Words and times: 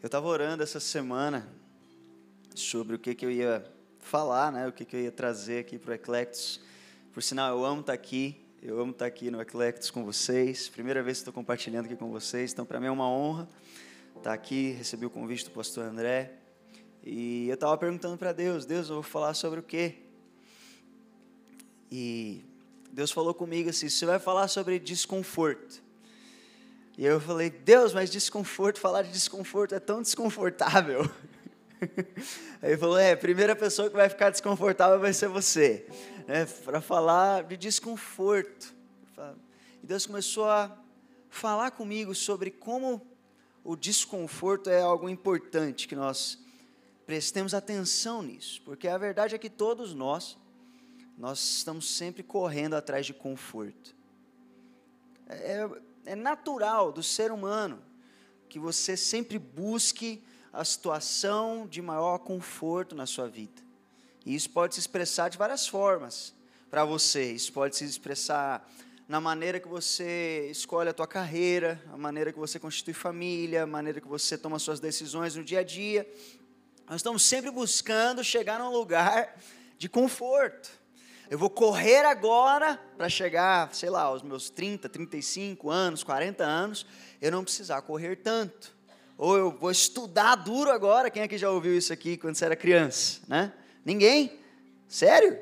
Eu 0.00 0.06
estava 0.06 0.28
orando 0.28 0.62
essa 0.62 0.78
semana 0.78 1.48
sobre 2.54 2.94
o 2.94 2.98
que, 3.00 3.16
que 3.16 3.26
eu 3.26 3.32
ia 3.32 3.68
falar, 3.98 4.52
né? 4.52 4.68
O 4.68 4.72
que, 4.72 4.84
que 4.84 4.94
eu 4.94 5.00
ia 5.00 5.10
trazer 5.10 5.58
aqui 5.58 5.76
para 5.76 5.90
o 5.90 5.94
Eclectus. 5.94 6.60
Por 7.12 7.20
sinal, 7.20 7.50
eu 7.58 7.64
amo 7.64 7.80
estar 7.80 7.94
tá 7.94 7.94
aqui. 7.94 8.40
Eu 8.62 8.78
amo 8.78 8.92
estar 8.92 9.06
tá 9.06 9.08
aqui 9.08 9.28
no 9.28 9.40
Eclectus 9.40 9.90
com 9.90 10.04
vocês. 10.04 10.68
Primeira 10.68 11.02
vez 11.02 11.16
que 11.16 11.22
estou 11.22 11.34
compartilhando 11.34 11.86
aqui 11.86 11.96
com 11.96 12.12
vocês. 12.12 12.52
Então, 12.52 12.64
para 12.64 12.78
mim 12.78 12.86
é 12.86 12.90
uma 12.92 13.10
honra 13.10 13.48
estar 14.10 14.22
tá 14.22 14.32
aqui. 14.32 14.70
Recebi 14.70 15.04
o 15.04 15.10
convite 15.10 15.46
do 15.46 15.50
pastor 15.50 15.84
André. 15.84 16.32
E 17.02 17.48
eu 17.48 17.54
estava 17.54 17.76
perguntando 17.76 18.16
para 18.16 18.32
Deus: 18.32 18.64
Deus, 18.64 18.88
eu 18.88 18.94
vou 18.94 19.02
falar 19.02 19.34
sobre 19.34 19.58
o 19.58 19.64
quê? 19.64 19.96
E 21.90 22.44
Deus 22.92 23.10
falou 23.10 23.34
comigo 23.34 23.68
assim: 23.68 23.88
você 23.88 24.06
vai 24.06 24.20
falar 24.20 24.46
sobre 24.46 24.78
desconforto. 24.78 25.87
E 26.98 27.06
eu 27.06 27.20
falei, 27.20 27.48
Deus, 27.48 27.94
mas 27.94 28.10
desconforto, 28.10 28.80
falar 28.80 29.02
de 29.02 29.12
desconforto 29.12 29.72
é 29.72 29.78
tão 29.78 30.02
desconfortável. 30.02 31.08
Aí 32.60 32.70
ele 32.70 32.76
falou, 32.76 32.98
é, 32.98 33.12
a 33.12 33.16
primeira 33.16 33.54
pessoa 33.54 33.88
que 33.88 33.94
vai 33.94 34.08
ficar 34.08 34.30
desconfortável 34.30 34.98
vai 34.98 35.12
ser 35.12 35.28
você. 35.28 35.86
Né, 36.26 36.44
Para 36.64 36.80
falar 36.80 37.44
de 37.44 37.56
desconforto. 37.56 38.74
E 39.80 39.86
Deus 39.86 40.06
começou 40.06 40.50
a 40.50 40.76
falar 41.30 41.70
comigo 41.70 42.16
sobre 42.16 42.50
como 42.50 43.06
o 43.62 43.76
desconforto 43.76 44.68
é 44.68 44.80
algo 44.80 45.08
importante, 45.08 45.86
que 45.86 45.94
nós 45.94 46.36
prestemos 47.06 47.54
atenção 47.54 48.24
nisso. 48.24 48.60
Porque 48.64 48.88
a 48.88 48.98
verdade 48.98 49.36
é 49.36 49.38
que 49.38 49.48
todos 49.48 49.94
nós, 49.94 50.36
nós 51.16 51.38
estamos 51.38 51.96
sempre 51.96 52.24
correndo 52.24 52.74
atrás 52.74 53.06
de 53.06 53.14
conforto. 53.14 53.94
É, 55.28 55.68
é 56.08 56.16
natural 56.16 56.90
do 56.90 57.02
ser 57.02 57.30
humano 57.30 57.82
que 58.48 58.58
você 58.58 58.96
sempre 58.96 59.38
busque 59.38 60.24
a 60.50 60.64
situação 60.64 61.66
de 61.66 61.82
maior 61.82 62.18
conforto 62.18 62.94
na 62.94 63.04
sua 63.04 63.28
vida. 63.28 63.62
E 64.24 64.34
isso 64.34 64.48
pode 64.48 64.74
se 64.74 64.80
expressar 64.80 65.28
de 65.28 65.36
várias 65.36 65.68
formas 65.68 66.34
para 66.70 66.82
você. 66.82 67.30
Isso 67.32 67.52
pode 67.52 67.76
se 67.76 67.84
expressar 67.84 68.66
na 69.06 69.20
maneira 69.20 69.60
que 69.60 69.68
você 69.68 70.48
escolhe 70.50 70.88
a 70.88 70.94
tua 70.94 71.06
carreira, 71.06 71.82
a 71.92 71.98
maneira 71.98 72.32
que 72.32 72.38
você 72.38 72.58
constitui 72.58 72.94
família, 72.94 73.64
a 73.64 73.66
maneira 73.66 74.00
que 74.00 74.08
você 74.08 74.38
toma 74.38 74.58
suas 74.58 74.80
decisões 74.80 75.36
no 75.36 75.44
dia 75.44 75.60
a 75.60 75.62
dia. 75.62 76.10
Nós 76.86 76.96
estamos 76.96 77.22
sempre 77.22 77.50
buscando 77.50 78.24
chegar 78.24 78.58
num 78.58 78.72
lugar 78.72 79.38
de 79.76 79.90
conforto. 79.90 80.70
Eu 81.30 81.36
vou 81.36 81.50
correr 81.50 82.06
agora 82.06 82.80
para 82.96 83.06
chegar, 83.08 83.74
sei 83.74 83.90
lá, 83.90 84.02
aos 84.02 84.22
meus 84.22 84.48
30, 84.48 84.88
35 84.88 85.70
anos, 85.70 86.02
40 86.02 86.42
anos, 86.42 86.86
eu 87.20 87.30
não 87.30 87.44
precisar 87.44 87.82
correr 87.82 88.16
tanto. 88.16 88.74
Ou 89.18 89.36
eu 89.36 89.50
vou 89.50 89.70
estudar 89.70 90.36
duro 90.36 90.70
agora. 90.70 91.10
Quem 91.10 91.22
aqui 91.22 91.36
já 91.36 91.50
ouviu 91.50 91.76
isso 91.76 91.92
aqui 91.92 92.16
quando 92.16 92.34
você 92.34 92.46
era 92.46 92.56
criança, 92.56 93.20
né? 93.28 93.52
Ninguém? 93.84 94.40
Sério? 94.88 95.38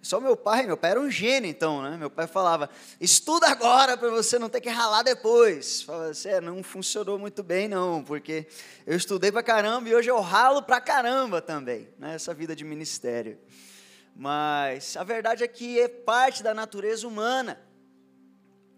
Só 0.00 0.20
meu 0.20 0.36
pai, 0.36 0.66
meu 0.66 0.76
pai 0.76 0.92
era 0.92 1.00
um 1.00 1.10
gênio 1.10 1.50
então, 1.50 1.82
né? 1.82 1.96
Meu 1.96 2.10
pai 2.10 2.28
falava: 2.28 2.70
"Estuda 3.00 3.48
agora 3.48 3.96
para 3.96 4.10
você 4.10 4.38
não 4.38 4.48
ter 4.48 4.60
que 4.60 4.68
ralar 4.68 5.02
depois". 5.02 5.82
Falava 5.82 6.10
assim, 6.10 6.28
é, 6.28 6.40
não 6.40 6.62
funcionou 6.62 7.18
muito 7.18 7.42
bem 7.42 7.66
não, 7.66 8.04
porque 8.04 8.46
eu 8.86 8.96
estudei 8.96 9.32
para 9.32 9.42
caramba 9.42 9.88
e 9.88 9.94
hoje 9.94 10.10
eu 10.10 10.20
ralo 10.20 10.62
para 10.62 10.80
caramba 10.80 11.40
também, 11.40 11.88
né? 11.98 12.14
Essa 12.14 12.32
vida 12.32 12.54
de 12.54 12.62
ministério. 12.62 13.36
Mas 14.14 14.96
a 14.96 15.02
verdade 15.02 15.42
é 15.42 15.48
que 15.48 15.80
é 15.80 15.88
parte 15.88 16.42
da 16.42 16.54
natureza 16.54 17.06
humana. 17.06 17.60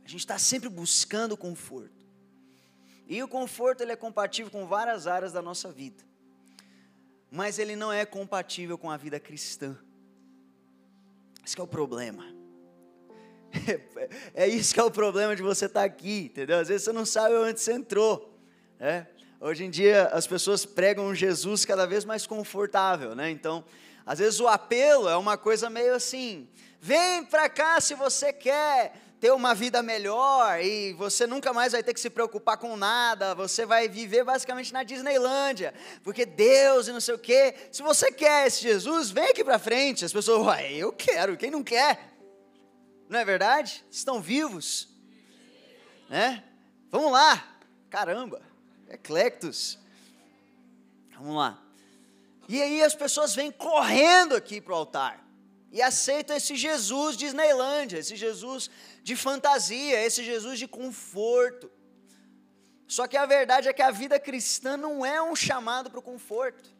A 0.05 0.09
gente 0.09 0.21
está 0.21 0.39
sempre 0.39 0.69
buscando 0.69 1.37
conforto. 1.37 2.07
E 3.07 3.23
o 3.23 3.29
conforto 3.29 3.83
ele 3.83 3.93
é 3.93 3.97
compatível 3.97 4.51
com 4.51 4.67
várias 4.67 5.07
áreas 5.07 5.33
da 5.33 5.43
nossa 5.43 5.71
vida. 5.71 6.03
Mas 7.31 7.59
ele 7.59 7.77
não 7.77 7.93
é 7.93 8.07
compatível 8.07 8.79
com 8.79 8.91
a 8.91 8.97
vida 8.97 9.21
cristã. 9.21 9.77
Esse 11.45 11.61
é 11.61 11.63
o 11.63 11.67
problema. 11.67 12.25
É 14.35 14.47
isso 14.47 14.75
que 14.75 14.81
é 14.81 14.83
o 14.83 14.91
problema 14.91 15.35
de 15.35 15.43
você 15.43 15.65
estar 15.65 15.81
tá 15.81 15.87
aqui, 15.87 16.27
entendeu? 16.27 16.59
Às 16.59 16.69
vezes 16.69 16.85
você 16.85 16.93
não 16.93 17.07
sabe 17.07 17.35
onde 17.35 17.59
você 17.59 17.73
entrou. 17.73 18.39
Né? 18.79 19.07
Hoje 19.41 19.65
em 19.65 19.71
dia 19.71 20.07
as 20.09 20.27
pessoas 20.27 20.67
pregam 20.67 21.15
Jesus 21.15 21.65
cada 21.65 21.87
vez 21.87 22.05
mais 22.05 22.27
confortável, 22.27 23.15
né? 23.15 23.31
Então, 23.31 23.65
às 24.07 24.21
vezes 24.21 24.39
o 24.39 24.47
apelo 24.47 25.09
é 25.09 25.17
uma 25.17 25.37
coisa 25.37 25.69
meio 25.69 25.97
assim: 25.97 26.49
vem 26.81 27.25
para 27.25 27.49
cá 27.49 27.81
se 27.81 27.95
você 27.95 28.33
quer 28.33 28.95
ter 29.21 29.33
uma 29.33 29.55
vida 29.55 29.83
melhor 29.83 30.61
e 30.63 30.93
você 30.93 31.27
nunca 31.27 31.53
mais 31.53 31.73
vai 31.73 31.83
ter 31.83 31.93
que 31.93 31.99
se 31.99 32.09
preocupar 32.09 32.57
com 32.59 32.77
nada, 32.77 33.35
você 33.35 33.67
vai 33.67 33.89
viver 33.89 34.23
basicamente 34.23 34.73
na 34.73 34.85
Disneylândia, 34.85 35.75
porque 36.05 36.25
Deus 36.25 36.87
e 36.87 36.93
não 36.93 37.01
sei 37.01 37.15
o 37.15 37.19
quê. 37.19 37.55
Se 37.73 37.83
você 37.83 38.13
quer 38.13 38.47
esse 38.47 38.63
Jesus, 38.63 39.11
vem 39.11 39.31
aqui 39.31 39.43
para 39.43 39.59
frente. 39.59 40.05
As 40.05 40.13
pessoas, 40.13 40.47
uai, 40.47 40.75
eu 40.75 40.93
quero, 40.93 41.37
quem 41.37 41.51
não 41.51 41.65
quer? 41.65 42.15
Não 43.09 43.19
é 43.19 43.25
verdade? 43.25 43.85
Estão 43.91 44.21
vivos, 44.21 44.89
né? 46.09 46.45
Vamos 46.91 47.11
lá, 47.11 47.45
caramba, 47.91 48.41
eclectos. 48.89 49.79
Vamos 51.19 51.37
lá. 51.37 51.66
E 52.49 52.63
aí 52.63 52.83
as 52.83 52.95
pessoas 52.95 53.35
vêm 53.35 53.51
correndo 53.51 54.35
aqui 54.35 54.61
para 54.61 54.73
o 54.73 54.77
altar 54.77 55.27
e 55.73 55.83
aceitam 55.83 56.37
esse 56.37 56.57
Jesus 56.57 57.17
de 57.17 57.27
Disneylândia, 57.27 57.99
esse 57.99 58.17
Jesus 58.17 58.71
de 59.03 59.17
fantasia, 59.17 60.05
esse 60.05 60.25
Jesus 60.25 60.59
de 60.59 60.67
conforto. 60.67 61.71
Só 62.87 63.07
que 63.07 63.17
a 63.17 63.27
verdade 63.27 63.69
é 63.69 63.73
que 63.73 63.83
a 63.83 63.91
vida 63.91 64.19
cristã 64.19 64.77
não 64.77 65.05
é 65.05 65.21
um 65.21 65.35
chamado 65.35 65.91
para 65.91 65.99
o 65.99 66.03
conforto. 66.03 66.75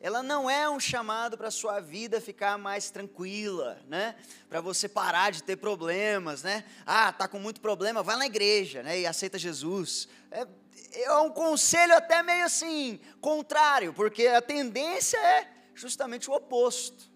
Ela 0.00 0.22
não 0.22 0.48
é 0.48 0.70
um 0.70 0.78
chamado 0.78 1.36
para 1.36 1.48
a 1.48 1.50
sua 1.50 1.80
vida 1.80 2.20
ficar 2.20 2.56
mais 2.56 2.88
tranquila, 2.88 3.80
né? 3.88 4.14
Para 4.48 4.60
você 4.60 4.88
parar 4.88 5.30
de 5.30 5.42
ter 5.42 5.56
problemas, 5.56 6.42
né? 6.42 6.64
Ah, 6.86 7.12
tá 7.12 7.26
com 7.26 7.40
muito 7.40 7.60
problema, 7.60 8.02
vai 8.02 8.16
na 8.16 8.26
igreja, 8.26 8.82
né? 8.82 9.00
E 9.00 9.06
aceita 9.06 9.38
Jesus. 9.38 10.08
É, 10.30 10.46
é 10.92 11.12
um 11.14 11.30
conselho 11.30 11.94
até 11.94 12.22
meio 12.22 12.44
assim, 12.44 13.00
contrário, 13.20 13.92
porque 13.92 14.26
a 14.26 14.42
tendência 14.42 15.18
é 15.18 15.50
justamente 15.74 16.30
o 16.30 16.34
oposto. 16.34 17.10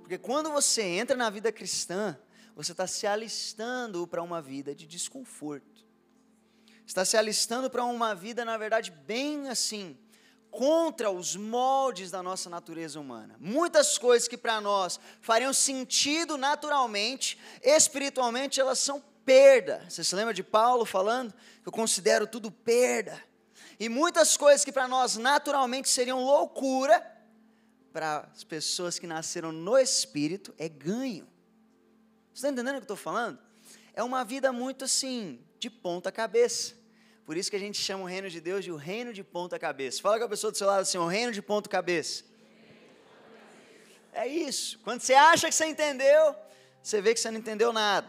Porque 0.00 0.18
quando 0.18 0.50
você 0.50 0.82
entra 0.82 1.16
na 1.16 1.28
vida 1.30 1.52
cristã, 1.52 2.18
você 2.54 2.72
está 2.72 2.86
se 2.86 3.06
alistando 3.06 4.06
para 4.06 4.22
uma 4.22 4.40
vida 4.40 4.74
de 4.74 4.86
desconforto. 4.86 5.86
Está 6.86 7.04
se 7.04 7.16
alistando 7.16 7.68
para 7.68 7.84
uma 7.84 8.14
vida, 8.14 8.44
na 8.44 8.56
verdade, 8.56 8.90
bem 8.90 9.48
assim, 9.48 9.98
contra 10.50 11.10
os 11.10 11.36
moldes 11.36 12.10
da 12.10 12.22
nossa 12.22 12.48
natureza 12.48 12.98
humana. 12.98 13.36
Muitas 13.38 13.98
coisas 13.98 14.26
que 14.26 14.36
para 14.36 14.60
nós 14.60 14.98
fariam 15.20 15.52
sentido 15.52 16.36
naturalmente, 16.36 17.38
espiritualmente, 17.62 18.60
elas 18.60 18.78
são 18.78 19.00
perda. 19.28 19.84
Você 19.86 20.02
se 20.02 20.14
lembra 20.14 20.32
de 20.32 20.42
Paulo 20.42 20.86
falando? 20.86 21.34
Eu 21.66 21.70
considero 21.70 22.26
tudo 22.26 22.50
perda. 22.50 23.22
E 23.78 23.86
muitas 23.86 24.38
coisas 24.38 24.64
que 24.64 24.72
para 24.72 24.88
nós 24.88 25.18
naturalmente 25.18 25.90
seriam 25.90 26.24
loucura, 26.24 27.06
para 27.92 28.26
as 28.32 28.42
pessoas 28.42 28.98
que 28.98 29.06
nasceram 29.06 29.52
no 29.52 29.76
Espírito, 29.76 30.54
é 30.56 30.66
ganho. 30.66 31.28
Você 32.32 32.38
está 32.38 32.48
entendendo 32.48 32.76
o 32.76 32.78
que 32.78 32.90
eu 32.90 32.94
estou 32.94 32.96
falando? 32.96 33.38
É 33.92 34.02
uma 34.02 34.24
vida 34.24 34.50
muito 34.50 34.86
assim, 34.86 35.44
de 35.58 35.68
ponta 35.68 36.10
cabeça. 36.10 36.74
Por 37.26 37.36
isso 37.36 37.50
que 37.50 37.56
a 37.56 37.60
gente 37.60 37.76
chama 37.76 38.04
o 38.04 38.06
reino 38.06 38.30
de 38.30 38.40
Deus 38.40 38.64
de 38.64 38.72
o 38.72 38.76
reino 38.76 39.12
de 39.12 39.22
ponta 39.22 39.58
cabeça. 39.58 40.00
Fala 40.00 40.18
com 40.18 40.24
a 40.24 40.28
pessoa 40.30 40.50
do 40.50 40.56
seu 40.56 40.66
lado 40.66 40.80
assim, 40.80 40.96
o 40.96 41.06
reino 41.06 41.32
de 41.32 41.42
ponta 41.42 41.68
cabeça. 41.68 42.24
É 44.10 44.26
isso. 44.26 44.78
Quando 44.78 45.02
você 45.02 45.12
acha 45.12 45.48
que 45.48 45.54
você 45.54 45.66
entendeu, 45.66 46.34
você 46.82 47.02
vê 47.02 47.12
que 47.12 47.20
você 47.20 47.30
não 47.30 47.38
entendeu 47.38 47.74
nada. 47.74 48.08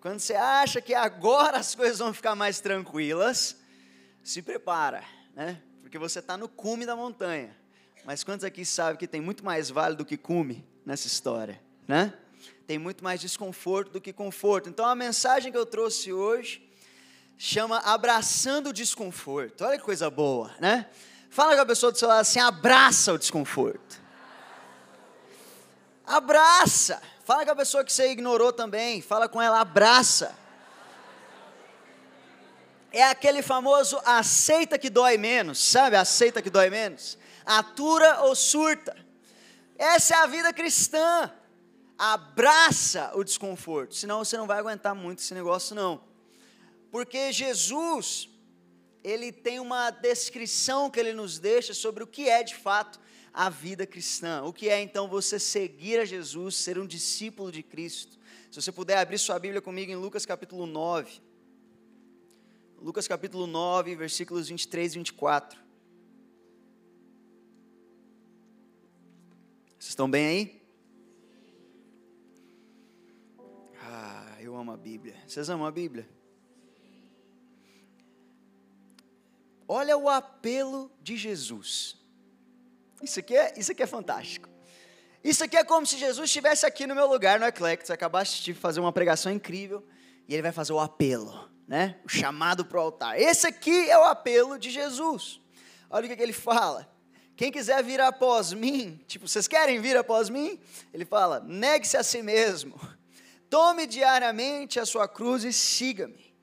Quando 0.00 0.18
você 0.18 0.34
acha 0.34 0.80
que 0.80 0.94
agora 0.94 1.58
as 1.58 1.74
coisas 1.74 1.98
vão 1.98 2.14
ficar 2.14 2.34
mais 2.34 2.58
tranquilas, 2.58 3.56
se 4.24 4.40
prepara, 4.40 5.04
né? 5.34 5.60
Porque 5.82 5.98
você 5.98 6.20
está 6.20 6.38
no 6.38 6.48
cume 6.48 6.86
da 6.86 6.96
montanha. 6.96 7.54
Mas 8.04 8.24
quantos 8.24 8.44
aqui 8.44 8.64
sabem 8.64 8.96
que 8.96 9.06
tem 9.06 9.20
muito 9.20 9.44
mais 9.44 9.68
vale 9.68 9.94
do 9.94 10.04
que 10.04 10.16
cume 10.16 10.66
nessa 10.86 11.06
história, 11.06 11.60
né? 11.86 12.14
Tem 12.66 12.78
muito 12.78 13.04
mais 13.04 13.20
desconforto 13.20 13.92
do 13.92 14.00
que 14.00 14.10
conforto. 14.10 14.70
Então 14.70 14.86
a 14.86 14.94
mensagem 14.94 15.52
que 15.52 15.58
eu 15.58 15.66
trouxe 15.66 16.12
hoje 16.12 16.66
chama 17.36 17.78
abraçando 17.80 18.70
o 18.70 18.72
desconforto. 18.72 19.64
Olha 19.64 19.76
que 19.76 19.84
coisa 19.84 20.08
boa, 20.08 20.54
né? 20.58 20.88
Fala 21.28 21.54
com 21.54 21.60
a 21.60 21.66
pessoa 21.66 21.92
do 21.92 21.98
seu 21.98 22.08
lado 22.08 22.20
assim, 22.20 22.40
abraça 22.40 23.12
o 23.12 23.18
desconforto. 23.18 24.00
Abraça. 26.06 27.02
Fala 27.30 27.44
com 27.44 27.52
a 27.52 27.54
pessoa 27.54 27.84
que 27.84 27.92
você 27.92 28.10
ignorou 28.10 28.52
também, 28.52 29.00
fala 29.00 29.28
com 29.28 29.40
ela, 29.40 29.60
abraça. 29.60 30.34
É 32.90 33.04
aquele 33.04 33.40
famoso 33.40 34.00
aceita 34.04 34.76
que 34.76 34.90
dói 34.90 35.16
menos, 35.16 35.60
sabe? 35.60 35.94
Aceita 35.94 36.42
que 36.42 36.50
dói 36.50 36.70
menos. 36.70 37.16
Atura 37.46 38.22
ou 38.22 38.34
surta. 38.34 38.96
Essa 39.78 40.16
é 40.16 40.18
a 40.18 40.26
vida 40.26 40.52
cristã. 40.52 41.32
Abraça 41.96 43.12
o 43.14 43.22
desconforto, 43.22 43.94
senão 43.94 44.24
você 44.24 44.36
não 44.36 44.48
vai 44.48 44.58
aguentar 44.58 44.96
muito 44.96 45.20
esse 45.20 45.32
negócio 45.32 45.76
não. 45.76 46.02
Porque 46.90 47.30
Jesus, 47.30 48.28
ele 49.04 49.30
tem 49.30 49.60
uma 49.60 49.90
descrição 49.92 50.90
que 50.90 50.98
ele 50.98 51.12
nos 51.12 51.38
deixa 51.38 51.74
sobre 51.74 52.02
o 52.02 52.08
que 52.08 52.28
é 52.28 52.42
de 52.42 52.56
fato 52.56 52.98
a 53.32 53.48
vida 53.48 53.86
cristã. 53.86 54.42
O 54.44 54.52
que 54.52 54.68
é 54.68 54.80
então 54.80 55.08
você 55.08 55.38
seguir 55.38 55.98
a 56.00 56.04
Jesus, 56.04 56.56
ser 56.56 56.78
um 56.78 56.86
discípulo 56.86 57.50
de 57.50 57.62
Cristo. 57.62 58.18
Se 58.50 58.60
você 58.60 58.72
puder 58.72 58.98
abrir 58.98 59.18
sua 59.18 59.38
Bíblia 59.38 59.60
comigo 59.60 59.92
em 59.92 59.96
Lucas 59.96 60.26
capítulo 60.26 60.66
9. 60.66 61.20
Lucas 62.80 63.06
capítulo 63.06 63.46
9, 63.46 63.94
versículos 63.94 64.48
23 64.48 64.94
e 64.94 64.98
24. 64.98 65.60
Vocês 69.78 69.90
estão 69.90 70.10
bem 70.10 70.26
aí? 70.26 70.62
Ah, 73.82 74.36
eu 74.40 74.56
amo 74.56 74.72
a 74.72 74.76
Bíblia. 74.76 75.14
Vocês 75.26 75.48
amam 75.50 75.66
a 75.66 75.70
Bíblia? 75.70 76.08
Olha 79.68 79.96
o 79.96 80.08
apelo 80.08 80.90
de 81.00 81.16
Jesus. 81.16 81.99
Isso 83.02 83.20
aqui 83.20 83.36
é, 83.36 83.52
isso 83.56 83.72
aqui 83.72 83.82
é 83.82 83.86
fantástico. 83.86 84.48
Isso 85.22 85.44
aqui 85.44 85.56
é 85.56 85.64
como 85.64 85.86
se 85.86 85.98
Jesus 85.98 86.28
estivesse 86.28 86.64
aqui 86.64 86.86
no 86.86 86.94
meu 86.94 87.06
lugar 87.06 87.38
no 87.38 87.46
Eclectus, 87.46 87.90
acabaste 87.90 88.42
de 88.42 88.54
fazer 88.54 88.80
uma 88.80 88.92
pregação 88.92 89.30
incrível 89.30 89.84
e 90.26 90.32
ele 90.32 90.42
vai 90.42 90.52
fazer 90.52 90.72
o 90.72 90.80
apelo, 90.80 91.50
né? 91.68 91.98
O 92.04 92.08
chamado 92.08 92.64
para 92.64 92.78
o 92.78 92.82
altar. 92.82 93.20
Esse 93.20 93.46
aqui 93.46 93.90
é 93.90 93.98
o 93.98 94.04
apelo 94.04 94.58
de 94.58 94.70
Jesus. 94.70 95.40
Olha 95.90 96.06
o 96.06 96.08
que, 96.08 96.16
que 96.16 96.22
ele 96.22 96.32
fala. 96.32 96.90
Quem 97.36 97.50
quiser 97.50 97.82
vir 97.82 98.00
após 98.00 98.52
mim, 98.52 99.02
tipo, 99.06 99.26
vocês 99.26 99.48
querem 99.48 99.80
vir 99.80 99.96
após 99.96 100.28
mim? 100.28 100.60
Ele 100.92 101.04
fala: 101.04 101.40
negue-se 101.40 101.96
a 101.96 102.02
si 102.02 102.22
mesmo, 102.22 102.80
tome 103.48 103.86
diariamente 103.86 104.78
a 104.78 104.86
sua 104.86 105.08
cruz 105.08 105.44
e 105.44 105.52
siga-me. 105.52 106.34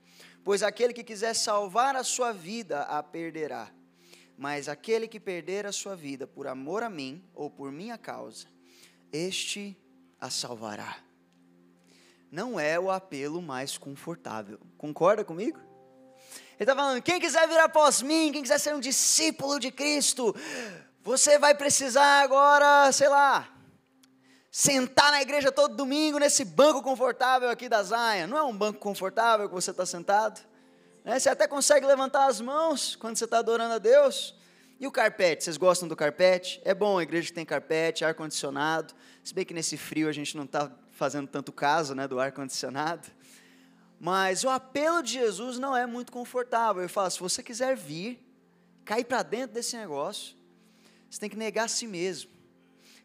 Pois 0.44 0.64
aquele 0.64 0.94
que 0.94 1.04
quiser 1.04 1.34
salvar 1.34 1.96
a 1.96 2.04
sua 2.04 2.32
vida 2.32 2.82
a 2.82 3.02
perderá. 3.02 3.72
Mas 4.38 4.70
aquele 4.70 5.08
que 5.08 5.20
perder 5.20 5.66
a 5.66 5.72
sua 5.72 5.96
vida 5.96 6.28
por 6.28 6.48
amor 6.48 6.84
a 6.84 6.90
mim 6.90 7.24
ou 7.34 7.50
por 7.50 7.72
minha 7.72 7.98
causa, 7.98 8.48
este 9.12 9.76
a 10.22 10.30
salvará. 10.30 10.98
Não 12.32 12.60
é 12.60 12.80
o 12.80 12.92
apelo 12.92 13.42
mais 13.42 13.78
confortável. 13.78 14.60
Concorda 14.78 15.24
comigo? 15.24 15.60
Ele 16.60 16.60
está 16.60 16.76
falando: 16.76 17.02
quem 17.02 17.20
quiser 17.20 17.48
vir 17.48 17.60
após 17.60 18.02
mim, 18.02 18.32
quem 18.32 18.42
quiser 18.42 18.60
ser 18.60 18.76
um 18.76 18.80
discípulo 18.80 19.60
de 19.60 19.72
Cristo, 19.72 20.36
você 21.02 21.40
vai 21.40 21.56
precisar 21.56 22.22
agora, 22.22 22.92
sei 22.92 23.08
lá, 23.08 23.50
sentar 24.52 25.12
na 25.12 25.22
igreja 25.22 25.52
todo 25.52 25.76
domingo 25.76 26.20
nesse 26.20 26.44
banco 26.44 26.82
confortável 26.82 27.50
aqui 27.50 27.70
da 27.70 27.82
Zaia. 27.82 28.28
Não 28.28 28.38
é 28.38 28.44
um 28.44 28.56
banco 28.56 28.80
confortável 28.80 29.48
que 29.48 29.56
você 29.56 29.72
está 29.72 29.86
sentado? 29.86 30.47
Né? 31.08 31.18
Você 31.18 31.30
até 31.30 31.48
consegue 31.48 31.86
levantar 31.86 32.28
as 32.28 32.42
mãos 32.42 32.98
quando 32.98 33.16
você 33.16 33.24
está 33.24 33.40
adorando 33.40 33.76
a 33.76 33.78
Deus. 33.78 34.36
E 34.78 34.86
o 34.86 34.92
carpete, 34.92 35.46
vocês 35.46 35.56
gostam 35.56 35.88
do 35.88 35.96
carpete? 35.96 36.62
É 36.66 36.76
bom 36.76 37.00
a 37.00 37.04
igreja 37.04 37.30
que 37.30 37.34
tem 37.34 37.46
carpete, 37.46 38.04
ar-condicionado. 38.04 38.94
Se 39.24 39.34
bem 39.34 39.46
que 39.46 39.54
nesse 39.54 39.78
frio 39.78 40.10
a 40.10 40.12
gente 40.12 40.36
não 40.36 40.44
está 40.44 40.70
fazendo 40.92 41.26
tanto 41.26 41.54
caso 41.54 41.96
né, 41.96 42.10
do 42.10 42.20
ar-condicionado. 42.20 43.08
Mas 43.98 44.44
o 44.44 44.50
apelo 44.50 45.02
de 45.02 45.14
Jesus 45.14 45.58
não 45.58 45.76
é 45.76 45.86
muito 45.86 46.12
confortável. 46.12 46.84
Eu 46.84 46.90
falo, 46.90 47.10
se 47.10 47.22
você 47.22 47.42
quiser 47.42 47.78
vir, 47.78 48.22
cair 48.84 49.06
para 49.06 49.24
dentro 49.24 49.54
desse 49.54 49.78
negócio, 49.78 50.36
você 51.10 51.22
tem 51.22 51.30
que 51.30 51.38
negar 51.38 51.64
a 51.64 51.70
si 51.70 51.88
mesmo. 51.88 52.32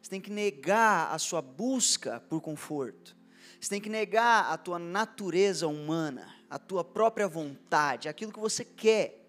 Você 0.03 0.11
tem 0.11 0.21
que 0.21 0.31
negar 0.31 1.15
a 1.15 1.19
sua 1.21 1.41
busca 1.41 2.19
por 2.29 2.41
conforto. 2.41 3.17
Você 3.61 3.71
tem 3.71 3.81
que 3.81 3.89
negar 3.89 4.53
a 4.53 4.59
tua 4.59 4.81
natureza 4.81 5.69
humana, 5.69 6.27
a 6.53 6.59
tua 6.59 6.85
própria 6.85 7.27
vontade, 7.27 8.11
aquilo 8.11 8.31
que 8.31 8.39
você 8.39 8.63
quer. 8.63 9.27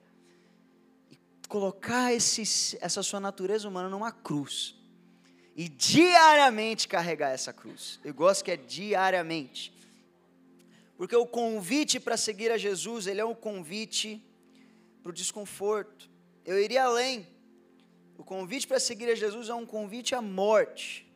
E 1.10 1.18
colocar 1.48 2.14
esse, 2.14 2.78
essa 2.82 3.02
sua 3.02 3.18
natureza 3.18 3.66
humana 3.66 3.88
numa 3.88 4.12
cruz. 4.12 4.76
E 5.56 5.70
diariamente 5.70 6.86
carregar 6.86 7.30
essa 7.30 7.54
cruz. 7.54 7.98
Eu 8.04 8.14
gosto 8.14 8.44
que 8.44 8.52
é 8.52 8.58
diariamente. 8.58 9.74
Porque 10.98 11.16
o 11.16 11.26
convite 11.26 11.98
para 11.98 12.18
seguir 12.18 12.52
a 12.52 12.58
Jesus, 12.58 13.08
ele 13.08 13.22
é 13.22 13.26
um 13.26 13.34
convite 13.34 14.22
para 15.02 15.10
o 15.10 15.14
desconforto. 15.14 16.10
Eu 16.44 16.62
iria 16.62 16.84
além. 16.84 17.26
O 18.18 18.24
convite 18.26 18.68
para 18.68 18.82
seguir 18.82 19.10
a 19.10 19.16
Jesus 19.16 19.48
é 19.48 19.54
um 19.54 19.66
convite 19.66 20.14
à 20.14 20.22
morte. 20.22 21.10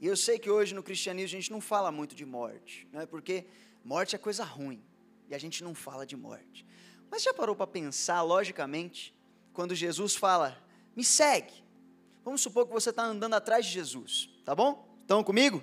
E 0.00 0.06
eu 0.06 0.16
sei 0.16 0.38
que 0.38 0.48
hoje 0.48 0.76
no 0.76 0.82
cristianismo 0.84 1.36
a 1.36 1.40
gente 1.40 1.50
não 1.50 1.60
fala 1.60 1.90
muito 1.90 2.14
de 2.14 2.24
morte, 2.24 2.86
não 2.92 3.00
é? 3.00 3.06
porque 3.06 3.46
morte 3.84 4.14
é 4.14 4.18
coisa 4.18 4.44
ruim 4.44 4.82
e 5.28 5.34
a 5.34 5.38
gente 5.38 5.62
não 5.62 5.74
fala 5.74 6.06
de 6.06 6.16
morte. 6.16 6.66
Mas 7.10 7.22
já 7.22 7.34
parou 7.34 7.56
para 7.56 7.66
pensar 7.66 8.22
logicamente 8.22 9.14
quando 9.52 9.74
Jesus 9.74 10.14
fala, 10.14 10.56
me 10.94 11.04
segue? 11.04 11.52
Vamos 12.24 12.40
supor 12.40 12.66
que 12.66 12.72
você 12.72 12.90
está 12.90 13.04
andando 13.04 13.34
atrás 13.34 13.64
de 13.64 13.72
Jesus, 13.72 14.30
tá 14.44 14.54
bom? 14.54 14.88
Estão 15.02 15.24
comigo? 15.24 15.62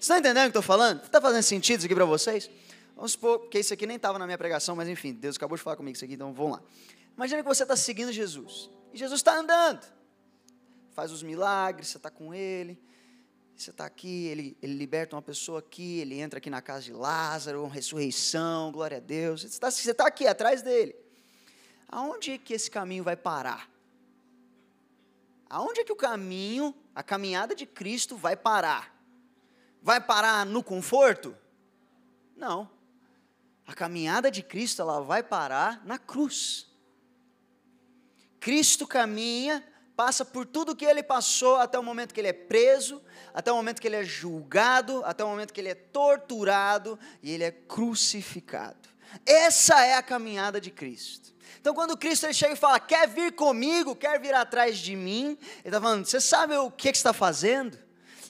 Estão 0.00 0.18
entendendo 0.18 0.42
o 0.44 0.46
que 0.46 0.58
estou 0.58 0.62
falando? 0.62 1.02
Está 1.02 1.20
fazendo 1.20 1.42
sentido 1.42 1.78
isso 1.78 1.86
aqui 1.86 1.94
para 1.94 2.04
vocês? 2.04 2.50
Vamos 2.96 3.12
supor 3.12 3.48
que 3.48 3.58
isso 3.58 3.74
aqui 3.74 3.86
nem 3.86 3.96
estava 3.96 4.18
na 4.18 4.26
minha 4.26 4.38
pregação, 4.38 4.76
mas 4.76 4.88
enfim, 4.88 5.12
Deus 5.12 5.36
acabou 5.36 5.56
de 5.56 5.62
falar 5.62 5.76
comigo 5.76 5.94
isso 5.94 6.04
aqui, 6.04 6.14
então 6.14 6.32
vamos 6.32 6.52
lá. 6.52 6.62
Imagina 7.16 7.42
que 7.42 7.48
você 7.48 7.62
está 7.62 7.76
seguindo 7.76 8.12
Jesus. 8.12 8.70
E 8.92 8.98
Jesus 8.98 9.20
está 9.20 9.36
andando. 9.38 9.84
Faz 10.92 11.10
os 11.10 11.22
milagres, 11.22 11.88
você 11.88 11.96
está 11.96 12.10
com 12.10 12.34
ele. 12.34 12.80
Você 13.56 13.70
está 13.70 13.86
aqui, 13.86 14.26
ele, 14.26 14.56
ele 14.60 14.74
liberta 14.74 15.14
uma 15.14 15.22
pessoa 15.22 15.60
aqui, 15.60 16.00
ele 16.00 16.18
entra 16.18 16.38
aqui 16.38 16.50
na 16.50 16.60
casa 16.60 16.82
de 16.84 16.92
Lázaro, 16.92 17.62
uma 17.62 17.72
ressurreição, 17.72 18.72
glória 18.72 18.96
a 18.96 19.00
Deus. 19.00 19.42
Você 19.42 19.46
está, 19.46 19.70
você 19.70 19.90
está 19.90 20.06
aqui 20.06 20.26
atrás 20.26 20.60
dele. 20.60 20.94
Aonde 21.88 22.32
é 22.32 22.38
que 22.38 22.52
esse 22.52 22.70
caminho 22.70 23.04
vai 23.04 23.16
parar? 23.16 23.70
Aonde 25.48 25.80
é 25.80 25.84
que 25.84 25.92
o 25.92 25.96
caminho, 25.96 26.74
a 26.94 27.02
caminhada 27.02 27.54
de 27.54 27.64
Cristo 27.64 28.16
vai 28.16 28.36
parar? 28.36 28.92
Vai 29.80 30.00
parar 30.00 30.44
no 30.44 30.62
conforto? 30.62 31.36
Não. 32.36 32.68
A 33.66 33.72
caminhada 33.72 34.30
de 34.30 34.42
Cristo 34.42 34.82
ela 34.82 35.00
vai 35.00 35.22
parar 35.22 35.84
na 35.86 35.96
cruz. 35.96 36.66
Cristo 38.40 38.86
caminha, 38.86 39.64
passa 39.96 40.24
por 40.24 40.44
tudo 40.44 40.74
que 40.74 40.84
ele 40.84 41.02
passou 41.02 41.56
até 41.56 41.78
o 41.78 41.82
momento 41.82 42.12
que 42.12 42.20
ele 42.20 42.28
é 42.28 42.32
preso, 42.32 43.02
até 43.32 43.52
o 43.52 43.56
momento 43.56 43.80
que 43.80 43.86
ele 43.86 43.96
é 43.96 44.04
julgado, 44.04 45.02
até 45.04 45.24
o 45.24 45.28
momento 45.28 45.52
que 45.52 45.60
ele 45.60 45.68
é 45.68 45.74
torturado 45.74 46.98
e 47.22 47.30
ele 47.30 47.44
é 47.44 47.50
crucificado. 47.50 48.88
Essa 49.24 49.84
é 49.84 49.94
a 49.94 50.02
caminhada 50.02 50.60
de 50.60 50.70
Cristo. 50.70 51.32
Então, 51.60 51.74
quando 51.74 51.96
Cristo 51.96 52.26
ele 52.26 52.34
chega 52.34 52.54
e 52.54 52.56
fala, 52.56 52.80
quer 52.80 53.08
vir 53.08 53.32
comigo, 53.32 53.94
quer 53.94 54.20
vir 54.20 54.34
atrás 54.34 54.78
de 54.78 54.96
mim, 54.96 55.38
ele 55.64 55.66
está 55.66 55.80
falando, 55.80 56.04
você 56.04 56.20
sabe 56.20 56.56
o 56.56 56.70
que, 56.70 56.90
que 56.90 56.98
você 56.98 57.00
está 57.00 57.12
fazendo? 57.12 57.78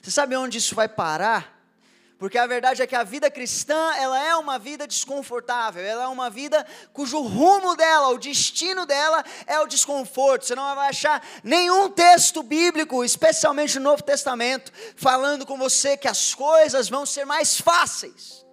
Você 0.01 0.11
sabe 0.11 0.35
onde 0.35 0.59
isso 0.59 0.75
vai 0.75 0.87
parar? 0.87 1.54
Porque 2.17 2.37
a 2.37 2.47
verdade 2.47 2.81
é 2.81 2.87
que 2.87 2.95
a 2.95 3.03
vida 3.03 3.29
cristã, 3.29 3.93
ela 3.95 4.17
é 4.17 4.35
uma 4.35 4.57
vida 4.57 4.87
desconfortável, 4.87 5.83
ela 5.83 6.03
é 6.03 6.07
uma 6.07 6.29
vida 6.29 6.65
cujo 6.93 7.21
rumo 7.21 7.75
dela, 7.75 8.09
o 8.09 8.17
destino 8.17 8.85
dela 8.85 9.23
é 9.45 9.59
o 9.59 9.67
desconforto. 9.67 10.45
Você 10.45 10.55
não 10.55 10.75
vai 10.75 10.89
achar 10.89 11.21
nenhum 11.43 11.89
texto 11.89 12.41
bíblico, 12.41 13.03
especialmente 13.03 13.77
no 13.79 13.83
Novo 13.85 14.03
Testamento, 14.03 14.71
falando 14.95 15.45
com 15.45 15.57
você 15.57 15.97
que 15.97 16.07
as 16.07 16.33
coisas 16.33 16.87
vão 16.87 17.05
ser 17.05 17.25
mais 17.25 17.59
fáceis 17.59 18.44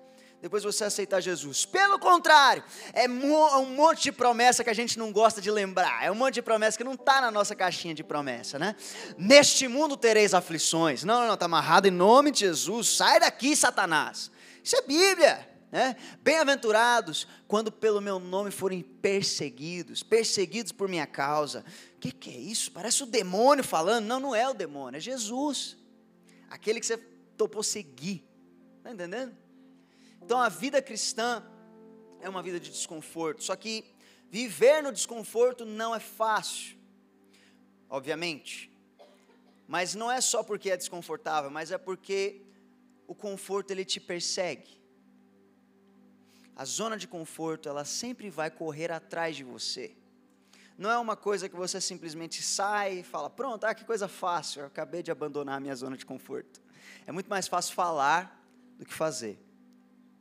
depois 0.42 0.64
você 0.64 0.82
aceitar 0.82 1.20
Jesus. 1.20 1.64
Pelo 1.64 2.00
contrário, 2.00 2.64
é 2.92 3.08
um 3.08 3.76
monte 3.76 4.02
de 4.02 4.12
promessa 4.12 4.64
que 4.64 4.70
a 4.70 4.74
gente 4.74 4.98
não 4.98 5.12
gosta 5.12 5.40
de 5.40 5.48
lembrar. 5.52 6.04
É 6.04 6.10
um 6.10 6.16
monte 6.16 6.34
de 6.34 6.42
promessa 6.42 6.76
que 6.76 6.82
não 6.82 6.94
está 6.94 7.20
na 7.20 7.30
nossa 7.30 7.54
caixinha 7.54 7.94
de 7.94 8.02
promessa, 8.02 8.58
né? 8.58 8.74
Neste 9.16 9.68
mundo 9.68 9.96
tereis 9.96 10.34
aflições. 10.34 11.04
Não, 11.04 11.20
não, 11.20 11.26
não, 11.28 11.34
está 11.34 11.46
amarrado 11.46 11.86
em 11.86 11.92
nome 11.92 12.32
de 12.32 12.40
Jesus. 12.40 12.88
Sai 12.88 13.20
daqui, 13.20 13.54
Satanás. 13.54 14.32
Isso 14.64 14.74
é 14.74 14.82
Bíblia. 14.82 15.48
Né? 15.70 15.94
Bem-aventurados 16.20 17.26
quando 17.46 17.70
pelo 17.70 18.00
meu 18.00 18.18
nome 18.18 18.50
forem 18.50 18.82
perseguidos, 18.82 20.02
perseguidos 20.02 20.72
por 20.72 20.88
minha 20.88 21.06
causa. 21.06 21.64
O 21.96 22.00
que, 22.00 22.10
que 22.10 22.30
é 22.30 22.36
isso? 22.36 22.72
Parece 22.72 23.04
o 23.04 23.06
demônio 23.06 23.62
falando. 23.62 24.06
Não, 24.06 24.18
não 24.18 24.34
é 24.34 24.48
o 24.48 24.54
demônio, 24.54 24.98
é 24.98 25.00
Jesus. 25.00 25.76
Aquele 26.50 26.80
que 26.80 26.86
você 26.86 26.96
topou 27.36 27.62
seguir. 27.62 28.24
Está 28.78 28.90
entendendo? 28.90 29.41
Então 30.24 30.40
a 30.40 30.48
vida 30.48 30.80
cristã 30.80 31.42
é 32.20 32.28
uma 32.28 32.42
vida 32.42 32.58
de 32.58 32.70
desconforto, 32.70 33.42
só 33.42 33.56
que 33.56 33.84
viver 34.30 34.82
no 34.82 34.92
desconforto 34.92 35.64
não 35.64 35.94
é 35.94 36.00
fácil, 36.00 36.76
obviamente. 37.88 38.70
Mas 39.66 39.94
não 39.94 40.10
é 40.10 40.20
só 40.20 40.42
porque 40.42 40.70
é 40.70 40.76
desconfortável, 40.76 41.50
mas 41.50 41.70
é 41.70 41.78
porque 41.78 42.42
o 43.06 43.14
conforto 43.14 43.70
ele 43.70 43.84
te 43.84 44.00
persegue. 44.00 44.80
A 46.54 46.64
zona 46.64 46.96
de 46.96 47.08
conforto, 47.08 47.68
ela 47.68 47.84
sempre 47.84 48.30
vai 48.30 48.50
correr 48.50 48.92
atrás 48.92 49.34
de 49.34 49.42
você. 49.42 49.96
Não 50.78 50.90
é 50.90 50.98
uma 50.98 51.16
coisa 51.16 51.48
que 51.48 51.56
você 51.56 51.80
simplesmente 51.80 52.42
sai 52.42 52.98
e 52.98 53.02
fala: 53.02 53.28
"Pronto, 53.28 53.64
ah, 53.64 53.74
que 53.74 53.84
coisa 53.84 54.08
fácil, 54.08 54.60
eu 54.60 54.66
acabei 54.66 55.02
de 55.02 55.10
abandonar 55.10 55.56
a 55.56 55.60
minha 55.60 55.74
zona 55.74 55.96
de 55.96 56.06
conforto". 56.06 56.60
É 57.06 57.12
muito 57.12 57.28
mais 57.28 57.48
fácil 57.48 57.74
falar 57.74 58.42
do 58.78 58.84
que 58.84 58.94
fazer. 58.94 59.38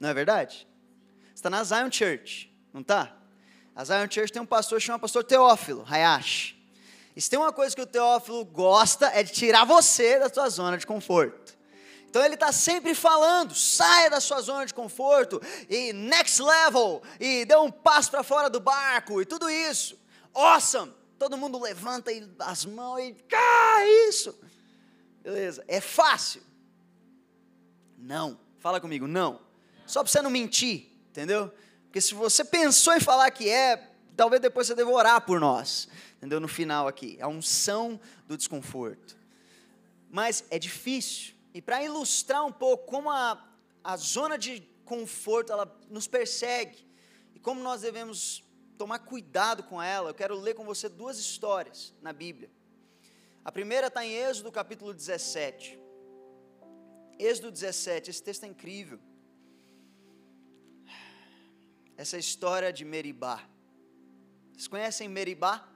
Não 0.02 0.10
é 0.10 0.16
verdade? 0.16 0.68
Você 1.28 1.36
está 1.36 1.50
na 1.52 1.64
Zion 1.64 1.92
Church, 1.92 2.52
não 2.74 2.82
está? 2.82 3.16
A 3.76 3.86
Zion 3.86 4.10
Church 4.10 4.34
tem 4.34 4.42
um 4.42 4.48
pastor 4.48 4.82
chamado 4.82 5.02
pastor 5.02 5.24
Teófilo 5.24 5.86
Hayashi. 5.88 6.60
E 7.16 7.22
se 7.22 7.30
tem 7.30 7.38
uma 7.38 7.54
coisa 7.54 7.76
que 7.76 7.82
o 7.84 7.86
Teófilo 7.86 8.44
gosta 8.44 9.06
é 9.14 9.22
de 9.22 9.32
tirar 9.32 9.64
você 9.64 10.18
da 10.18 10.28
sua 10.28 10.50
zona 10.50 10.76
de 10.76 10.88
conforto. 10.88 11.56
Então 12.10 12.26
ele 12.26 12.34
está 12.34 12.52
sempre 12.52 12.96
falando, 12.96 13.54
saia 13.54 14.10
da 14.10 14.20
sua 14.20 14.42
zona 14.42 14.66
de 14.66 14.74
conforto 14.74 15.40
e 15.70 15.94
next 15.94 16.42
level 16.42 17.04
e 17.20 17.46
dê 17.46 17.56
um 17.56 17.70
passo 17.70 18.10
para 18.10 18.24
fora 18.24 18.50
do 18.50 18.60
barco 18.60 19.22
e 19.22 19.26
tudo 19.26 19.52
isso. 19.52 20.02
Awesome! 20.34 20.92
Todo 21.20 21.38
mundo 21.38 21.60
levanta 21.60 22.10
as 22.40 22.66
mãos 22.66 22.98
e 23.02 23.16
ah, 23.32 23.86
isso. 24.10 24.36
Beleza? 25.22 25.64
É 25.68 25.80
fácil? 25.80 26.42
Não. 28.00 28.40
Fala 28.58 28.82
comigo, 28.82 29.06
não. 29.06 29.51
Só 29.92 30.02
para 30.02 30.10
você 30.10 30.22
não 30.22 30.30
mentir, 30.30 30.90
entendeu? 31.10 31.52
Porque 31.84 32.00
se 32.00 32.14
você 32.14 32.46
pensou 32.46 32.94
em 32.94 33.02
falar 33.02 33.30
que 33.30 33.50
é, 33.50 33.92
talvez 34.16 34.42
depois 34.42 34.66
você 34.66 34.74
deva 34.74 34.90
orar 34.90 35.20
por 35.26 35.38
nós, 35.38 35.90
entendeu? 36.16 36.40
No 36.40 36.48
final 36.48 36.88
aqui, 36.88 37.18
a 37.20 37.28
unção 37.28 38.00
do 38.26 38.38
desconforto. 38.38 39.18
Mas 40.10 40.46
é 40.50 40.58
difícil. 40.58 41.36
E 41.54 41.62
para 41.62 41.84
ilustrar 41.84 42.46
um 42.46 42.54
pouco 42.54 42.86
como 42.86 43.10
a, 43.12 43.46
a 43.84 43.98
zona 43.98 44.38
de 44.38 44.62
conforto 44.86 45.52
ela 45.52 45.70
nos 45.90 46.08
persegue 46.08 46.88
e 47.36 47.40
como 47.40 47.62
nós 47.62 47.82
devemos 47.82 48.46
tomar 48.78 49.00
cuidado 49.00 49.62
com 49.62 49.82
ela, 49.82 50.12
eu 50.12 50.14
quero 50.14 50.36
ler 50.36 50.54
com 50.54 50.64
você 50.64 50.88
duas 50.88 51.20
histórias 51.20 51.94
na 52.02 52.14
Bíblia. 52.14 52.50
A 53.44 53.52
primeira 53.52 53.88
está 53.88 54.06
em 54.06 54.14
Êxodo 54.14 54.54
capítulo 54.54 54.94
17. 54.94 55.78
Êxodo 57.20 57.52
17, 57.52 58.10
esse 58.10 58.24
texto 58.24 58.46
é 58.46 58.48
incrível. 58.48 58.98
Essa 62.02 62.18
história 62.18 62.74
de 62.74 62.84
Meribá. 62.84 63.44
Vocês 64.54 64.68
conhecem 64.68 65.08
Meribá? 65.08 65.68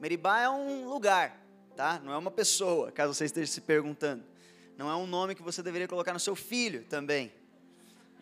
Meribá 0.00 0.40
é 0.40 0.48
um 0.48 0.88
lugar, 0.88 1.44
tá? 1.76 2.00
Não 2.04 2.12
é 2.12 2.16
uma 2.16 2.30
pessoa, 2.30 2.92
caso 2.92 3.12
você 3.12 3.24
esteja 3.24 3.50
se 3.50 3.60
perguntando 3.60 4.22
não 4.78 4.88
é 4.88 4.94
um 4.94 5.08
nome 5.08 5.34
que 5.34 5.42
você 5.42 5.60
deveria 5.60 5.88
colocar 5.88 6.12
no 6.12 6.20
seu 6.20 6.36
filho 6.36 6.84
também. 6.88 7.32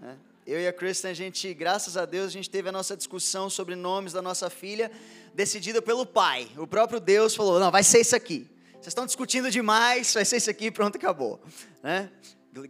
Né? 0.00 0.16
Eu 0.47 0.59
e 0.59 0.66
a 0.66 0.73
Kristen, 0.73 1.11
a 1.11 1.14
gente, 1.14 1.52
graças 1.52 1.99
a 1.99 2.07
Deus, 2.07 2.28
a 2.28 2.31
gente 2.31 2.49
teve 2.49 2.71
a 2.71 2.73
nossa 2.73 2.97
discussão 2.97 3.50
sobre 3.50 3.75
nomes 3.75 4.14
da 4.14 4.23
nossa 4.23 4.49
filha, 4.49 4.90
decidida 5.35 5.83
pelo 5.83 6.07
pai. 6.07 6.49
O 6.57 6.66
próprio 6.66 6.99
Deus 6.99 7.37
falou: 7.37 7.61
não, 7.61 7.71
vai 7.71 7.85
ser 7.85 8.00
isso 8.00 8.16
aqui. 8.16 8.49
Vocês 8.73 8.87
estão 8.87 9.05
discutindo 9.05 9.50
demais, 9.50 10.14
vai 10.14 10.25
ser 10.25 10.38
isso 10.38 10.49
aqui, 10.49 10.71
pronto, 10.71 10.97
acabou. 10.97 11.38
Né? 11.83 12.11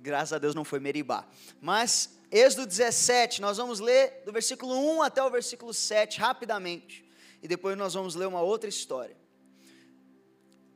Graças 0.00 0.32
a 0.32 0.38
Deus 0.38 0.52
não 0.52 0.64
foi 0.64 0.80
Meribá. 0.80 1.24
Mas, 1.60 2.15
Êxodo 2.30 2.66
17, 2.66 3.40
nós 3.40 3.56
vamos 3.56 3.80
ler 3.80 4.22
do 4.24 4.32
versículo 4.32 4.74
1 4.74 5.02
até 5.02 5.22
o 5.22 5.30
versículo 5.30 5.72
7, 5.72 6.18
rapidamente. 6.18 7.04
E 7.42 7.46
depois 7.46 7.76
nós 7.76 7.94
vamos 7.94 8.14
ler 8.14 8.26
uma 8.26 8.40
outra 8.40 8.68
história. 8.68 9.16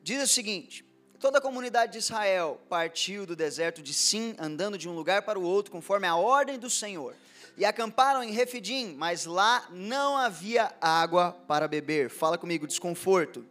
Diz 0.02 0.22
o 0.22 0.26
seguinte: 0.26 0.84
Toda 1.20 1.36
a 1.36 1.40
comunidade 1.42 1.92
de 1.92 1.98
Israel 1.98 2.58
partiu 2.66 3.26
do 3.26 3.36
deserto 3.36 3.82
de 3.82 3.92
Sim, 3.92 4.34
andando 4.38 4.78
de 4.78 4.88
um 4.88 4.94
lugar 4.94 5.20
para 5.20 5.38
o 5.38 5.42
outro, 5.42 5.70
conforme 5.70 6.06
a 6.06 6.16
ordem 6.16 6.58
do 6.58 6.70
Senhor. 6.70 7.14
E 7.58 7.64
acamparam 7.64 8.22
em 8.22 8.30
Refidim, 8.30 8.94
mas 8.96 9.26
lá 9.26 9.68
não 9.70 10.16
havia 10.16 10.74
água 10.80 11.32
para 11.46 11.68
beber. 11.68 12.08
Fala 12.08 12.38
comigo, 12.38 12.66
desconforto. 12.66 13.44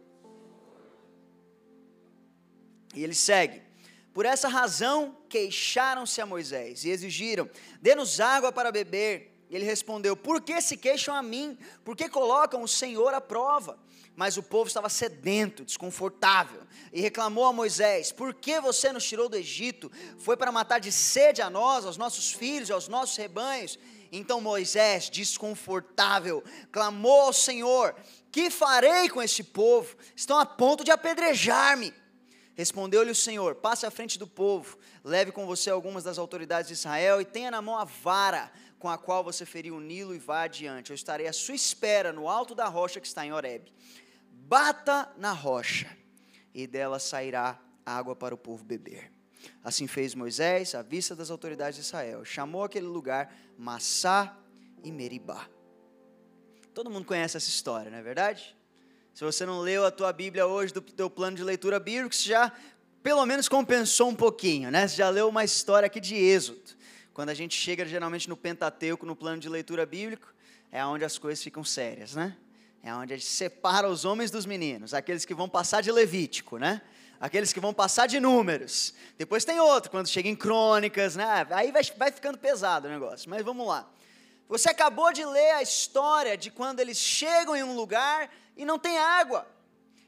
E 2.92 3.04
ele 3.04 3.14
segue. 3.14 3.69
Por 4.12 4.26
essa 4.26 4.48
razão, 4.48 5.16
queixaram-se 5.28 6.20
a 6.20 6.26
Moisés 6.26 6.84
e 6.84 6.90
exigiram: 6.90 7.48
dê-nos 7.80 8.20
água 8.20 8.52
para 8.52 8.72
beber. 8.72 9.30
E 9.48 9.56
ele 9.56 9.64
respondeu: 9.64 10.16
Por 10.16 10.40
que 10.40 10.60
se 10.60 10.76
queixam 10.76 11.14
a 11.14 11.22
mim? 11.22 11.58
Por 11.84 11.96
que 11.96 12.08
colocam 12.08 12.62
o 12.62 12.68
Senhor 12.68 13.12
à 13.12 13.20
prova? 13.20 13.78
Mas 14.16 14.36
o 14.36 14.42
povo 14.42 14.68
estava 14.68 14.88
sedento, 14.88 15.64
desconfortável, 15.64 16.62
e 16.92 17.00
reclamou 17.00 17.44
a 17.44 17.52
Moisés: 17.52 18.12
Por 18.12 18.34
que 18.34 18.60
você 18.60 18.92
nos 18.92 19.04
tirou 19.04 19.28
do 19.28 19.36
Egito? 19.36 19.90
Foi 20.18 20.36
para 20.36 20.52
matar 20.52 20.78
de 20.78 20.92
sede 20.92 21.42
a 21.42 21.50
nós, 21.50 21.84
aos 21.84 21.96
nossos 21.96 22.32
filhos 22.32 22.68
e 22.68 22.72
aos 22.72 22.86
nossos 22.88 23.16
rebanhos? 23.16 23.78
Então 24.12 24.40
Moisés, 24.40 25.08
desconfortável, 25.08 26.42
clamou 26.70 27.22
ao 27.22 27.32
Senhor: 27.32 27.94
Que 28.30 28.50
farei 28.50 29.08
com 29.08 29.22
este 29.22 29.42
povo? 29.42 29.96
Estão 30.14 30.38
a 30.38 30.46
ponto 30.46 30.84
de 30.84 30.90
apedrejar-me. 30.90 31.92
Respondeu-lhe 32.54 33.10
o 33.10 33.14
Senhor: 33.14 33.54
Passe 33.56 33.86
à 33.86 33.90
frente 33.90 34.18
do 34.18 34.26
povo, 34.26 34.78
leve 35.04 35.32
com 35.32 35.46
você 35.46 35.70
algumas 35.70 36.04
das 36.04 36.18
autoridades 36.18 36.68
de 36.68 36.74
Israel 36.74 37.20
e 37.20 37.24
tenha 37.24 37.50
na 37.50 37.62
mão 37.62 37.76
a 37.76 37.84
vara 37.84 38.52
com 38.78 38.88
a 38.88 38.96
qual 38.96 39.22
você 39.22 39.44
feriu 39.44 39.76
o 39.76 39.80
Nilo 39.80 40.14
e 40.14 40.18
vá 40.18 40.42
adiante. 40.42 40.90
Eu 40.90 40.94
estarei 40.94 41.26
à 41.26 41.32
sua 41.32 41.54
espera 41.54 42.12
no 42.12 42.28
alto 42.28 42.54
da 42.54 42.66
rocha 42.66 43.00
que 43.00 43.06
está 43.06 43.24
em 43.24 43.32
Horebe 43.32 43.72
bata 44.50 45.08
na 45.16 45.30
rocha, 45.30 45.96
e 46.52 46.66
dela 46.66 46.98
sairá 46.98 47.56
água 47.86 48.16
para 48.16 48.34
o 48.34 48.38
povo 48.38 48.64
beber. 48.64 49.12
Assim 49.62 49.86
fez 49.86 50.12
Moisés 50.12 50.74
à 50.74 50.82
vista 50.82 51.14
das 51.14 51.30
autoridades 51.30 51.76
de 51.76 51.82
Israel. 51.82 52.24
Chamou 52.24 52.64
aquele 52.64 52.86
lugar 52.86 53.32
Massá 53.56 54.36
e 54.82 54.90
Meribá. 54.90 55.48
Todo 56.74 56.90
mundo 56.90 57.04
conhece 57.04 57.36
essa 57.36 57.48
história, 57.48 57.92
não 57.92 57.98
é 57.98 58.02
verdade? 58.02 58.56
Se 59.14 59.24
você 59.24 59.44
não 59.44 59.60
leu 59.60 59.84
a 59.84 59.90
tua 59.90 60.12
Bíblia 60.12 60.46
hoje 60.46 60.72
do 60.72 60.80
teu 60.80 61.10
plano 61.10 61.36
de 61.36 61.44
leitura 61.44 61.78
bíblico, 61.78 62.14
você 62.14 62.28
já 62.28 62.52
pelo 63.02 63.24
menos 63.24 63.48
compensou 63.48 64.08
um 64.08 64.14
pouquinho, 64.14 64.70
né? 64.70 64.86
Você 64.86 64.96
já 64.96 65.08
leu 65.08 65.28
uma 65.28 65.44
história 65.44 65.86
aqui 65.86 66.00
de 66.00 66.14
Êxodo. 66.14 66.60
Quando 67.12 67.30
a 67.30 67.34
gente 67.34 67.54
chega 67.54 67.84
geralmente 67.84 68.28
no 68.28 68.36
Pentateuco, 68.36 69.04
no 69.04 69.16
plano 69.16 69.40
de 69.40 69.48
leitura 69.48 69.84
bíblico, 69.84 70.32
é 70.70 70.84
onde 70.84 71.04
as 71.04 71.18
coisas 71.18 71.42
ficam 71.42 71.64
sérias, 71.64 72.14
né? 72.14 72.36
É 72.82 72.94
onde 72.94 73.12
a 73.12 73.16
gente 73.16 73.28
separa 73.28 73.88
os 73.88 74.04
homens 74.04 74.30
dos 74.30 74.46
meninos, 74.46 74.94
aqueles 74.94 75.24
que 75.24 75.34
vão 75.34 75.48
passar 75.48 75.82
de 75.82 75.90
Levítico, 75.90 76.56
né? 76.56 76.80
Aqueles 77.20 77.52
que 77.52 77.60
vão 77.60 77.74
passar 77.74 78.06
de 78.06 78.18
números. 78.18 78.94
Depois 79.18 79.44
tem 79.44 79.60
outro, 79.60 79.90
quando 79.90 80.08
chega 80.08 80.28
em 80.28 80.36
crônicas, 80.36 81.16
né? 81.16 81.46
Aí 81.50 81.70
vai, 81.70 81.82
vai 81.96 82.10
ficando 82.10 82.38
pesado 82.38 82.88
o 82.88 82.90
negócio. 82.90 83.28
Mas 83.28 83.44
vamos 83.44 83.66
lá. 83.66 83.90
Você 84.48 84.70
acabou 84.70 85.12
de 85.12 85.24
ler 85.24 85.52
a 85.52 85.62
história 85.62 86.36
de 86.36 86.50
quando 86.50 86.80
eles 86.80 86.96
chegam 86.96 87.54
em 87.54 87.62
um 87.62 87.74
lugar 87.74 88.30
e 88.56 88.64
não 88.64 88.78
tem 88.78 88.98
água. 88.98 89.46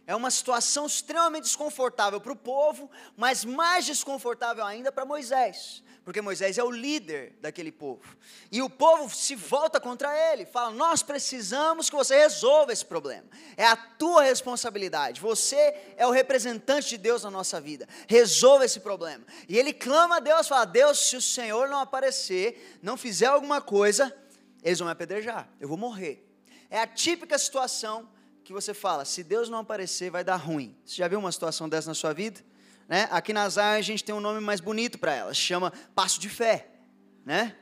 É 0.07 0.17
uma 0.17 0.31
situação 0.31 0.87
extremamente 0.87 1.45
desconfortável 1.45 2.21
para 2.21 2.33
o 2.33 2.37
povo, 2.37 2.91
mas 3.17 3.45
mais 3.45 3.87
desconfortável 3.87 4.65
ainda 4.65 4.91
para 4.91 5.05
Moisés 5.05 5.83
porque 6.05 6.21
Moisés 6.21 6.59
é 6.59 6.65
o 6.65 6.71
líder 6.71 7.37
daquele 7.41 7.71
povo. 7.71 8.17
E 8.51 8.61
o 8.61 8.69
povo 8.69 9.15
se 9.15 9.37
volta 9.37 9.81
contra 9.81 10.13
ele, 10.33 10.45
fala: 10.45 10.71
Nós 10.71 11.03
precisamos 11.03 11.89
que 11.89 11.97
você 11.97 12.17
resolva 12.17 12.73
esse 12.73 12.85
problema. 12.85 13.25
É 13.57 13.65
a 13.65 13.77
tua 13.77 14.23
responsabilidade. 14.23 15.21
Você 15.21 15.57
é 15.97 16.07
o 16.07 16.11
representante 16.11 16.91
de 16.91 16.99
Deus 16.99 17.23
na 17.23 17.31
nossa 17.31 17.61
vida. 17.61 17.89
Resolva 18.09 18.65
esse 18.65 18.81
problema. 18.81 19.25
E 19.49 19.57
ele 19.57 19.73
clama 19.73 20.17
a 20.17 20.21
Deus, 20.21 20.49
fala: 20.49 20.65
Deus, 20.65 20.99
se 20.99 21.17
o 21.17 21.23
Senhor 21.23 21.69
não 21.69 21.79
aparecer, 21.79 22.79
não 22.83 22.97
fizer 22.97 23.27
alguma 23.27 23.61
coisa, 23.61 24.15
eles 24.63 24.79
vão 24.79 24.87
me 24.87 24.93
apedrejar. 24.93 25.49
Eu 25.61 25.69
vou 25.69 25.77
morrer. 25.77 26.29
É 26.69 26.81
a 26.81 26.87
típica 26.87 27.39
situação 27.39 28.09
que 28.45 28.53
você 28.53 28.75
fala: 28.75 29.05
Se 29.05 29.23
Deus 29.23 29.49
não 29.49 29.59
aparecer, 29.59 30.11
vai 30.11 30.25
dar 30.25 30.37
ruim. 30.37 30.77
Você 30.85 30.97
já 30.97 31.09
viu 31.09 31.19
uma 31.19 31.33
situação 31.33 31.69
dessa 31.69 31.89
na 31.89 31.95
sua 31.95 32.13
vida? 32.13 32.41
Né? 32.89 33.09
Aqui 33.11 33.33
na 33.33 33.49
Zion 33.49 33.63
a 33.63 33.81
gente 33.81 34.05
tem 34.05 34.15
um 34.15 34.21
nome 34.21 34.41
mais 34.41 34.61
bonito 34.61 34.99
para 34.99 35.15
ela, 35.15 35.35
chama 35.35 35.73
passo 35.95 36.21
de 36.21 36.29
fé. 36.29 36.69
Né? 37.25 37.57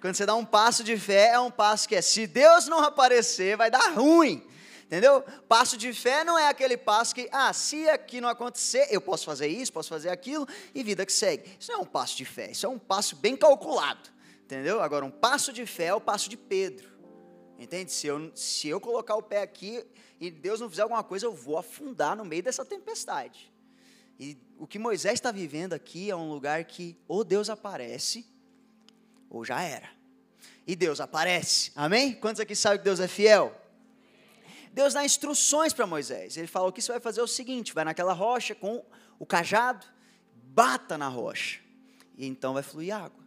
Quando 0.00 0.14
você 0.14 0.26
dá 0.26 0.34
um 0.34 0.44
passo 0.44 0.84
de 0.84 0.96
fé, 0.96 1.30
é 1.32 1.40
um 1.40 1.50
passo 1.50 1.88
que 1.88 1.96
é, 1.96 2.02
se 2.02 2.26
Deus 2.26 2.68
não 2.68 2.80
aparecer, 2.80 3.56
vai 3.56 3.70
dar 3.70 3.92
ruim. 3.94 4.46
Entendeu? 4.84 5.24
Passo 5.48 5.76
de 5.76 5.92
fé 5.92 6.22
não 6.22 6.38
é 6.38 6.48
aquele 6.48 6.76
passo 6.76 7.12
que, 7.12 7.28
ah, 7.32 7.52
se 7.52 7.88
aqui 7.88 8.20
não 8.20 8.28
acontecer, 8.28 8.86
eu 8.88 9.00
posso 9.00 9.24
fazer 9.24 9.48
isso, 9.48 9.72
posso 9.72 9.88
fazer 9.88 10.10
aquilo, 10.10 10.46
e 10.72 10.84
vida 10.84 11.04
que 11.04 11.12
segue. 11.12 11.56
Isso 11.58 11.72
não 11.72 11.80
é 11.80 11.82
um 11.82 11.86
passo 11.86 12.16
de 12.16 12.24
fé, 12.24 12.52
isso 12.52 12.64
é 12.64 12.68
um 12.68 12.78
passo 12.78 13.16
bem 13.16 13.36
calculado. 13.36 14.08
Entendeu? 14.44 14.80
Agora, 14.80 15.04
um 15.04 15.10
passo 15.10 15.52
de 15.52 15.66
fé 15.66 15.86
é 15.86 15.94
o 15.94 16.00
passo 16.00 16.28
de 16.28 16.36
Pedro. 16.36 16.88
Entende? 17.58 17.90
Se 17.90 18.06
eu, 18.06 18.30
se 18.32 18.68
eu 18.68 18.80
colocar 18.80 19.16
o 19.16 19.22
pé 19.22 19.42
aqui 19.42 19.84
e 20.18 20.30
Deus 20.30 20.60
não 20.60 20.70
fizer 20.70 20.82
alguma 20.82 21.04
coisa, 21.04 21.26
eu 21.26 21.34
vou 21.34 21.58
afundar 21.58 22.16
no 22.16 22.24
meio 22.24 22.42
dessa 22.42 22.64
tempestade. 22.64 23.52
E 24.18 24.36
o 24.58 24.66
que 24.66 24.78
Moisés 24.78 25.14
está 25.14 25.30
vivendo 25.30 25.74
aqui 25.74 26.10
é 26.10 26.16
um 26.16 26.30
lugar 26.30 26.64
que 26.64 26.96
ou 27.06 27.22
Deus 27.22 27.50
aparece, 27.50 28.26
ou 29.28 29.44
já 29.44 29.60
era. 29.62 29.90
E 30.66 30.74
Deus 30.74 31.00
aparece, 31.00 31.70
amém? 31.76 32.14
Quantos 32.14 32.40
aqui 32.40 32.56
sabem 32.56 32.78
que 32.78 32.84
Deus 32.84 32.98
é 32.98 33.06
fiel? 33.06 33.54
Deus 34.72 34.94
dá 34.94 35.04
instruções 35.04 35.72
para 35.72 35.86
Moisés. 35.86 36.36
Ele 36.36 36.46
fala: 36.46 36.68
o 36.68 36.72
que 36.72 36.82
você 36.82 36.92
vai 36.92 37.00
fazer 37.00 37.20
é 37.20 37.22
o 37.22 37.28
seguinte: 37.28 37.72
vai 37.72 37.84
naquela 37.84 38.12
rocha 38.12 38.54
com 38.54 38.84
o 39.18 39.26
cajado, 39.26 39.86
bata 40.34 40.98
na 40.98 41.08
rocha, 41.08 41.60
e 42.16 42.26
então 42.26 42.54
vai 42.54 42.62
fluir 42.62 42.94
água. 42.94 43.24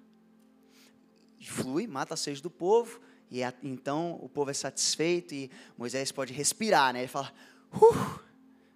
Flui, 1.41 1.88
mata 1.88 2.13
a 2.13 2.17
sede 2.17 2.41
do 2.41 2.50
povo, 2.50 3.00
e 3.31 3.41
então 3.63 4.19
o 4.21 4.27
povo 4.27 4.50
é 4.50 4.53
satisfeito 4.53 5.33
e 5.36 5.51
Moisés 5.77 6.12
pode 6.12 6.33
respirar, 6.33 6.93
né? 6.93 7.00
Ele 7.00 7.07
fala: 7.07 7.31
uh, 7.74 8.19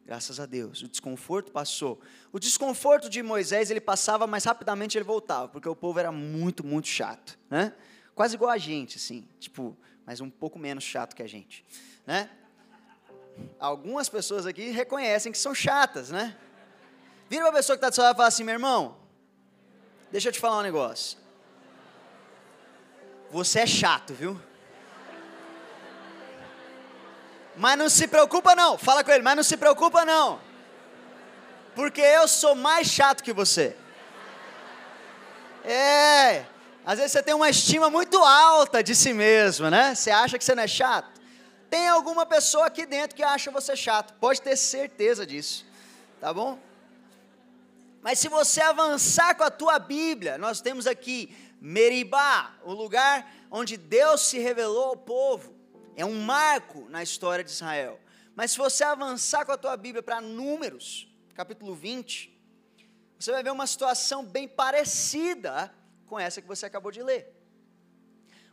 Graças 0.06 0.40
a 0.40 0.46
Deus, 0.46 0.82
o 0.82 0.88
desconforto 0.88 1.52
passou. 1.52 2.00
O 2.32 2.40
desconforto 2.40 3.10
de 3.10 3.24
Moisés, 3.24 3.72
ele 3.72 3.80
passava, 3.80 4.28
mas 4.28 4.44
rapidamente 4.44 4.98
ele 4.98 5.06
voltava, 5.06 5.48
porque 5.48 5.68
o 5.68 5.76
povo 5.76 5.98
era 5.98 6.12
muito, 6.12 6.66
muito 6.66 6.88
chato, 6.88 7.40
né? 7.50 7.74
Quase 8.14 8.36
igual 8.36 8.52
a 8.52 8.58
gente, 8.58 8.98
assim. 8.98 9.26
Tipo, 9.40 9.78
mas 10.06 10.20
um 10.20 10.30
pouco 10.30 10.60
menos 10.60 10.84
chato 10.84 11.16
que 11.16 11.24
a 11.24 11.28
gente, 11.28 11.66
né? 12.06 12.30
Algumas 13.58 14.10
pessoas 14.10 14.46
aqui 14.46 14.70
reconhecem 14.70 15.32
que 15.32 15.38
são 15.38 15.56
chatas, 15.56 16.12
né? 16.12 16.38
Vira 17.30 17.46
uma 17.46 17.54
pessoa 17.54 17.78
que 17.78 17.80
está 17.84 17.90
do 17.90 17.96
seu 17.96 18.04
e 18.04 18.14
fala 18.14 18.28
assim, 18.28 18.44
meu 18.44 18.54
irmão, 18.54 18.98
deixa 20.12 20.30
eu 20.30 20.34
te 20.34 20.40
falar 20.40 20.60
um 20.60 20.64
negócio. 20.64 21.18
Você 23.34 23.62
é 23.62 23.66
chato, 23.66 24.14
viu? 24.14 24.40
Mas 27.56 27.76
não 27.80 27.90
se 27.90 28.08
preocupa 28.08 28.56
não, 28.56 28.78
fala 28.78 29.04
com 29.04 29.10
ele, 29.10 29.24
mas 29.24 29.36
não 29.36 29.42
se 29.42 29.58
preocupa 29.58 30.06
não. 30.06 30.40
Porque 31.74 32.00
eu 32.00 32.28
sou 32.28 32.54
mais 32.54 32.88
chato 32.88 33.24
que 33.24 33.34
você. 33.34 33.76
É, 35.66 36.46
às 36.86 37.00
vezes 37.00 37.12
você 37.12 37.24
tem 37.24 37.34
uma 37.34 37.50
estima 37.50 37.90
muito 37.90 38.20
alta 38.20 38.84
de 38.84 38.94
si 38.94 39.14
mesmo, 39.14 39.68
né? 39.68 39.96
Você 39.96 40.12
acha 40.12 40.38
que 40.38 40.44
você 40.44 40.54
não 40.54 40.62
é 40.62 40.68
chato. 40.68 41.20
Tem 41.72 41.88
alguma 41.88 42.28
pessoa 42.28 42.68
aqui 42.68 42.86
dentro 42.86 43.16
que 43.16 43.24
acha 43.24 43.50
você 43.50 43.76
chato, 43.76 44.14
pode 44.20 44.44
ter 44.44 44.56
certeza 44.56 45.26
disso, 45.26 45.66
tá 46.22 46.32
bom? 46.32 46.60
Mas 48.04 48.20
se 48.20 48.30
você 48.30 48.62
avançar 48.62 49.34
com 49.34 49.44
a 49.44 49.50
tua 49.50 49.80
Bíblia, 49.80 50.38
nós 50.38 50.62
temos 50.62 50.86
aqui 50.86 51.36
Meribá, 51.66 52.60
o 52.66 52.74
lugar 52.74 53.34
onde 53.50 53.78
Deus 53.78 54.20
se 54.20 54.38
revelou 54.38 54.84
ao 54.84 54.98
povo. 54.98 55.56
É 55.96 56.04
um 56.04 56.20
marco 56.20 56.90
na 56.90 57.02
história 57.02 57.42
de 57.42 57.52
Israel. 57.52 58.02
Mas 58.36 58.52
se 58.52 58.58
você 58.58 58.84
avançar 58.84 59.46
com 59.46 59.54
a 59.54 59.58
tua 59.58 59.78
Bíblia 59.78 60.04
para 60.04 60.20
Números, 60.20 61.08
capítulo 61.34 61.74
20, 61.74 62.38
você 63.18 63.32
vai 63.32 63.42
ver 63.42 63.52
uma 63.54 63.66
situação 63.66 64.26
bem 64.26 64.46
parecida 64.46 65.74
com 66.06 66.20
essa 66.20 66.42
que 66.42 66.48
você 66.50 66.66
acabou 66.66 66.92
de 66.92 67.02
ler. 67.02 67.34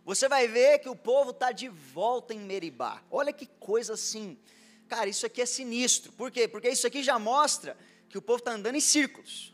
Você 0.05 0.29
vai 0.29 0.47
ver 0.47 0.79
que 0.79 0.89
o 0.89 0.95
povo 0.95 1.31
está 1.31 1.51
de 1.51 1.69
volta 1.69 2.33
em 2.33 2.39
Meribá. 2.39 3.03
Olha 3.11 3.33
que 3.33 3.47
coisa 3.47 3.95
assim. 3.95 4.39
Cara, 4.87 5.09
isso 5.09 5.27
aqui 5.27 5.43
é 5.43 5.47
sinistro. 5.47 6.13
Por 6.13 6.31
quê? 6.31 6.47
Porque 6.47 6.69
isso 6.69 6.87
aqui 6.87 7.03
já 7.03 7.19
mostra 7.19 7.77
que 8.09 8.17
o 8.17 8.23
povo 8.23 8.39
está 8.39 8.53
andando 8.53 8.77
em 8.77 8.81
círculos. 8.81 9.53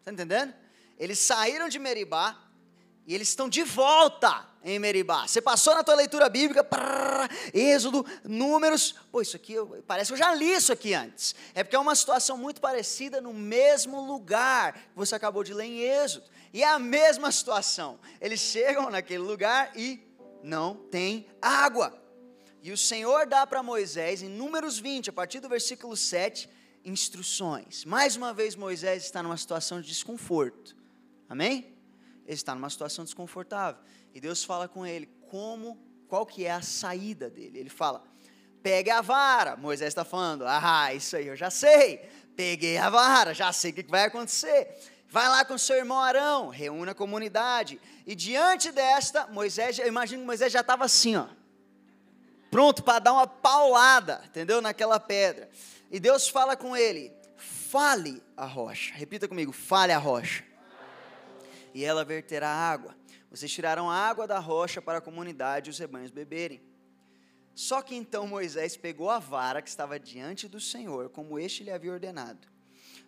Está 0.00 0.12
entendendo? 0.12 0.52
Eles 0.98 1.18
saíram 1.18 1.66
de 1.66 1.78
Meribá 1.78 2.49
e 3.10 3.14
eles 3.16 3.30
estão 3.30 3.48
de 3.48 3.64
volta 3.64 4.46
em 4.62 4.78
Meribá. 4.78 5.26
Você 5.26 5.42
passou 5.42 5.74
na 5.74 5.82
tua 5.82 5.96
leitura 5.96 6.28
bíblica, 6.28 6.62
prrr, 6.62 7.28
Êxodo, 7.52 8.06
Números. 8.22 8.94
Pô, 9.10 9.20
isso 9.20 9.34
aqui, 9.34 9.56
parece 9.84 10.10
que 10.10 10.14
eu 10.14 10.16
já 10.16 10.32
li 10.32 10.48
isso 10.48 10.72
aqui 10.72 10.94
antes. 10.94 11.34
É 11.52 11.64
porque 11.64 11.74
é 11.74 11.78
uma 11.80 11.96
situação 11.96 12.38
muito 12.38 12.60
parecida 12.60 13.20
no 13.20 13.34
mesmo 13.34 14.00
lugar 14.00 14.74
que 14.74 14.94
você 14.94 15.16
acabou 15.16 15.42
de 15.42 15.52
ler 15.52 15.64
em 15.64 15.80
Êxodo. 15.80 16.24
E 16.52 16.62
é 16.62 16.68
a 16.68 16.78
mesma 16.78 17.32
situação. 17.32 17.98
Eles 18.20 18.38
chegam 18.38 18.88
naquele 18.88 19.24
lugar 19.24 19.72
e 19.74 20.00
não 20.40 20.76
tem 20.76 21.26
água. 21.42 22.00
E 22.62 22.70
o 22.70 22.78
Senhor 22.78 23.26
dá 23.26 23.44
para 23.44 23.60
Moisés, 23.60 24.22
em 24.22 24.28
Números 24.28 24.78
20, 24.78 25.10
a 25.10 25.12
partir 25.12 25.40
do 25.40 25.48
versículo 25.48 25.96
7, 25.96 26.48
instruções. 26.84 27.84
Mais 27.84 28.14
uma 28.14 28.32
vez, 28.32 28.54
Moisés 28.54 29.02
está 29.02 29.20
numa 29.20 29.36
situação 29.36 29.80
de 29.80 29.88
desconforto. 29.88 30.76
Amém? 31.28 31.79
Ele 32.30 32.36
está 32.36 32.54
numa 32.54 32.70
situação 32.70 33.04
desconfortável. 33.04 33.82
E 34.14 34.20
Deus 34.20 34.44
fala 34.44 34.68
com 34.68 34.86
ele 34.86 35.06
como, 35.28 35.76
qual 36.06 36.24
que 36.24 36.46
é 36.46 36.52
a 36.52 36.62
saída 36.62 37.28
dele. 37.28 37.58
Ele 37.58 37.68
fala: 37.68 38.04
pegue 38.62 38.88
a 38.88 39.00
vara. 39.00 39.56
Moisés 39.56 39.88
está 39.88 40.04
falando: 40.04 40.44
ah, 40.46 40.94
isso 40.94 41.16
aí 41.16 41.26
eu 41.26 41.34
já 41.34 41.50
sei. 41.50 42.08
Peguei 42.36 42.78
a 42.78 42.88
vara, 42.88 43.34
já 43.34 43.52
sei 43.52 43.72
o 43.72 43.74
que 43.74 43.82
vai 43.82 44.04
acontecer. 44.04 44.78
Vai 45.08 45.28
lá 45.28 45.44
com 45.44 45.58
seu 45.58 45.74
irmão 45.74 45.98
Arão, 45.98 46.50
reúne 46.50 46.92
a 46.92 46.94
comunidade. 46.94 47.80
E 48.06 48.14
diante 48.14 48.70
desta, 48.70 49.26
Moisés, 49.26 49.76
eu 49.80 49.88
imagino 49.88 50.22
que 50.22 50.26
Moisés 50.26 50.52
já 50.52 50.60
estava 50.60 50.84
assim, 50.84 51.16
ó. 51.16 51.26
Pronto 52.48 52.84
para 52.84 53.00
dar 53.00 53.12
uma 53.12 53.26
paulada, 53.26 54.22
entendeu? 54.26 54.60
Naquela 54.60 55.00
pedra. 55.00 55.50
E 55.90 55.98
Deus 55.98 56.28
fala 56.28 56.56
com 56.56 56.76
ele: 56.76 57.12
fale 57.36 58.22
a 58.36 58.46
rocha. 58.46 58.94
Repita 58.94 59.26
comigo: 59.26 59.50
fale 59.50 59.92
a 59.92 59.98
rocha. 59.98 60.48
E 61.74 61.84
ela 61.84 62.04
verterá 62.04 62.48
água. 62.48 62.96
Vocês 63.30 63.50
tiraram 63.50 63.90
a 63.90 63.94
água 63.94 64.26
da 64.26 64.38
rocha 64.38 64.82
para 64.82 64.98
a 64.98 65.00
comunidade 65.00 65.68
e 65.68 65.72
os 65.72 65.78
rebanhos 65.78 66.10
beberem. 66.10 66.60
Só 67.54 67.82
que 67.82 67.94
então 67.94 68.26
Moisés 68.26 68.76
pegou 68.76 69.10
a 69.10 69.18
vara 69.18 69.60
que 69.62 69.68
estava 69.68 69.98
diante 69.98 70.48
do 70.48 70.60
Senhor, 70.60 71.10
como 71.10 71.38
este 71.38 71.62
lhe 71.62 71.70
havia 71.70 71.92
ordenado. 71.92 72.48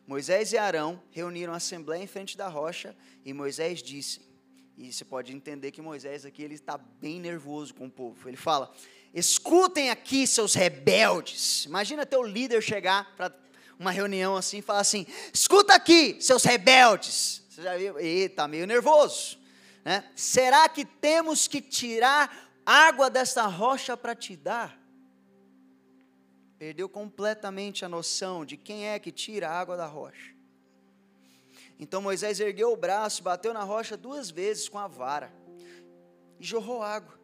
Moisés 0.06 0.52
e 0.52 0.58
Arão 0.58 1.02
reuniram 1.10 1.52
a 1.52 1.56
assembleia 1.56 2.02
em 2.02 2.06
frente 2.06 2.36
da 2.36 2.48
rocha 2.48 2.96
e 3.24 3.32
Moisés 3.32 3.82
disse, 3.82 4.32
e 4.76 4.92
você 4.92 5.04
pode 5.04 5.32
entender 5.32 5.70
que 5.70 5.82
Moisés 5.82 6.24
aqui 6.24 6.42
ele 6.42 6.54
está 6.54 6.78
bem 6.78 7.20
nervoso 7.20 7.74
com 7.74 7.86
o 7.86 7.90
povo. 7.90 8.28
Ele 8.28 8.36
fala: 8.36 8.72
escutem 9.12 9.90
aqui, 9.90 10.26
seus 10.26 10.54
rebeldes. 10.54 11.66
Imagina 11.66 12.06
teu 12.06 12.22
líder 12.22 12.62
chegar 12.62 13.14
para 13.16 13.34
uma 13.78 13.90
reunião 13.90 14.36
assim 14.36 14.58
e 14.58 14.62
falar 14.62 14.80
assim: 14.80 15.06
escuta 15.32 15.74
aqui, 15.74 16.16
seus 16.20 16.42
rebeldes. 16.42 17.41
Você 17.52 17.60
já 17.60 17.76
viu? 17.76 17.98
Está 17.98 18.48
meio 18.48 18.66
nervoso. 18.66 19.38
Né? 19.84 20.10
Será 20.16 20.66
que 20.70 20.86
temos 20.86 21.46
que 21.46 21.60
tirar 21.60 22.50
água 22.64 23.10
desta 23.10 23.42
rocha 23.44 23.94
para 23.94 24.14
te 24.14 24.34
dar? 24.34 24.80
Perdeu 26.58 26.88
completamente 26.88 27.84
a 27.84 27.90
noção 27.90 28.42
de 28.42 28.56
quem 28.56 28.88
é 28.88 28.98
que 28.98 29.12
tira 29.12 29.50
a 29.50 29.60
água 29.60 29.76
da 29.76 29.84
rocha. 29.84 30.34
Então 31.78 32.00
Moisés 32.00 32.40
ergueu 32.40 32.72
o 32.72 32.76
braço, 32.76 33.22
bateu 33.22 33.52
na 33.52 33.64
rocha 33.64 33.98
duas 33.98 34.30
vezes 34.30 34.66
com 34.66 34.78
a 34.78 34.88
vara 34.88 35.30
e 36.40 36.46
jorrou 36.46 36.82
água. 36.82 37.20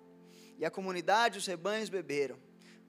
E 0.59 0.64
a 0.67 0.71
comunidade 0.71 1.38
os 1.38 1.47
rebanhos 1.47 1.88
beberam. 1.88 2.38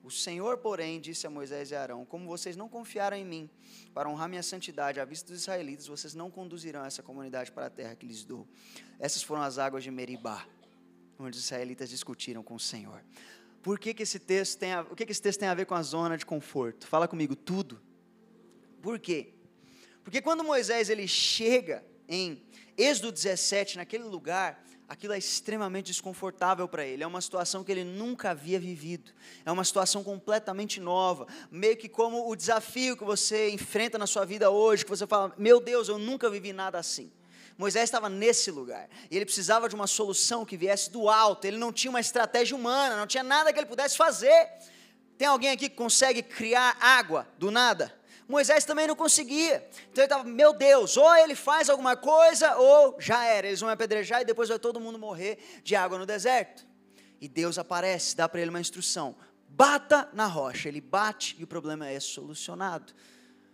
O 0.04 0.10
Senhor, 0.10 0.58
porém, 0.58 1.00
disse 1.00 1.28
a 1.28 1.30
Moisés 1.30 1.72
e 1.72 1.76
Arão: 1.76 2.06
Como 2.06 2.28
vocês 2.28 2.56
não 2.56 2.70
confiaram 2.70 3.18
em 3.18 3.26
mim 3.26 3.50
para 3.94 4.10
honrar 4.10 4.30
minha 4.30 4.44
santidade 4.44 5.00
à 5.00 5.06
vista 5.06 5.32
dos 5.32 5.42
israelitas, 5.42 5.88
vocês 5.88 6.14
não 6.14 6.32
conduzirão 6.32 6.86
essa 6.86 7.04
comunidade 7.04 7.52
para 7.52 7.66
a 7.66 7.70
terra 7.70 7.96
que 7.96 8.06
lhes 8.06 8.24
dou. 8.24 8.48
Essas 8.98 9.22
foram 9.22 9.42
as 9.42 9.58
águas 9.58 9.84
de 9.84 9.92
Meribá, 9.92 10.48
onde 11.20 11.38
os 11.38 11.44
israelitas 11.44 11.90
discutiram 11.90 12.42
com 12.42 12.56
o 12.56 12.60
Senhor. 12.60 13.04
Por 13.62 13.78
que, 13.78 13.94
que 13.94 14.04
esse 14.04 14.20
texto 14.20 14.58
tem 14.58 14.74
a, 14.74 14.82
o 14.82 14.96
que, 14.96 15.06
que 15.06 15.12
esse 15.12 15.22
texto 15.22 15.40
tem 15.40 15.50
a 15.50 15.54
ver 15.54 15.66
com 15.66 15.76
a 15.76 15.84
zona 15.84 16.18
de 16.18 16.26
conforto? 16.26 16.88
Fala 16.88 17.08
comigo, 17.08 17.36
tudo. 17.36 17.82
Por 18.82 18.98
quê? 19.00 19.34
Porque 20.04 20.22
quando 20.22 20.44
Moisés 20.44 20.90
ele 20.90 21.08
chega 21.08 21.84
em 22.08 22.42
Êxodo 22.78 23.12
17, 23.12 23.78
naquele 23.78 24.06
lugar, 24.06 24.64
aquilo 24.90 25.14
é 25.14 25.18
extremamente 25.20 25.86
desconfortável 25.86 26.68
para 26.68 26.84
ele. 26.84 27.04
É 27.04 27.08
uma 27.08 27.22
situação 27.22 27.64
que 27.64 27.72
ele 27.72 27.84
nunca 27.84 28.32
havia 28.32 28.60
vivido. 28.60 29.12
É 29.46 29.52
uma 29.52 29.64
situação 29.64 30.04
completamente 30.04 30.80
nova. 30.80 31.28
Meio 31.52 31.78
que 31.78 31.88
como 31.88 32.28
o 32.28 32.36
desafio 32.36 32.98
que 32.98 33.04
você 33.04 33.52
enfrenta 33.52 34.00
na 34.00 34.08
sua 34.08 34.26
vida 34.26 34.50
hoje, 34.50 34.84
que 34.84 34.90
você 34.90 35.06
fala: 35.06 35.32
Meu 35.38 35.62
Deus, 35.62 35.88
eu 35.88 36.00
nunca 36.00 36.28
vivi 36.30 36.52
nada 36.52 36.80
assim. 36.80 37.12
Moisés 37.56 37.84
estava 37.84 38.10
nesse 38.10 38.50
lugar. 38.50 38.90
E 39.12 39.16
ele 39.16 39.26
precisava 39.26 39.70
de 39.70 39.76
uma 39.76 39.86
solução 39.86 40.44
que 40.44 40.58
viesse 40.58 40.90
do 40.90 41.08
alto. 41.08 41.46
Ele 41.46 41.58
não 41.58 41.72
tinha 41.72 41.92
uma 41.92 42.00
estratégia 42.00 42.58
humana, 42.58 42.98
não 42.98 43.06
tinha 43.06 43.24
nada 43.24 43.54
que 43.54 43.60
ele 43.60 43.68
pudesse 43.68 43.96
fazer. 43.96 44.50
Tem 45.18 45.28
alguém 45.28 45.52
aqui 45.52 45.70
que 45.70 45.76
consegue 45.76 46.24
criar 46.24 46.78
água 46.80 47.28
do 47.38 47.52
nada? 47.52 47.99
Moisés 48.30 48.64
também 48.64 48.86
não 48.86 48.96
conseguia. 48.96 49.68
Então 49.92 50.04
ele 50.04 50.14
estava, 50.14 50.24
meu 50.24 50.54
Deus, 50.54 50.96
ou 50.98 51.16
ele 51.16 51.34
faz 51.34 51.68
alguma 51.68 51.98
coisa, 51.98 52.56
ou 52.58 52.96
já 53.00 53.26
era, 53.26 53.48
eles 53.48 53.60
vão 53.60 53.70
apedrejar 53.70 54.22
e 54.22 54.26
depois 54.26 54.48
vai 54.48 54.60
todo 54.60 54.80
mundo 54.80 55.00
morrer 55.00 55.40
de 55.64 55.76
água 55.76 55.98
no 55.98 56.06
deserto. 56.06 56.64
E 57.20 57.28
Deus 57.28 57.58
aparece, 57.58 58.16
dá 58.16 58.30
para 58.30 58.40
ele 58.40 58.52
uma 58.52 58.62
instrução: 58.62 59.16
bata 59.48 60.08
na 60.14 60.28
rocha. 60.28 60.70
Ele 60.70 60.80
bate 60.80 61.36
e 61.40 61.44
o 61.44 61.48
problema 61.48 61.88
é 61.88 62.00
solucionado. 62.00 62.94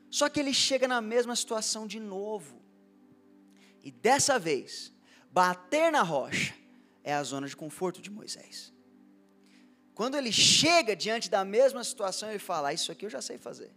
Só 0.09 0.27
que 0.27 0.41
ele 0.41 0.53
chega 0.53 0.89
na 0.89 0.99
mesma 0.99 1.37
situação 1.37 1.87
de 1.87 1.99
novo. 1.99 2.61
E 3.81 3.91
dessa 3.91 4.37
vez, 4.37 4.93
bater 5.31 5.89
na 5.89 6.01
rocha 6.01 6.53
é 7.01 7.13
a 7.13 7.23
zona 7.23 7.47
de 7.47 7.55
conforto 7.55 8.01
de 8.01 8.11
Moisés. 8.11 8.73
Quando 9.93 10.17
ele 10.17 10.33
chega 10.33 10.97
diante 10.97 11.29
da 11.29 11.45
mesma 11.45 11.81
situação, 11.81 12.29
ele 12.29 12.39
fala: 12.39 12.67
ah, 12.69 12.73
Isso 12.73 12.91
aqui 12.91 13.05
eu 13.05 13.09
já 13.09 13.21
sei 13.21 13.37
fazer. 13.37 13.73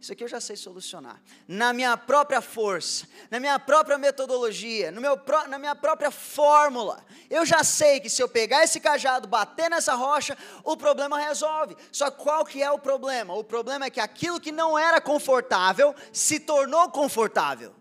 Isso 0.00 0.12
aqui 0.12 0.22
eu 0.22 0.28
já 0.28 0.40
sei 0.40 0.54
solucionar. 0.54 1.20
Na 1.48 1.72
minha 1.72 1.96
própria 1.96 2.42
força, 2.42 3.08
na 3.30 3.40
minha 3.40 3.58
própria 3.58 3.96
metodologia, 3.96 4.90
no 4.90 5.00
meu, 5.00 5.18
na 5.48 5.58
minha 5.58 5.74
própria 5.74 6.10
fórmula. 6.10 7.02
Eu 7.30 7.46
já 7.46 7.64
sei 7.64 8.00
que 8.00 8.10
se 8.10 8.22
eu 8.22 8.28
pegar 8.28 8.62
esse 8.64 8.80
cajado, 8.80 9.26
bater 9.26 9.70
nessa 9.70 9.94
rocha, 9.94 10.36
o 10.62 10.76
problema 10.76 11.18
resolve. 11.18 11.74
Só 11.90 12.10
qual 12.10 12.44
que 12.44 12.62
é 12.62 12.70
o 12.70 12.78
problema? 12.78 13.34
O 13.34 13.42
problema 13.42 13.86
é 13.86 13.90
que 13.90 14.00
aquilo 14.00 14.38
que 14.38 14.52
não 14.52 14.78
era 14.78 15.00
confortável 15.00 15.94
se 16.12 16.38
tornou 16.38 16.90
confortável. 16.90 17.74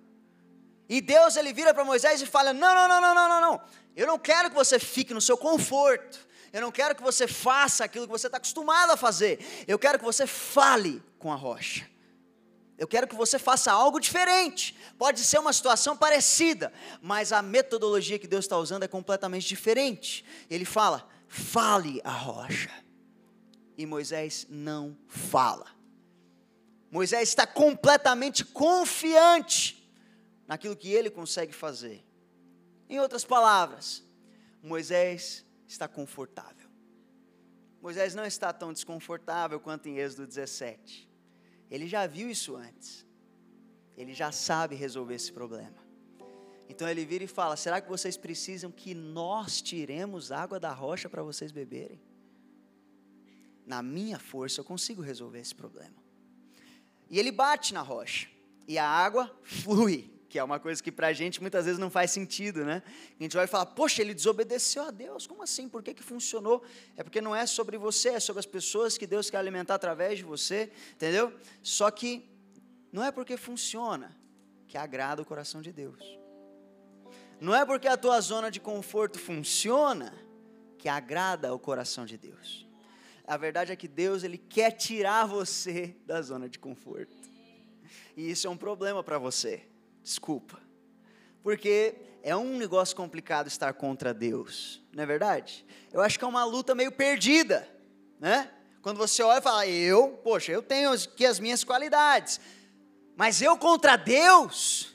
E 0.87 1.01
Deus 1.01 1.35
ele 1.35 1.51
vira 1.51 1.73
para 1.73 1.83
Moisés 1.83 2.21
e 2.21 2.25
fala: 2.25 2.53
Não, 2.53 2.73
não, 2.73 2.87
não, 2.87 3.01
não, 3.01 3.15
não, 3.15 3.29
não, 3.29 3.41
não. 3.41 3.61
Eu 3.95 4.07
não 4.07 4.17
quero 4.17 4.49
que 4.49 4.55
você 4.55 4.79
fique 4.79 5.13
no 5.13 5.21
seu 5.21 5.37
conforto. 5.37 6.25
Eu 6.53 6.61
não 6.61 6.71
quero 6.71 6.95
que 6.95 7.01
você 7.01 7.27
faça 7.27 7.83
aquilo 7.83 8.05
que 8.05 8.11
você 8.11 8.27
está 8.27 8.37
acostumado 8.37 8.91
a 8.91 8.97
fazer. 8.97 9.43
Eu 9.67 9.79
quero 9.79 9.97
que 9.97 10.05
você 10.05 10.27
fale 10.27 11.01
com 11.17 11.31
a 11.31 11.35
rocha. 11.35 11.89
Eu 12.77 12.87
quero 12.87 13.07
que 13.07 13.15
você 13.15 13.37
faça 13.37 13.71
algo 13.71 13.99
diferente. 13.99 14.75
Pode 14.97 15.19
ser 15.21 15.39
uma 15.39 15.53
situação 15.53 15.95
parecida, 15.95 16.73
mas 17.01 17.31
a 17.31 17.41
metodologia 17.41 18.17
que 18.17 18.27
Deus 18.27 18.45
está 18.45 18.57
usando 18.57 18.83
é 18.83 18.87
completamente 18.87 19.47
diferente. 19.47 20.25
Ele 20.49 20.65
fala: 20.65 21.07
fale 21.27 22.01
a 22.03 22.11
rocha. 22.11 22.71
E 23.77 23.85
Moisés 23.85 24.45
não 24.49 24.97
fala. 25.07 25.67
Moisés 26.91 27.29
está 27.29 27.47
completamente 27.47 28.45
confiante 28.45 29.91
naquilo 30.47 30.75
que 30.75 30.91
ele 30.91 31.09
consegue 31.09 31.53
fazer. 31.53 32.05
Em 32.87 32.99
outras 32.99 33.23
palavras, 33.23 34.03
Moisés 34.61 35.43
está 35.67 35.87
confortável. 35.87 36.69
Moisés 37.81 38.13
não 38.13 38.25
está 38.25 38.53
tão 38.53 38.71
desconfortável 38.71 39.59
quanto 39.59 39.89
em 39.89 39.97
Êxodo 39.97 40.27
17. 40.27 41.09
Ele 41.73 41.87
já 41.87 42.05
viu 42.05 42.29
isso 42.29 42.55
antes. 42.55 43.03
Ele 43.97 44.13
já 44.13 44.31
sabe 44.31 44.75
resolver 44.75 45.15
esse 45.15 45.31
problema. 45.33 45.81
Então 46.69 46.87
ele 46.87 47.03
vira 47.03 47.23
e 47.23 47.27
fala: 47.27 47.55
Será 47.55 47.81
que 47.81 47.89
vocês 47.89 48.15
precisam 48.15 48.71
que 48.71 48.93
nós 48.93 49.59
tiremos 49.59 50.31
água 50.31 50.59
da 50.59 50.71
rocha 50.71 51.09
para 51.09 51.23
vocês 51.23 51.51
beberem? 51.51 51.99
Na 53.65 53.81
minha 53.81 54.19
força 54.19 54.61
eu 54.61 54.63
consigo 54.63 55.01
resolver 55.01 55.39
esse 55.39 55.55
problema. 55.55 55.95
E 57.09 57.17
ele 57.17 57.31
bate 57.31 57.73
na 57.73 57.81
rocha, 57.81 58.29
e 58.67 58.77
a 58.77 58.87
água 58.87 59.35
flui, 59.41 60.12
que 60.33 60.39
é 60.39 60.43
uma 60.43 60.59
coisa 60.59 60.81
que 60.81 60.91
para 60.91 61.09
a 61.09 61.13
gente 61.13 61.39
muitas 61.39 61.65
vezes 61.65 61.77
não 61.77 61.91
faz 61.91 62.09
sentido, 62.09 62.65
né? 62.65 62.81
A 63.19 63.21
gente 63.21 63.35
vai 63.35 63.45
falar: 63.45 63.67
Poxa, 63.67 64.01
ele 64.01 64.15
desobedeceu 64.15 64.81
a 64.81 64.89
Deus, 64.89 65.27
como 65.27 65.43
assim? 65.43 65.69
Por 65.69 65.83
que, 65.83 65.93
que 65.93 66.01
funcionou? 66.01 66.63
É 66.97 67.03
porque 67.03 67.21
não 67.21 67.35
é 67.35 67.45
sobre 67.45 67.77
você, 67.77 68.09
é 68.09 68.19
sobre 68.19 68.39
as 68.39 68.45
pessoas 68.47 68.97
que 68.97 69.05
Deus 69.05 69.29
quer 69.29 69.37
alimentar 69.37 69.75
através 69.75 70.17
de 70.17 70.23
você, 70.23 70.71
entendeu? 70.95 71.31
Só 71.61 71.91
que 71.91 72.27
não 72.91 73.03
é 73.03 73.11
porque 73.11 73.37
funciona 73.37 74.17
que 74.67 74.75
agrada 74.75 75.21
o 75.21 75.25
coração 75.25 75.61
de 75.61 75.71
Deus. 75.71 76.03
Não 77.39 77.53
é 77.53 77.63
porque 77.63 77.87
a 77.87 77.95
tua 77.95 78.19
zona 78.19 78.49
de 78.49 78.59
conforto 78.59 79.19
funciona 79.19 80.11
que 80.79 80.89
agrada 80.89 81.53
o 81.53 81.59
coração 81.59 82.07
de 82.07 82.17
Deus. 82.17 82.67
A 83.27 83.37
verdade 83.37 83.71
é 83.71 83.75
que 83.75 83.87
Deus 83.87 84.23
ele 84.23 84.39
quer 84.39 84.71
tirar 84.71 85.27
você 85.27 85.95
da 86.07 86.19
zona 86.23 86.49
de 86.49 86.57
conforto. 86.57 87.13
E 88.17 88.31
isso 88.31 88.47
é 88.47 88.49
um 88.49 88.57
problema 88.57 89.03
para 89.03 89.19
você. 89.19 89.71
Desculpa. 90.03 90.59
Porque 91.41 91.95
é 92.21 92.35
um 92.35 92.57
negócio 92.57 92.95
complicado 92.95 93.47
estar 93.47 93.73
contra 93.73 94.13
Deus, 94.13 94.81
não 94.93 95.03
é 95.03 95.05
verdade? 95.05 95.65
Eu 95.91 96.01
acho 96.01 96.17
que 96.17 96.25
é 96.25 96.27
uma 96.27 96.43
luta 96.45 96.75
meio 96.75 96.91
perdida, 96.91 97.67
né? 98.19 98.49
Quando 98.81 98.97
você 98.97 99.23
olha 99.23 99.39
e 99.39 99.41
fala, 99.41 99.67
eu, 99.67 100.19
poxa, 100.23 100.51
eu 100.51 100.61
tenho 100.61 100.91
aqui 100.91 101.25
as 101.25 101.39
minhas 101.39 101.63
qualidades, 101.63 102.39
mas 103.15 103.41
eu 103.41 103.57
contra 103.57 103.95
Deus, 103.95 104.93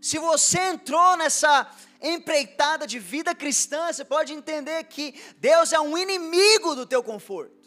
se 0.00 0.18
você 0.18 0.58
entrou 0.58 1.16
nessa 1.16 1.70
empreitada 2.00 2.86
de 2.86 2.98
vida 2.98 3.34
cristã, 3.34 3.92
você 3.92 4.04
pode 4.04 4.32
entender 4.32 4.84
que 4.84 5.14
Deus 5.38 5.72
é 5.72 5.80
um 5.80 5.96
inimigo 5.96 6.74
do 6.74 6.84
teu 6.84 7.02
conforto. 7.02 7.61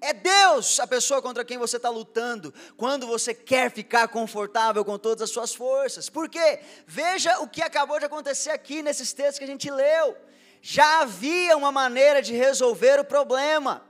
É 0.00 0.14
Deus 0.14 0.80
a 0.80 0.86
pessoa 0.86 1.20
contra 1.20 1.44
quem 1.44 1.58
você 1.58 1.76
está 1.76 1.90
lutando 1.90 2.54
quando 2.76 3.06
você 3.06 3.34
quer 3.34 3.70
ficar 3.70 4.08
confortável 4.08 4.82
com 4.84 4.98
todas 4.98 5.22
as 5.22 5.30
suas 5.30 5.54
forças. 5.54 6.08
Por 6.08 6.28
quê? 6.28 6.60
Veja 6.86 7.38
o 7.40 7.48
que 7.48 7.60
acabou 7.60 7.98
de 7.98 8.06
acontecer 8.06 8.50
aqui 8.50 8.82
nesses 8.82 9.12
textos 9.12 9.38
que 9.38 9.44
a 9.44 9.48
gente 9.48 9.70
leu. 9.70 10.16
Já 10.62 11.00
havia 11.00 11.56
uma 11.56 11.70
maneira 11.70 12.22
de 12.22 12.34
resolver 12.34 12.98
o 12.98 13.04
problema. 13.04 13.84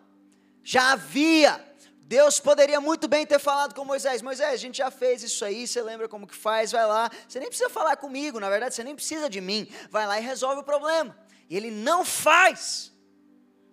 Já 0.64 0.92
havia. 0.92 1.64
Deus 2.00 2.40
poderia 2.40 2.80
muito 2.80 3.06
bem 3.06 3.24
ter 3.24 3.38
falado 3.38 3.72
com 3.72 3.84
Moisés: 3.84 4.20
Moisés, 4.20 4.52
a 4.52 4.56
gente 4.56 4.78
já 4.78 4.90
fez 4.90 5.22
isso 5.22 5.44
aí, 5.44 5.64
você 5.64 5.80
lembra 5.80 6.08
como 6.08 6.26
que 6.26 6.34
faz? 6.34 6.72
Vai 6.72 6.84
lá. 6.84 7.08
Você 7.28 7.38
nem 7.38 7.48
precisa 7.48 7.70
falar 7.70 7.96
comigo, 7.96 8.40
na 8.40 8.50
verdade, 8.50 8.74
você 8.74 8.82
nem 8.82 8.96
precisa 8.96 9.30
de 9.30 9.40
mim. 9.40 9.68
Vai 9.90 10.08
lá 10.08 10.18
e 10.18 10.22
resolve 10.24 10.60
o 10.60 10.64
problema. 10.64 11.16
E 11.48 11.56
ele 11.56 11.70
não 11.70 12.04
faz. 12.04 12.89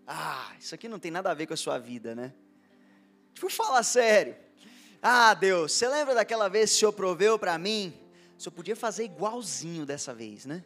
Ah, 0.08 0.52
isso 0.60 0.74
aqui 0.74 0.88
não 0.88 1.00
tem 1.00 1.12
nada 1.12 1.30
a 1.30 1.34
ver 1.34 1.48
com 1.48 1.54
a 1.54 1.58
sua 1.58 1.78
vida, 1.78 2.16
né? 2.16 2.34
Tipo, 3.34 3.50
fala 3.50 3.84
sério. 3.84 4.36
Ah, 5.02 5.34
Deus, 5.34 5.74
você 5.74 5.88
lembra 5.88 6.16
daquela 6.16 6.48
vez 6.48 6.70
que 6.70 6.78
o 6.78 6.80
Senhor 6.80 6.94
proveu 6.94 7.38
para 7.38 7.58
mim? 7.58 7.94
O 8.38 8.42
Senhor 8.42 8.54
podia 8.54 8.76
fazer 8.76 9.04
igualzinho 9.04 9.86
dessa 9.86 10.14
vez, 10.14 10.46
né? 10.46 10.64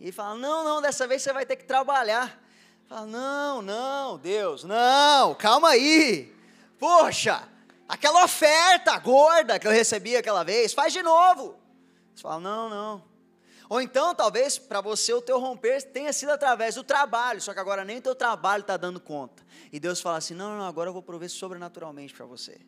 E 0.00 0.04
ele 0.04 0.12
fala: 0.12 0.34
Não, 0.34 0.64
não, 0.64 0.80
dessa 0.80 1.06
vez 1.06 1.22
você 1.22 1.32
vai 1.32 1.44
ter 1.44 1.56
que 1.56 1.64
trabalhar. 1.64 2.42
Fala: 2.88 3.06
Não, 3.06 3.62
não, 3.62 4.18
Deus, 4.18 4.64
não, 4.64 5.34
calma 5.34 5.68
aí. 5.68 6.34
Poxa, 6.78 7.46
aquela 7.86 8.24
oferta 8.24 8.98
gorda 8.98 9.58
que 9.58 9.66
eu 9.66 9.70
recebi 9.70 10.16
aquela 10.16 10.42
vez, 10.42 10.72
faz 10.72 10.92
de 10.92 11.02
novo. 11.02 11.60
Você 12.14 12.22
fala, 12.22 12.40
não, 12.40 12.70
não. 12.70 13.09
Ou 13.70 13.80
então, 13.80 14.12
talvez, 14.16 14.58
para 14.58 14.80
você, 14.80 15.14
o 15.14 15.22
teu 15.22 15.38
romper 15.38 15.80
tenha 15.80 16.12
sido 16.12 16.30
através 16.30 16.74
do 16.74 16.82
trabalho, 16.82 17.40
só 17.40 17.54
que 17.54 17.60
agora 17.60 17.84
nem 17.84 17.98
o 17.98 18.02
teu 18.02 18.16
trabalho 18.16 18.62
está 18.62 18.76
dando 18.76 18.98
conta. 18.98 19.46
E 19.72 19.78
Deus 19.78 20.00
fala 20.00 20.16
assim, 20.16 20.34
não, 20.34 20.58
não, 20.58 20.64
agora 20.64 20.88
eu 20.88 20.92
vou 20.92 21.00
prover 21.00 21.30
sobrenaturalmente 21.30 22.12
para 22.12 22.26
você. 22.26 22.58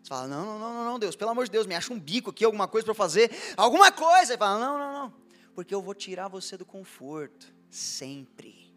Você 0.00 0.08
fala, 0.08 0.28
não, 0.28 0.60
não, 0.60 0.72
não, 0.72 0.84
não, 0.84 0.98
Deus, 1.00 1.16
pelo 1.16 1.32
amor 1.32 1.46
de 1.46 1.50
Deus, 1.50 1.66
me 1.66 1.74
acha 1.74 1.92
um 1.92 1.98
bico 1.98 2.30
aqui, 2.30 2.44
alguma 2.44 2.68
coisa 2.68 2.84
para 2.84 2.94
fazer, 2.94 3.28
alguma 3.56 3.90
coisa. 3.90 4.34
Ele 4.34 4.38
fala, 4.38 4.60
não, 4.60 4.78
não, 4.78 4.92
não, 4.92 5.14
porque 5.52 5.74
eu 5.74 5.82
vou 5.82 5.96
tirar 5.96 6.28
você 6.28 6.56
do 6.56 6.64
conforto, 6.64 7.52
sempre, 7.68 8.72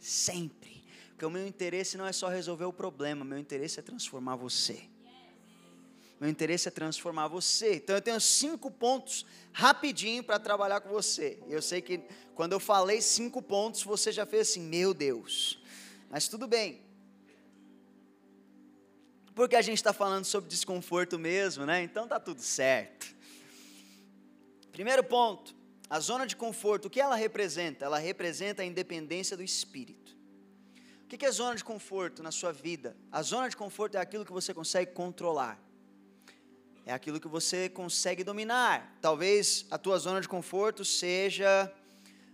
sempre. 0.00 0.82
Porque 1.10 1.26
o 1.26 1.30
meu 1.30 1.46
interesse 1.46 1.98
não 1.98 2.06
é 2.06 2.12
só 2.12 2.28
resolver 2.28 2.64
o 2.64 2.72
problema, 2.72 3.22
meu 3.22 3.38
interesse 3.38 3.78
é 3.78 3.82
transformar 3.82 4.36
você. 4.36 4.88
Meu 6.22 6.30
interesse 6.30 6.68
é 6.68 6.70
transformar 6.70 7.26
você. 7.26 7.74
Então 7.74 7.96
eu 7.96 8.00
tenho 8.00 8.20
cinco 8.20 8.70
pontos 8.70 9.26
rapidinho 9.52 10.22
para 10.22 10.38
trabalhar 10.38 10.80
com 10.80 10.88
você. 10.88 11.36
Eu 11.48 11.60
sei 11.60 11.82
que 11.82 12.00
quando 12.32 12.52
eu 12.52 12.60
falei 12.60 13.00
cinco 13.00 13.42
pontos, 13.42 13.82
você 13.82 14.12
já 14.12 14.24
fez 14.24 14.50
assim, 14.50 14.60
meu 14.60 14.94
Deus. 14.94 15.60
Mas 16.08 16.28
tudo 16.28 16.46
bem. 16.46 16.80
Porque 19.34 19.56
a 19.56 19.62
gente 19.62 19.78
está 19.78 19.92
falando 19.92 20.24
sobre 20.24 20.48
desconforto 20.48 21.18
mesmo, 21.18 21.66
né? 21.66 21.82
Então 21.82 22.06
tá 22.06 22.20
tudo 22.20 22.40
certo. 22.40 23.16
Primeiro 24.70 25.02
ponto, 25.02 25.56
a 25.90 25.98
zona 25.98 26.24
de 26.24 26.36
conforto, 26.36 26.84
o 26.86 26.90
que 26.90 27.00
ela 27.00 27.16
representa? 27.16 27.84
Ela 27.84 27.98
representa 27.98 28.62
a 28.62 28.64
independência 28.64 29.36
do 29.36 29.42
espírito. 29.42 30.16
O 31.02 31.08
que 31.08 31.26
é 31.26 31.32
zona 31.32 31.56
de 31.56 31.64
conforto 31.64 32.22
na 32.22 32.30
sua 32.30 32.52
vida? 32.52 32.96
A 33.10 33.22
zona 33.22 33.48
de 33.48 33.56
conforto 33.56 33.96
é 33.96 34.00
aquilo 34.00 34.24
que 34.24 34.32
você 34.32 34.54
consegue 34.54 34.92
controlar. 34.92 35.71
É 36.84 36.92
aquilo 36.92 37.20
que 37.20 37.28
você 37.28 37.68
consegue 37.68 38.24
dominar. 38.24 38.98
Talvez 39.00 39.66
a 39.70 39.78
tua 39.78 39.98
zona 39.98 40.20
de 40.20 40.28
conforto 40.28 40.84
seja 40.84 41.72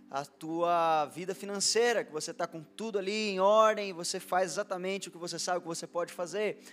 a 0.09 0.25
tua 0.25 1.05
vida 1.05 1.35
financeira, 1.35 2.03
que 2.03 2.11
você 2.11 2.31
está 2.31 2.47
com 2.47 2.63
tudo 2.63 2.97
ali 2.97 3.29
em 3.29 3.39
ordem, 3.39 3.93
você 3.93 4.19
faz 4.19 4.51
exatamente 4.51 5.07
o 5.07 5.11
que 5.11 5.19
você 5.19 5.37
sabe 5.37 5.61
que 5.61 5.67
você 5.67 5.85
pode 5.85 6.11
fazer. 6.11 6.63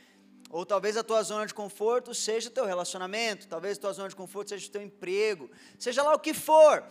Ou 0.49 0.65
talvez 0.65 0.97
a 0.97 1.03
tua 1.03 1.23
zona 1.23 1.45
de 1.45 1.53
conforto 1.53 2.15
seja 2.15 2.49
o 2.49 2.53
teu 2.53 2.65
relacionamento, 2.65 3.47
talvez 3.47 3.77
a 3.77 3.81
tua 3.81 3.93
zona 3.93 4.09
de 4.09 4.17
conforto 4.17 4.51
seja 4.51 4.69
o 4.69 4.71
teu 4.71 4.81
emprego, 4.81 5.51
seja 5.79 6.03
lá 6.03 6.15
o 6.15 6.19
que 6.19 6.33
for. 6.33 6.83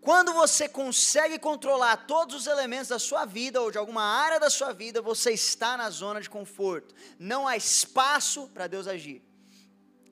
Quando 0.00 0.32
você 0.32 0.68
consegue 0.68 1.38
controlar 1.38 1.98
todos 2.08 2.34
os 2.34 2.46
elementos 2.48 2.88
da 2.88 2.98
sua 2.98 3.24
vida 3.24 3.62
ou 3.62 3.70
de 3.70 3.78
alguma 3.78 4.02
área 4.02 4.40
da 4.40 4.50
sua 4.50 4.72
vida, 4.72 5.00
você 5.00 5.30
está 5.30 5.76
na 5.76 5.88
zona 5.90 6.20
de 6.20 6.28
conforto. 6.28 6.92
Não 7.16 7.46
há 7.46 7.56
espaço 7.56 8.48
para 8.48 8.66
Deus 8.66 8.88
agir. 8.88 9.22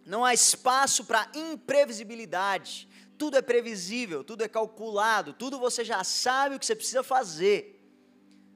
Não 0.04 0.24
há 0.24 0.34
espaço 0.34 1.04
para 1.04 1.28
imprevisibilidade. 1.34 2.88
Tudo 3.18 3.36
é 3.36 3.42
previsível, 3.42 4.24
tudo 4.24 4.42
é 4.42 4.48
calculado, 4.48 5.32
tudo 5.32 5.58
você 5.58 5.84
já 5.84 6.02
sabe 6.02 6.56
o 6.56 6.58
que 6.58 6.64
você 6.64 6.74
precisa 6.74 7.02
fazer. 7.02 7.78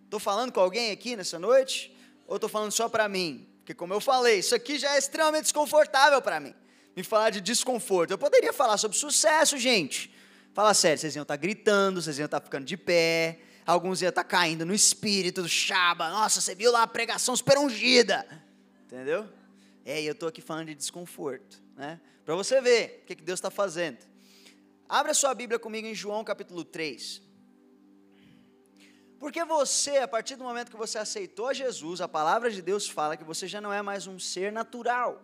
Estou 0.05 0.19
falando 0.19 0.53
com 0.53 0.61
alguém 0.61 0.91
aqui 0.91 1.17
nessa 1.17 1.39
noite? 1.39 1.95
Ou 2.27 2.37
estou 2.37 2.49
falando 2.49 2.73
só 2.73 2.89
para 2.89 3.09
mim? 3.09 3.47
Porque, 3.59 3.75
como 3.75 3.93
eu 3.93 4.01
falei, 4.01 4.39
isso 4.39 4.55
aqui 4.55 4.79
já 4.79 4.95
é 4.95 4.99
extremamente 4.99 5.45
desconfortável 5.45 6.21
para 6.23 6.41
mim. 6.41 6.55
Me 6.97 7.03
falar 7.03 7.31
de 7.31 7.41
desconforto. 7.41 8.11
Eu 8.13 8.19
poderia 8.19 8.53
falar 8.53 8.79
sobre 8.79 8.97
sucesso, 8.97 9.59
gente 9.59 10.15
Fala 10.55 10.73
sério, 10.73 10.97
vocês 10.99 11.17
iam 11.17 11.23
estar 11.23 11.35
tá 11.35 11.41
gritando, 11.41 12.01
vocês 12.01 12.17
iam 12.17 12.27
estar 12.27 12.39
tá 12.39 12.45
ficando 12.45 12.65
de 12.65 12.77
pé, 12.77 13.41
alguns 13.67 14.01
iam 14.01 14.09
estar 14.09 14.23
tá 14.23 14.29
caindo 14.29 14.65
no 14.65 14.73
espírito 14.73 15.43
do 15.43 15.49
Shaba. 15.49 16.09
Nossa, 16.11 16.41
você 16.41 16.55
viu 16.55 16.71
lá 16.71 16.85
a 16.85 16.87
pregação 16.87 17.35
super 17.35 17.59
ungida. 17.59 18.25
Entendeu? 18.87 19.29
É, 19.85 20.03
eu 20.03 20.13
estou 20.13 20.29
aqui 20.29 20.41
falando 20.41 20.69
de 20.69 20.75
desconforto, 20.75 21.63
né? 21.77 22.01
Para 22.25 22.35
você 22.35 22.61
ver 22.61 23.03
o 23.03 23.07
que, 23.07 23.17
que 23.17 23.23
Deus 23.23 23.39
está 23.39 23.51
fazendo. 23.51 23.99
Abra 24.89 25.13
sua 25.13 25.35
Bíblia 25.35 25.59
comigo 25.59 25.87
em 25.87 25.95
João 25.95 26.25
capítulo 26.25 26.65
3. 26.65 27.21
Porque 29.19 29.45
você, 29.45 29.99
a 29.99 30.09
partir 30.09 30.37
do 30.37 30.45
momento 30.45 30.71
que 30.71 30.77
você 30.77 30.99
aceitou 30.99 31.53
Jesus, 31.53 32.01
a 32.01 32.09
palavra 32.09 32.51
de 32.51 32.63
Deus 32.63 32.89
fala 32.89 33.17
que 33.17 33.25
você 33.25 33.47
já 33.47 33.61
não 33.61 33.73
é 33.73 33.83
mais 33.83 34.07
um 34.07 34.19
ser 34.19 34.51
natural. 34.53 35.23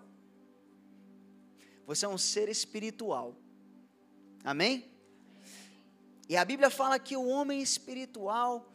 Você 1.86 2.04
é 2.04 2.08
um 2.08 2.18
ser 2.18 2.48
espiritual. 2.48 3.34
Amém? 4.44 4.90
E 6.28 6.36
a 6.36 6.44
Bíblia 6.44 6.70
fala 6.70 6.98
que 6.98 7.16
o 7.16 7.26
homem 7.26 7.60
espiritual, 7.60 8.72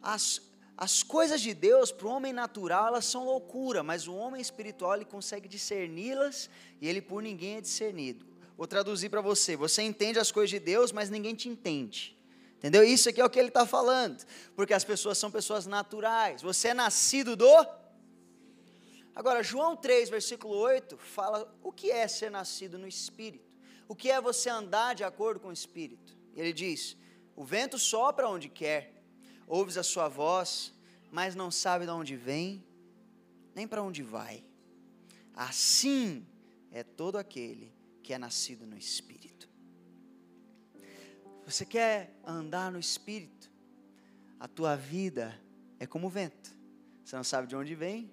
as, 0.00 0.40
as 0.76 1.02
coisas 1.02 1.40
de 1.40 1.54
Deus 1.54 1.92
para 1.92 2.06
o 2.06 2.10
homem 2.10 2.32
natural, 2.32 2.88
elas 2.88 3.04
são 3.04 3.24
loucura, 3.24 3.82
mas 3.82 4.08
o 4.08 4.14
homem 4.14 4.40
espiritual 4.40 4.94
ele 4.94 5.04
consegue 5.04 5.48
discerni-las 5.48 6.50
e 6.80 6.88
ele 6.88 7.00
por 7.00 7.22
ninguém 7.22 7.56
é 7.56 7.60
discernido. 7.60 8.26
Vou 8.56 8.66
traduzir 8.66 9.08
para 9.08 9.20
você: 9.20 9.56
você 9.56 9.82
entende 9.82 10.18
as 10.18 10.32
coisas 10.32 10.50
de 10.50 10.58
Deus, 10.58 10.90
mas 10.90 11.10
ninguém 11.10 11.34
te 11.34 11.48
entende. 11.48 12.18
Entendeu? 12.56 12.82
Isso 12.82 13.08
aqui 13.08 13.20
é 13.20 13.24
o 13.24 13.28
que 13.28 13.38
ele 13.38 13.48
está 13.48 13.66
falando. 13.66 14.24
Porque 14.56 14.72
as 14.72 14.84
pessoas 14.84 15.18
são 15.18 15.30
pessoas 15.30 15.66
naturais. 15.66 16.40
Você 16.40 16.68
é 16.68 16.74
nascido 16.74 17.36
do. 17.36 17.66
Agora, 19.14 19.42
João 19.42 19.76
3, 19.76 20.08
versículo 20.08 20.56
8, 20.56 20.96
fala 20.96 21.54
o 21.62 21.70
que 21.70 21.90
é 21.90 22.08
ser 22.08 22.30
nascido 22.30 22.78
no 22.78 22.88
Espírito. 22.88 23.44
O 23.86 23.94
que 23.94 24.10
é 24.10 24.20
você 24.20 24.48
andar 24.48 24.94
de 24.94 25.04
acordo 25.04 25.38
com 25.38 25.48
o 25.48 25.52
Espírito. 25.52 26.16
Ele 26.34 26.52
diz: 26.52 26.96
O 27.36 27.44
vento 27.44 27.78
sopra 27.78 28.28
onde 28.28 28.48
quer, 28.48 28.93
ouves 29.46 29.76
a 29.76 29.82
sua 29.82 30.08
voz, 30.08 30.72
mas 31.10 31.34
não 31.34 31.50
sabe 31.50 31.84
de 31.84 31.90
onde 31.90 32.16
vem, 32.16 32.64
nem 33.54 33.66
para 33.68 33.82
onde 33.82 34.02
vai. 34.02 34.44
Assim 35.34 36.26
é 36.70 36.82
todo 36.82 37.16
aquele 37.16 37.72
que 38.02 38.12
é 38.12 38.18
nascido 38.18 38.66
no 38.66 38.76
Espírito. 38.76 39.48
Você 41.46 41.64
quer 41.64 42.18
andar 42.24 42.72
no 42.72 42.78
Espírito? 42.78 43.50
A 44.40 44.48
tua 44.48 44.76
vida 44.76 45.38
é 45.78 45.86
como 45.86 46.06
o 46.06 46.10
vento. 46.10 46.54
Você 47.04 47.16
não 47.16 47.24
sabe 47.24 47.46
de 47.46 47.54
onde 47.54 47.74
vem, 47.74 48.10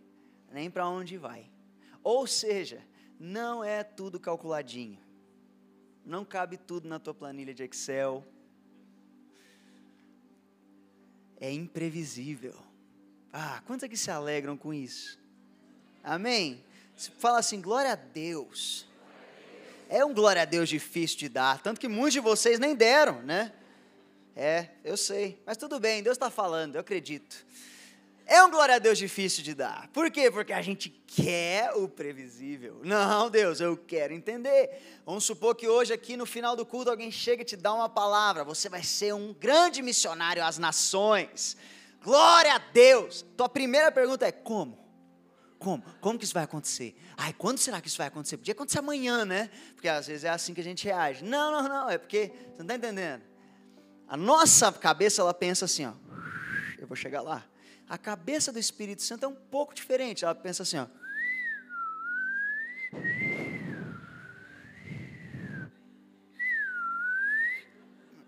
nem 0.51 0.69
para 0.69 0.87
onde 0.87 1.17
vai. 1.17 1.49
Ou 2.03 2.27
seja, 2.27 2.85
não 3.19 3.63
é 3.63 3.83
tudo 3.83 4.19
calculadinho. 4.19 4.99
Não 6.05 6.25
cabe 6.25 6.57
tudo 6.57 6.87
na 6.87 6.99
tua 6.99 7.13
planilha 7.13 7.53
de 7.53 7.63
Excel. 7.63 8.25
É 11.41 11.51
imprevisível. 11.51 12.55
Ah, 13.33 13.61
quantos 13.65 13.83
aqui 13.83 13.97
se 13.97 14.11
alegram 14.11 14.55
com 14.55 14.71
isso? 14.71 15.19
Amém? 16.03 16.63
Fala 17.17 17.39
assim, 17.39 17.59
glória 17.59 17.93
a 17.93 17.95
Deus. 17.95 18.87
É 19.89 20.05
um 20.05 20.13
glória 20.13 20.43
a 20.43 20.45
Deus 20.45 20.69
difícil 20.69 21.17
de 21.17 21.27
dar, 21.27 21.61
tanto 21.61 21.81
que 21.81 21.87
muitos 21.87 22.13
de 22.13 22.19
vocês 22.19 22.59
nem 22.59 22.75
deram, 22.75 23.21
né? 23.23 23.51
É, 24.35 24.69
eu 24.83 24.95
sei, 24.95 25.41
mas 25.45 25.57
tudo 25.57 25.79
bem, 25.79 26.01
Deus 26.01 26.15
está 26.15 26.29
falando, 26.29 26.75
eu 26.75 26.81
acredito. 26.81 27.45
É 28.25 28.43
um 28.43 28.49
glória 28.49 28.75
a 28.75 28.79
Deus 28.79 28.97
difícil 28.97 29.43
de 29.43 29.53
dar. 29.53 29.89
Por 29.89 30.09
quê? 30.09 30.31
Porque 30.31 30.53
a 30.53 30.61
gente 30.61 30.89
quer 30.89 31.73
o 31.75 31.87
previsível. 31.87 32.81
Não, 32.83 33.29
Deus, 33.29 33.59
eu 33.59 33.75
quero 33.75 34.13
entender. 34.13 35.01
Vamos 35.05 35.23
supor 35.23 35.55
que 35.55 35.67
hoje, 35.67 35.91
aqui 35.91 36.15
no 36.15 36.25
final 36.25 36.55
do 36.55 36.65
culto, 36.65 36.89
alguém 36.89 37.11
chega 37.11 37.41
e 37.41 37.45
te 37.45 37.55
dá 37.55 37.73
uma 37.73 37.89
palavra. 37.89 38.43
Você 38.43 38.69
vai 38.69 38.83
ser 38.83 39.13
um 39.13 39.33
grande 39.33 39.81
missionário 39.81 40.43
às 40.43 40.57
nações. 40.57 41.57
Glória 42.03 42.53
a 42.53 42.57
Deus. 42.57 43.25
Tua 43.35 43.49
primeira 43.49 43.91
pergunta 43.91 44.25
é: 44.25 44.31
como? 44.31 44.79
Como? 45.59 45.83
Como 45.99 46.17
que 46.17 46.25
isso 46.25 46.33
vai 46.33 46.43
acontecer? 46.43 46.95
Ai, 47.15 47.33
quando 47.37 47.59
será 47.59 47.79
que 47.79 47.87
isso 47.87 47.97
vai 47.97 48.07
acontecer? 48.07 48.35
Podia 48.37 48.53
acontecer 48.53 48.79
amanhã, 48.79 49.23
né? 49.23 49.51
Porque 49.75 49.87
às 49.87 50.07
vezes 50.07 50.23
é 50.23 50.29
assim 50.29 50.55
que 50.55 50.61
a 50.61 50.63
gente 50.63 50.85
reage. 50.85 51.23
Não, 51.23 51.51
não, 51.51 51.69
não, 51.69 51.89
é 51.89 51.99
porque, 51.99 52.31
você 52.51 52.63
não 52.63 52.73
está 52.73 52.75
entendendo? 52.75 53.21
A 54.07 54.17
nossa 54.17 54.71
cabeça, 54.71 55.21
ela 55.21 55.33
pensa 55.33 55.65
assim, 55.65 55.85
ó, 55.85 55.93
eu 56.79 56.87
vou 56.87 56.97
chegar 56.97 57.21
lá. 57.21 57.45
A 57.91 57.97
cabeça 57.97 58.51
do 58.51 58.59
Espírito 58.59 59.01
Santo 59.01 59.25
é 59.25 59.27
um 59.27 59.35
pouco 59.35 59.73
diferente, 59.73 60.23
ela 60.23 60.33
pensa 60.33 60.63
assim, 60.63 60.77
ó. 60.77 60.87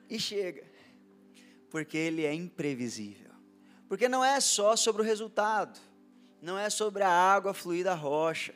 E 0.10 0.20
chega. 0.20 0.64
Porque 1.72 1.98
ele 1.98 2.26
é 2.26 2.34
imprevisível. 2.34 3.32
Porque 3.88 4.10
não 4.10 4.24
é 4.24 4.40
só 4.40 4.76
sobre 4.76 5.02
o 5.02 5.06
resultado 5.06 5.80
não 6.44 6.60
é 6.60 6.70
sobre 6.70 7.04
a 7.04 7.10
água 7.10 7.54
fluir 7.54 7.86
da 7.86 7.96
rocha, 7.96 8.54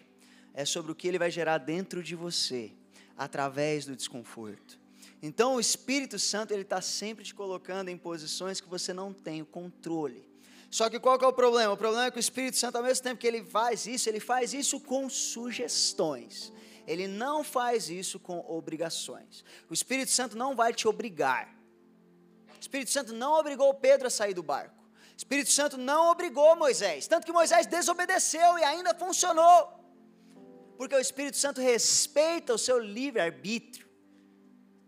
é 0.54 0.66
sobre 0.66 0.92
o 0.92 0.96
que 0.96 1.08
ele 1.08 1.18
vai 1.18 1.32
gerar 1.32 1.58
dentro 1.58 2.04
de 2.04 2.16
você, 2.16 2.74
através 3.16 3.86
do 3.86 3.96
desconforto. 3.96 4.78
Então, 5.22 5.56
o 5.56 5.60
Espírito 5.60 6.20
Santo 6.20 6.52
ele 6.52 6.64
está 6.64 6.82
sempre 6.82 7.24
te 7.24 7.34
colocando 7.34 7.88
em 7.88 7.98
posições 7.98 8.60
que 8.60 8.68
você 8.68 8.94
não 8.94 9.14
tem 9.14 9.42
o 9.42 9.46
controle. 9.46 10.28
Só 10.70 10.90
que 10.90 11.00
qual 11.00 11.18
que 11.18 11.26
é 11.26 11.28
o 11.28 11.34
problema? 11.34 11.74
O 11.74 11.78
problema 11.78 12.08
é 12.08 12.12
que 12.12 12.18
o 12.18 12.20
Espírito 12.20 12.58
Santo, 12.58 12.76
ao 12.76 12.84
mesmo 12.84 13.04
tempo 13.04 13.20
que 13.20 13.28
ele 13.28 13.44
faz 13.44 13.88
isso, 13.88 14.10
ele 14.10 14.20
faz 14.20 14.54
isso 14.54 14.80
com 14.80 15.10
sugestões. 15.10 16.52
Ele 16.86 17.08
não 17.08 17.44
faz 17.44 17.90
isso 17.90 18.20
com 18.20 18.44
obrigações. 18.48 19.44
O 19.70 19.74
Espírito 19.74 20.12
Santo 20.12 20.38
não 20.38 20.56
vai 20.56 20.74
te 20.74 20.88
obrigar. 20.88 21.54
O 22.56 22.60
Espírito 22.60 22.92
Santo 22.92 23.14
não 23.14 23.34
obrigou 23.34 23.74
Pedro 23.74 24.08
a 24.08 24.10
sair 24.10 24.34
do 24.34 24.44
barco. 24.44 24.76
Espírito 25.16 25.52
Santo 25.52 25.78
não 25.78 26.12
obrigou 26.12 26.56
Moisés, 26.56 27.08
tanto 27.08 27.26
que 27.26 27.32
Moisés 27.32 27.66
desobedeceu 27.66 28.58
e 28.60 28.64
ainda 28.64 28.94
funcionou. 28.94 29.74
Porque 30.78 30.96
o 30.96 31.00
Espírito 31.00 31.38
Santo 31.38 31.60
respeita 31.60 32.54
o 32.54 32.58
seu 32.58 32.78
livre-arbítrio. 32.78 33.88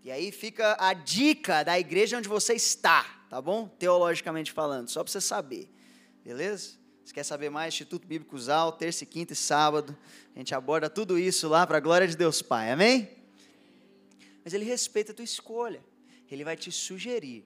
E 0.04 0.12
aí 0.12 0.32
fica 0.32 0.78
a 0.80 0.94
dica 0.94 1.64
da 1.64 1.80
igreja 1.80 2.18
onde 2.18 2.30
você 2.30 2.54
está, 2.54 3.19
tá 3.30 3.42
bom? 3.42 3.68
Teologicamente 3.68 4.52
falando, 4.52 4.90
só 4.90 5.04
para 5.04 5.12
você 5.12 5.22
saber. 5.22 5.72
Beleza? 6.24 6.80
Se 7.06 7.14
quer 7.14 7.24
saber 7.24 7.50
mais, 7.50 7.74
Instituto 7.74 8.06
Bíblico 8.06 8.38
Zal, 8.38 8.72
terça, 8.72 9.06
quinta 9.06 9.34
e 9.34 9.36
sábado. 9.36 9.98
A 10.36 10.40
gente 10.40 10.54
aborda 10.54 10.90
tudo 10.90 11.18
isso 11.18 11.48
lá 11.48 11.66
para 11.66 11.78
a 11.78 11.80
glória 11.80 12.08
de 12.08 12.18
Deus 12.18 12.42
Pai, 12.42 12.72
amém? 12.72 13.10
Mas 14.44 14.54
ele 14.54 14.66
respeita 14.66 15.12
a 15.12 15.16
tua 15.16 15.24
escolha. 15.24 15.84
Ele 16.30 16.44
vai 16.44 16.56
te 16.56 16.72
sugerir. 16.72 17.46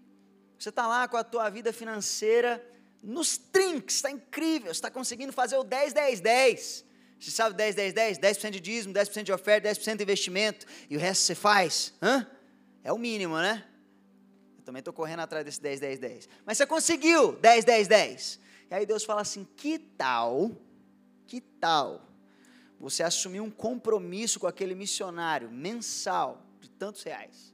Você 0.60 0.70
está 0.70 0.88
lá 0.88 1.08
com 1.08 1.18
a 1.18 1.24
tua 1.24 1.50
vida 1.50 1.72
financeira 1.72 2.66
nos 3.02 3.38
trinks, 3.38 3.96
está 3.96 4.10
incrível, 4.10 4.72
está 4.72 4.90
conseguindo 4.90 5.34
fazer 5.34 5.58
o 5.58 5.64
10, 5.64 5.94
10, 5.94 6.20
10. 6.22 6.86
Você 7.20 7.32
sabe 7.32 7.56
10, 7.56 7.76
10, 7.76 7.94
10? 7.94 8.18
10% 8.20 8.50
de 8.50 8.60
dízimo, 8.60 8.94
10% 8.94 9.24
de 9.24 9.32
oferta, 9.32 9.70
10% 9.70 9.98
de 9.98 10.04
investimento, 10.04 10.66
e 10.90 10.98
o 10.98 11.00
resto 11.00 11.24
você 11.24 11.36
faz. 11.36 11.94
Hã? 12.02 12.28
É 12.84 12.92
o 12.92 12.98
mínimo, 12.98 13.38
né? 13.38 13.66
Eu 14.64 14.66
também 14.66 14.80
estou 14.80 14.94
correndo 14.94 15.20
atrás 15.20 15.44
desse 15.44 15.62
10, 15.62 15.80
10, 15.82 16.00
10. 16.00 16.30
Mas 16.46 16.58
você 16.58 16.66
conseguiu 16.66 17.34
10, 17.34 17.66
10, 17.66 17.88
10. 17.90 18.40
E 18.72 18.74
aí 18.74 18.86
Deus 18.86 19.04
fala 19.04 19.20
assim: 19.20 19.46
que 19.58 19.78
tal, 19.78 20.52
que 21.28 21.42
tal 21.42 22.02
você 22.80 23.04
assumir 23.04 23.42
um 23.42 23.52
compromisso 23.52 24.40
com 24.40 24.48
aquele 24.48 24.74
missionário 24.74 25.52
mensal 25.52 26.42
de 26.62 26.70
tantos 26.70 27.04
reais? 27.04 27.54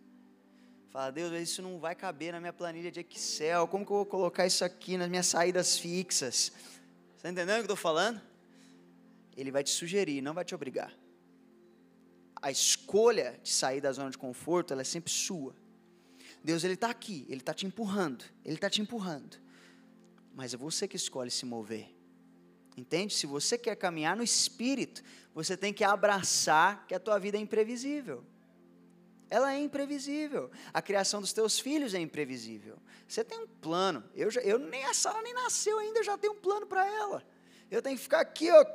Fala, 0.91 1.11
Deus, 1.11 1.33
isso 1.33 1.63
não 1.63 1.79
vai 1.79 1.95
caber 1.95 2.31
na 2.31 2.39
minha 2.39 2.53
planilha 2.53 2.91
de 2.91 2.99
Excel. 2.99 3.67
Como 3.67 3.83
que 3.83 3.91
eu 3.91 3.97
vou 3.97 4.05
colocar 4.05 4.45
isso 4.45 4.63
aqui 4.63 4.95
nas 4.95 5.09
minhas 5.09 5.25
saídas 5.25 5.79
fixas? 5.79 6.51
Você 6.51 7.17
está 7.17 7.29
entendendo 7.29 7.57
o 7.57 7.63
que 7.63 7.71
eu 7.71 7.73
estou 7.73 7.75
falando? 7.75 8.21
Ele 9.35 9.49
vai 9.49 9.63
te 9.63 9.71
sugerir, 9.71 10.21
não 10.21 10.35
vai 10.35 10.45
te 10.45 10.53
obrigar. 10.53 10.93
A 12.39 12.51
escolha 12.51 13.39
de 13.41 13.49
sair 13.49 13.81
da 13.81 13.91
zona 13.91 14.11
de 14.11 14.17
conforto, 14.17 14.73
ela 14.73 14.81
é 14.81 14.85
sempre 14.85 15.11
sua. 15.11 15.55
Deus, 16.43 16.63
Ele 16.63 16.73
está 16.73 16.89
aqui, 16.89 17.25
Ele 17.27 17.41
está 17.41 17.53
te 17.53 17.65
empurrando, 17.65 18.23
Ele 18.43 18.55
está 18.55 18.69
te 18.69 18.81
empurrando. 18.81 19.37
Mas 20.33 20.53
é 20.53 20.57
você 20.57 20.87
que 20.87 20.95
escolhe 20.95 21.29
se 21.29 21.45
mover. 21.45 21.93
Entende? 22.77 23.13
Se 23.13 23.25
você 23.25 23.57
quer 23.57 23.75
caminhar 23.75 24.15
no 24.15 24.23
Espírito, 24.23 25.03
você 25.33 25.57
tem 25.57 25.73
que 25.73 25.83
abraçar 25.83 26.85
que 26.87 26.95
a 26.95 26.99
tua 26.99 27.19
vida 27.19 27.37
é 27.37 27.41
imprevisível 27.41 28.23
ela 29.29 29.53
é 29.53 29.59
imprevisível. 29.59 30.49
A 30.73 30.81
criação 30.81 31.21
dos 31.21 31.31
teus 31.31 31.59
filhos 31.59 31.93
é 31.93 31.99
imprevisível. 31.99 32.77
Você 33.07 33.23
tem 33.23 33.39
um 33.39 33.47
plano. 33.47 34.03
Eu, 34.15 34.31
já, 34.31 34.41
eu 34.41 34.57
nem 34.57 34.85
a 34.85 34.93
Sara 34.93 35.21
nem 35.21 35.33
nasceu 35.33 35.77
ainda, 35.77 35.99
eu 35.99 36.03
já 36.03 36.17
tenho 36.17 36.33
um 36.33 36.37
plano 36.37 36.65
para 36.65 36.85
ela. 36.85 37.23
Eu 37.69 37.81
tenho 37.83 37.95
que 37.95 38.01
ficar 38.01 38.21
aqui, 38.21 38.49
ó, 38.49 38.65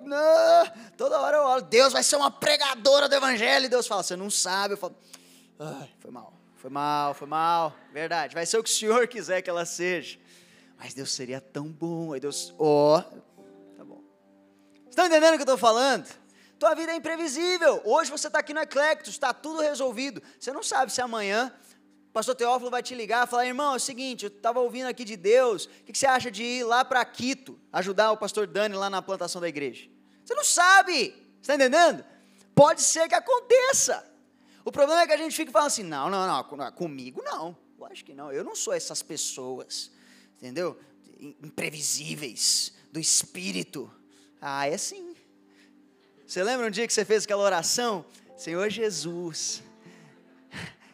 toda 0.97 1.21
hora 1.21 1.39
eu 1.39 1.43
olho, 1.43 1.65
Deus 1.65 1.93
vai 1.93 2.05
ser 2.05 2.15
uma 2.15 2.31
pregadora 2.31 3.09
do 3.09 3.15
evangelho. 3.17 3.67
E 3.67 3.69
Deus 3.69 3.87
fala, 3.89 4.05
você 4.05 4.15
não 4.15 4.31
sabe. 4.31 4.75
Eu 4.75 4.79
falo, 4.79 4.97
ah, 5.59 5.89
foi 5.99 6.13
mal, 6.13 6.33
foi 6.65 6.71
mal, 6.71 7.13
foi 7.13 7.29
mal. 7.29 7.77
Verdade, 7.93 8.35
vai 8.35 8.47
ser 8.47 8.57
o 8.57 8.65
que 8.65 8.71
o 8.71 8.73
Senhor 8.73 9.05
quiser 9.07 9.43
que 9.43 9.51
ela 9.51 9.67
seja. 9.67 10.19
Mas 10.79 10.95
Deus 10.95 11.13
seria 11.13 11.39
tão 11.39 11.69
bom. 11.69 12.15
Aí 12.15 12.21
Deus, 12.21 12.55
ó, 12.59 12.97
oh, 12.97 13.03
tá 13.77 13.85
bom. 13.85 14.03
Estão 14.89 15.05
entendendo 15.05 15.35
o 15.35 15.37
que 15.37 15.43
eu 15.43 15.45
estou 15.45 15.59
falando? 15.59 16.09
Tua 16.59 16.75
vida 16.75 16.93
é 16.93 16.97
imprevisível. 16.97 17.83
Hoje 17.85 18.11
você 18.11 18.29
está 18.29 18.39
aqui 18.39 18.55
no 18.55 18.61
Eclectus, 18.61 19.13
está 19.13 19.35
tudo 19.35 19.61
resolvido. 19.61 20.23
Você 20.41 20.55
não 20.55 20.63
sabe 20.63 20.91
se 20.91 21.03
amanhã 21.03 21.55
o 22.09 22.13
pastor 22.15 22.35
Teófilo 22.35 22.71
vai 22.71 22.83
te 22.83 22.95
ligar 22.95 23.27
e 23.27 23.31
falar: 23.31 23.45
irmão, 23.45 23.75
é 23.75 23.77
o 23.77 23.79
seguinte, 23.79 24.25
eu 24.25 24.29
estava 24.29 24.59
ouvindo 24.59 24.87
aqui 24.87 25.05
de 25.05 25.19
Deus, 25.19 25.67
o 25.67 25.69
que 25.85 25.99
você 25.99 26.07
acha 26.07 26.31
de 26.31 26.45
ir 26.45 26.65
lá 26.65 26.83
para 26.83 27.05
Quito, 27.05 27.61
ajudar 27.75 28.11
o 28.11 28.17
pastor 28.17 28.47
Dani 28.47 28.75
lá 28.75 28.89
na 28.89 29.03
plantação 29.03 29.39
da 29.39 29.51
igreja? 29.51 29.87
Você 30.25 30.33
não 30.33 30.45
sabe, 30.45 31.15
está 31.43 31.57
entendendo? 31.57 32.03
Pode 32.55 32.81
ser 32.81 33.07
que 33.07 33.15
aconteça. 33.15 34.14
O 34.65 34.73
problema 34.73 35.03
é 35.03 35.07
que 35.07 35.13
a 35.13 35.17
gente 35.17 35.37
fica 35.37 35.53
falando 35.53 35.67
assim: 35.69 35.83
não, 35.83 36.09
não, 36.09 36.27
não, 36.27 36.73
comigo 36.73 37.23
não. 37.23 37.57
Lógico 37.79 38.11
que 38.11 38.15
não, 38.15 38.33
eu 38.33 38.43
não 38.43 38.55
sou 38.55 38.73
essas 38.73 39.03
pessoas, 39.03 39.91
entendeu? 40.37 40.79
Imprevisíveis, 41.43 42.73
do 42.91 42.99
espírito. 42.99 43.93
Ah, 44.41 44.67
é 44.67 44.79
sim. 44.79 45.15
Você 46.27 46.43
lembra 46.43 46.67
um 46.67 46.71
dia 46.71 46.87
que 46.87 46.93
você 46.93 47.05
fez 47.05 47.25
aquela 47.25 47.43
oração? 47.43 48.07
Senhor 48.37 48.69
Jesus, 48.71 49.63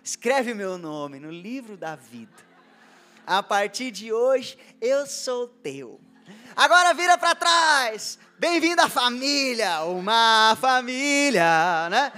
escreve 0.03 0.53
meu 0.53 0.77
nome 0.77 1.21
no 1.21 1.31
livro 1.31 1.77
da 1.77 1.95
vida. 1.95 2.51
A 3.27 3.43
partir 3.43 3.91
de 3.91 4.13
hoje, 4.13 4.59
eu 4.81 5.07
sou 5.07 5.47
teu. 5.47 6.01
Agora 6.57 6.95
vira 6.95 7.17
para 7.17 7.35
trás. 7.35 8.19
Bem-vindo 8.39 8.81
à 8.81 8.89
família, 8.89 9.83
uma 9.83 10.57
família, 10.59 11.91
né? 11.91 12.13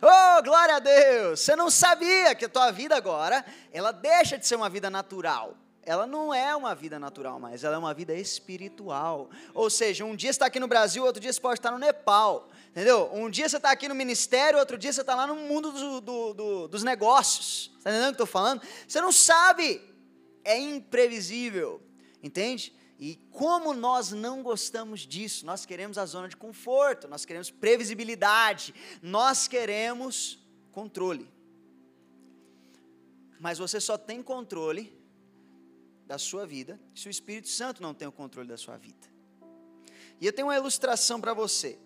Oh, 0.00 0.42
glória 0.42 0.76
a 0.76 0.78
Deus! 0.78 1.40
Você 1.40 1.54
não 1.54 1.70
sabia 1.70 2.34
que 2.34 2.46
a 2.46 2.48
tua 2.48 2.70
vida 2.70 2.96
agora, 2.96 3.44
ela 3.70 3.92
deixa 3.92 4.38
de 4.38 4.46
ser 4.46 4.56
uma 4.56 4.70
vida 4.70 4.88
natural. 4.88 5.54
Ela 5.82 6.06
não 6.06 6.32
é 6.32 6.56
uma 6.56 6.74
vida 6.74 6.98
natural 6.98 7.38
mais, 7.38 7.62
ela 7.62 7.74
é 7.74 7.78
uma 7.78 7.92
vida 7.92 8.14
espiritual. 8.14 9.28
Ou 9.52 9.68
seja, 9.68 10.06
um 10.06 10.16
dia 10.16 10.30
está 10.30 10.46
aqui 10.46 10.58
no 10.58 10.66
Brasil, 10.66 11.04
outro 11.04 11.20
dia 11.20 11.30
você 11.30 11.40
pode 11.40 11.58
estar 11.58 11.70
no 11.70 11.78
Nepal. 11.78 12.48
Entendeu? 12.70 13.10
Um 13.12 13.28
dia 13.28 13.48
você 13.48 13.58
está 13.58 13.70
aqui 13.70 13.86
no 13.86 13.94
ministério, 13.94 14.58
outro 14.58 14.78
dia 14.78 14.92
você 14.92 15.02
está 15.02 15.14
lá 15.14 15.26
no 15.26 15.36
mundo 15.36 15.70
do, 15.70 16.00
do, 16.00 16.34
do, 16.34 16.68
dos 16.68 16.82
negócios. 16.82 17.70
Está 17.76 17.90
entendendo 17.90 18.12
o 18.12 18.16
que 18.16 18.22
eu 18.22 18.24
estou 18.24 18.26
falando? 18.26 18.62
Você 18.88 19.00
não 19.02 19.12
sabe. 19.12 19.82
É 20.42 20.58
imprevisível. 20.58 21.82
Entende? 22.24 22.74
E 22.98 23.16
como 23.30 23.74
nós 23.74 24.10
não 24.10 24.42
gostamos 24.42 25.00
disso, 25.00 25.44
nós 25.44 25.66
queremos 25.66 25.98
a 25.98 26.06
zona 26.06 26.26
de 26.26 26.38
conforto, 26.38 27.06
nós 27.06 27.26
queremos 27.26 27.50
previsibilidade, 27.50 28.74
nós 29.02 29.46
queremos 29.46 30.38
controle. 30.72 31.30
Mas 33.38 33.58
você 33.58 33.78
só 33.78 33.98
tem 33.98 34.22
controle 34.22 34.90
da 36.06 36.16
sua 36.16 36.46
vida 36.46 36.80
se 36.94 37.08
o 37.08 37.10
Espírito 37.10 37.48
Santo 37.48 37.82
não 37.82 37.92
tem 37.92 38.08
o 38.08 38.12
controle 38.12 38.48
da 38.48 38.56
sua 38.56 38.78
vida. 38.78 39.06
E 40.18 40.24
eu 40.24 40.32
tenho 40.32 40.48
uma 40.48 40.56
ilustração 40.56 41.20
para 41.20 41.34
você. 41.34 41.78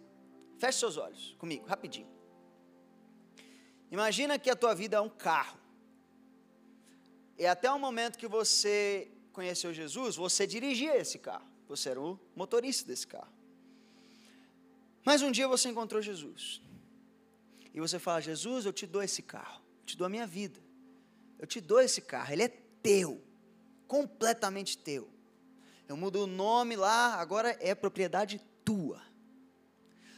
Feche 0.56 0.78
seus 0.78 0.96
olhos 0.96 1.34
comigo, 1.36 1.66
rapidinho. 1.66 2.06
Imagina 3.90 4.38
que 4.38 4.50
a 4.50 4.54
tua 4.54 4.72
vida 4.72 4.98
é 4.98 5.00
um 5.00 5.08
carro. 5.08 5.58
E 7.36 7.44
até 7.44 7.68
o 7.72 7.78
momento 7.78 8.16
que 8.16 8.28
você 8.28 9.10
conheceu 9.38 9.72
Jesus, 9.72 10.16
você 10.16 10.48
dirigia 10.48 10.96
esse 10.96 11.16
carro. 11.16 11.46
Você 11.68 11.90
era 11.90 12.00
o 12.00 12.18
motorista 12.34 12.84
desse 12.84 13.06
carro. 13.06 13.32
Mas 15.04 15.22
um 15.22 15.30
dia 15.30 15.46
você 15.46 15.68
encontrou 15.68 16.02
Jesus. 16.02 16.60
E 17.72 17.78
você 17.78 18.00
fala: 18.00 18.20
Jesus, 18.20 18.66
eu 18.66 18.72
te 18.72 18.84
dou 18.84 19.00
esse 19.00 19.22
carro. 19.22 19.62
Eu 19.80 19.86
te 19.86 19.96
dou 19.96 20.06
a 20.06 20.10
minha 20.10 20.26
vida. 20.26 20.60
Eu 21.38 21.46
te 21.46 21.60
dou 21.60 21.80
esse 21.80 22.00
carro. 22.00 22.32
Ele 22.32 22.42
é 22.42 22.48
teu. 22.48 23.22
Completamente 23.86 24.76
teu. 24.76 25.08
Eu 25.86 25.96
mudo 25.96 26.24
o 26.24 26.26
nome 26.26 26.74
lá, 26.74 27.14
agora 27.14 27.56
é 27.60 27.76
propriedade 27.76 28.40
tua. 28.64 29.00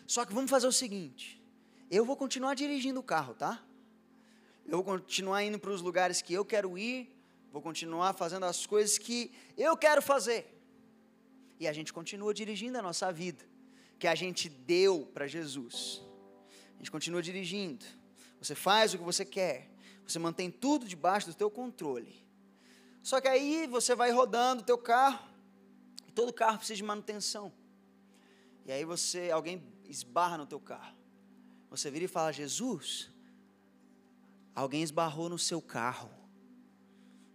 Só 0.07 0.25
que 0.25 0.33
vamos 0.33 0.51
fazer 0.51 0.67
o 0.67 0.73
seguinte: 0.73 1.45
eu 1.91 2.07
vou 2.07 2.17
continuar 2.17 2.55
dirigindo 2.55 3.01
o 3.01 3.03
carro, 3.03 3.35
tá? 3.35 3.63
Eu 4.65 4.79
vou 4.79 4.85
continuar 4.85 5.45
indo 5.45 5.59
para 5.59 5.73
os 5.73 5.83
lugares 5.83 6.23
que 6.23 6.33
eu 6.33 6.43
quero 6.43 6.79
ir, 6.79 7.20
vou 7.53 7.61
continuar 7.61 8.13
fazendo 8.15 8.45
as 8.47 8.67
coisas 8.67 8.99
que 8.99 9.33
eu 9.57 9.77
quero 9.77 10.01
fazer. 10.01 10.47
E 11.59 11.69
a 11.69 11.73
gente 11.73 11.93
continua 11.93 12.33
dirigindo 12.33 12.79
a 12.79 12.83
nossa 12.83 13.13
vida, 13.13 13.45
que 13.99 14.07
a 14.07 14.15
gente 14.15 14.49
deu 14.49 15.11
para 15.13 15.27
Jesus. 15.27 16.03
A 16.75 16.79
gente 16.79 16.91
continua 16.91 17.23
dirigindo. 17.23 17.85
Você 18.41 18.55
faz 18.55 18.95
o 18.95 18.99
que 18.99 19.05
você 19.05 19.25
quer. 19.25 19.71
Você 20.07 20.19
mantém 20.19 20.51
tudo 20.51 20.89
debaixo 20.89 21.27
do 21.27 21.35
teu 21.35 21.51
controle. 21.51 22.25
Só 23.03 23.21
que 23.21 23.29
aí 23.29 23.67
você 23.67 23.95
vai 23.95 24.11
rodando 24.11 24.63
o 24.63 24.65
teu 24.65 24.79
carro, 24.79 25.29
e 26.07 26.13
todo 26.13 26.33
carro 26.33 26.59
precisa 26.59 26.77
de 26.77 26.83
manutenção. 26.83 27.53
E 28.67 28.73
aí 28.73 28.85
você, 28.85 29.31
alguém 29.31 29.63
esbarra 29.89 30.39
no 30.39 30.47
teu 30.47 30.61
carro. 30.61 30.97
Você 31.71 31.91
vira 31.91 32.05
e 32.05 32.09
fala: 32.09 32.33
Jesus, 32.33 33.11
alguém 34.55 34.83
esbarrou 34.83 35.29
no 35.29 35.39
seu 35.39 35.63
carro. 35.63 36.11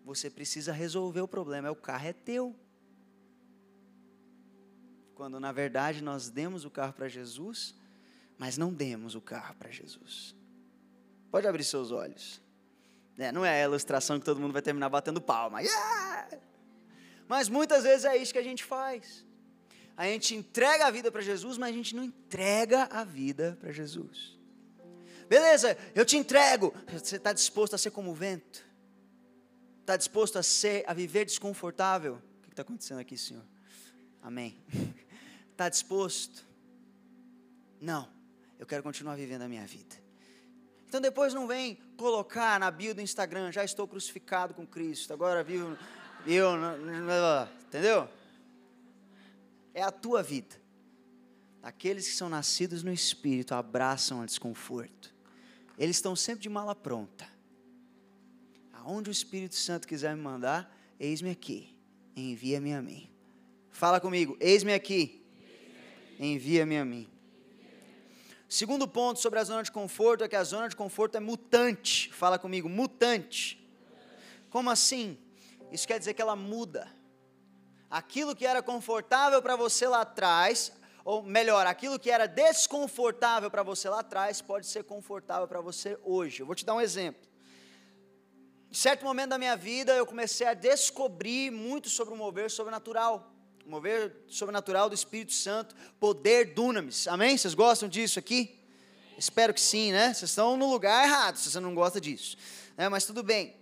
Você 0.06 0.30
precisa 0.30 0.72
resolver 0.72 1.20
o 1.20 1.28
problema. 1.28 1.68
É 1.68 1.72
o 1.72 1.76
carro 1.76 2.08
é 2.08 2.14
teu. 2.14 2.56
Quando 5.14 5.40
na 5.40 5.52
verdade 5.52 6.02
nós 6.02 6.30
demos 6.30 6.64
o 6.64 6.70
carro 6.70 6.94
para 6.94 7.10
Jesus, 7.10 7.76
mas 8.38 8.58
não 8.58 8.72
demos 8.72 9.16
o 9.16 9.22
carro 9.22 9.56
para 9.56 9.70
Jesus. 9.70 10.34
Pode 11.30 11.48
abrir 11.48 11.66
seus 11.66 11.92
olhos. 11.92 12.42
É, 13.18 13.32
não 13.32 13.44
é 13.44 13.62
a 13.62 13.66
ilustração 13.66 14.20
que 14.20 14.26
todo 14.26 14.40
mundo 14.40 14.54
vai 14.54 14.62
terminar 14.62 14.90
batendo 14.90 15.20
palma. 15.20 15.62
Yeah! 15.62 16.40
Mas 17.28 17.50
muitas 17.50 17.84
vezes 17.84 18.06
é 18.06 18.16
isso 18.16 18.32
que 18.32 18.40
a 18.40 18.44
gente 18.44 18.64
faz 18.64 19.26
a 19.98 20.06
gente 20.06 20.36
entrega 20.36 20.88
a 20.88 20.92
vida 20.92 21.12
para 21.12 21.22
Jesus, 21.22 21.58
mas 21.58 21.70
a 21.70 21.74
gente 21.74 21.96
não 21.96 22.04
entrega 22.04 22.84
a 22.92 23.04
vida 23.04 23.58
para 23.62 23.72
Jesus. 23.72 24.38
Beleza, 25.30 25.78
eu 25.96 26.06
te 26.06 26.18
entrego. 26.18 26.74
Você 26.92 27.16
está 27.16 27.32
disposto 27.32 27.74
a 27.76 27.78
ser 27.78 27.92
como 27.92 28.12
o 28.12 28.14
vento? 28.14 28.65
Está 29.86 29.96
disposto 29.96 30.40
a 30.40 30.42
ser, 30.42 30.84
a 30.88 30.96
viver 30.96 31.26
desconfortável? 31.26 32.16
O 32.40 32.48
que 32.48 32.54
está 32.54 32.64
acontecendo 32.64 32.98
aqui, 32.98 33.16
Senhor? 33.16 33.44
Amém. 34.20 34.60
Está 35.52 35.70
disposto? 35.70 36.44
Não, 37.80 38.10
eu 38.58 38.66
quero 38.66 38.82
continuar 38.82 39.16
vivendo 39.16 39.44
a 39.44 39.48
minha 39.48 39.64
vida. 39.68 39.96
Então 40.88 41.00
depois 41.00 41.36
não 41.36 41.46
vem 41.46 41.76
colocar 41.98 42.60
na 42.60 42.72
bio 42.72 42.96
do 42.96 43.02
Instagram, 43.02 43.52
já 43.52 43.64
estou 43.64 43.88
crucificado 43.88 44.56
com 44.56 44.66
Cristo, 44.66 45.14
agora 45.14 45.44
vivo, 45.44 45.78
eu, 46.26 46.54
entendeu? 47.68 48.10
é 49.72 49.84
a 49.84 49.92
tua 49.92 50.24
vida. 50.24 50.60
Aqueles 51.62 52.08
que 52.08 52.16
são 52.16 52.28
nascidos 52.28 52.82
no 52.82 52.92
Espírito 52.92 53.54
abraçam 53.54 54.22
o 54.22 54.26
desconforto. 54.26 55.14
Eles 55.78 55.98
estão 55.98 56.16
sempre 56.16 56.42
de 56.42 56.50
mala 56.50 56.74
pronta. 56.74 57.35
Aonde 58.86 59.10
o 59.10 59.12
Espírito 59.12 59.56
Santo 59.56 59.88
quiser 59.88 60.16
me 60.16 60.22
mandar, 60.22 60.72
eis-me 61.00 61.32
aqui. 61.32 61.76
Envia-me 62.16 62.72
a 62.72 62.84
mim. 62.84 63.10
Fala 63.72 64.00
comigo, 64.00 64.38
eis-me 64.40 64.76
aqui. 64.76 65.26
Envia-me 66.20 66.78
a 66.78 66.86
mim. 66.86 67.10
Segundo 68.48 68.88
ponto 68.88 69.20
sobre 69.20 69.40
a 69.40 69.44
zona 69.44 69.64
de 69.64 69.72
conforto 69.72 70.24
é 70.24 70.28
que 70.28 70.36
a 70.36 70.44
zona 70.44 70.70
de 70.70 70.76
conforto 70.76 71.18
é 71.18 71.20
mutante. 71.20 72.14
Fala 72.14 72.38
comigo, 72.38 72.70
mutante. 72.70 73.60
Como 74.52 74.70
assim? 74.70 75.18
Isso 75.72 75.88
quer 75.88 75.98
dizer 75.98 76.14
que 76.14 76.22
ela 76.22 76.36
muda 76.36 76.88
aquilo 77.90 78.36
que 78.36 78.46
era 78.46 78.62
confortável 78.62 79.42
para 79.42 79.56
você 79.56 79.88
lá 79.88 80.02
atrás, 80.02 80.72
ou 81.04 81.24
melhor, 81.24 81.66
aquilo 81.66 81.98
que 81.98 82.12
era 82.12 82.28
desconfortável 82.28 83.50
para 83.50 83.64
você 83.64 83.90
lá 83.90 84.02
atrás, 84.02 84.44
pode 84.44 84.68
ser 84.68 84.84
confortável 84.84 85.48
para 85.48 85.60
você 85.60 85.98
hoje. 86.04 86.42
Eu 86.42 86.46
vou 86.46 86.54
te 86.54 86.64
dar 86.64 86.76
um 86.76 86.82
exemplo. 86.82 87.35
Em 88.76 88.78
certo 88.78 89.06
momento 89.06 89.30
da 89.30 89.38
minha 89.38 89.56
vida, 89.56 89.94
eu 89.94 90.06
comecei 90.06 90.46
a 90.46 90.54
descobrir 90.54 91.50
muito 91.50 91.90
sobre 91.90 92.14
o 92.14 92.18
mover 92.18 92.52
sobrenatural. 92.52 93.34
O 93.66 93.70
mover 93.70 94.14
sobrenatural 94.28 94.90
do 94.90 94.94
Espírito 94.94 95.32
Santo, 95.32 95.74
poder 95.98 96.54
dunamis. 96.54 97.08
Amém? 97.08 97.38
Vocês 97.38 97.54
gostam 97.54 97.88
disso 97.88 98.20
aqui? 98.20 98.60
Espero 99.18 99.54
que 99.54 99.62
sim, 99.62 99.94
né? 99.94 100.14
Vocês 100.14 100.30
estão 100.30 100.58
no 100.58 100.70
lugar 100.70 101.06
errado 101.06 101.38
se 101.38 101.50
você 101.50 101.62
não 101.62 101.74
gosta 101.74 102.02
disso. 102.02 102.36
É, 102.76 102.90
mas 102.90 103.06
tudo 103.06 103.24
bem. 103.24 103.56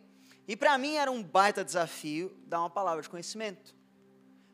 E 0.47 0.55
para 0.55 0.75
mim 0.79 0.95
era 0.95 1.11
um 1.11 1.21
baita 1.21 1.63
desafio 1.63 2.35
dar 2.47 2.61
uma 2.61 2.69
palavra 2.71 3.03
de 3.03 3.07
conhecimento. 3.07 3.75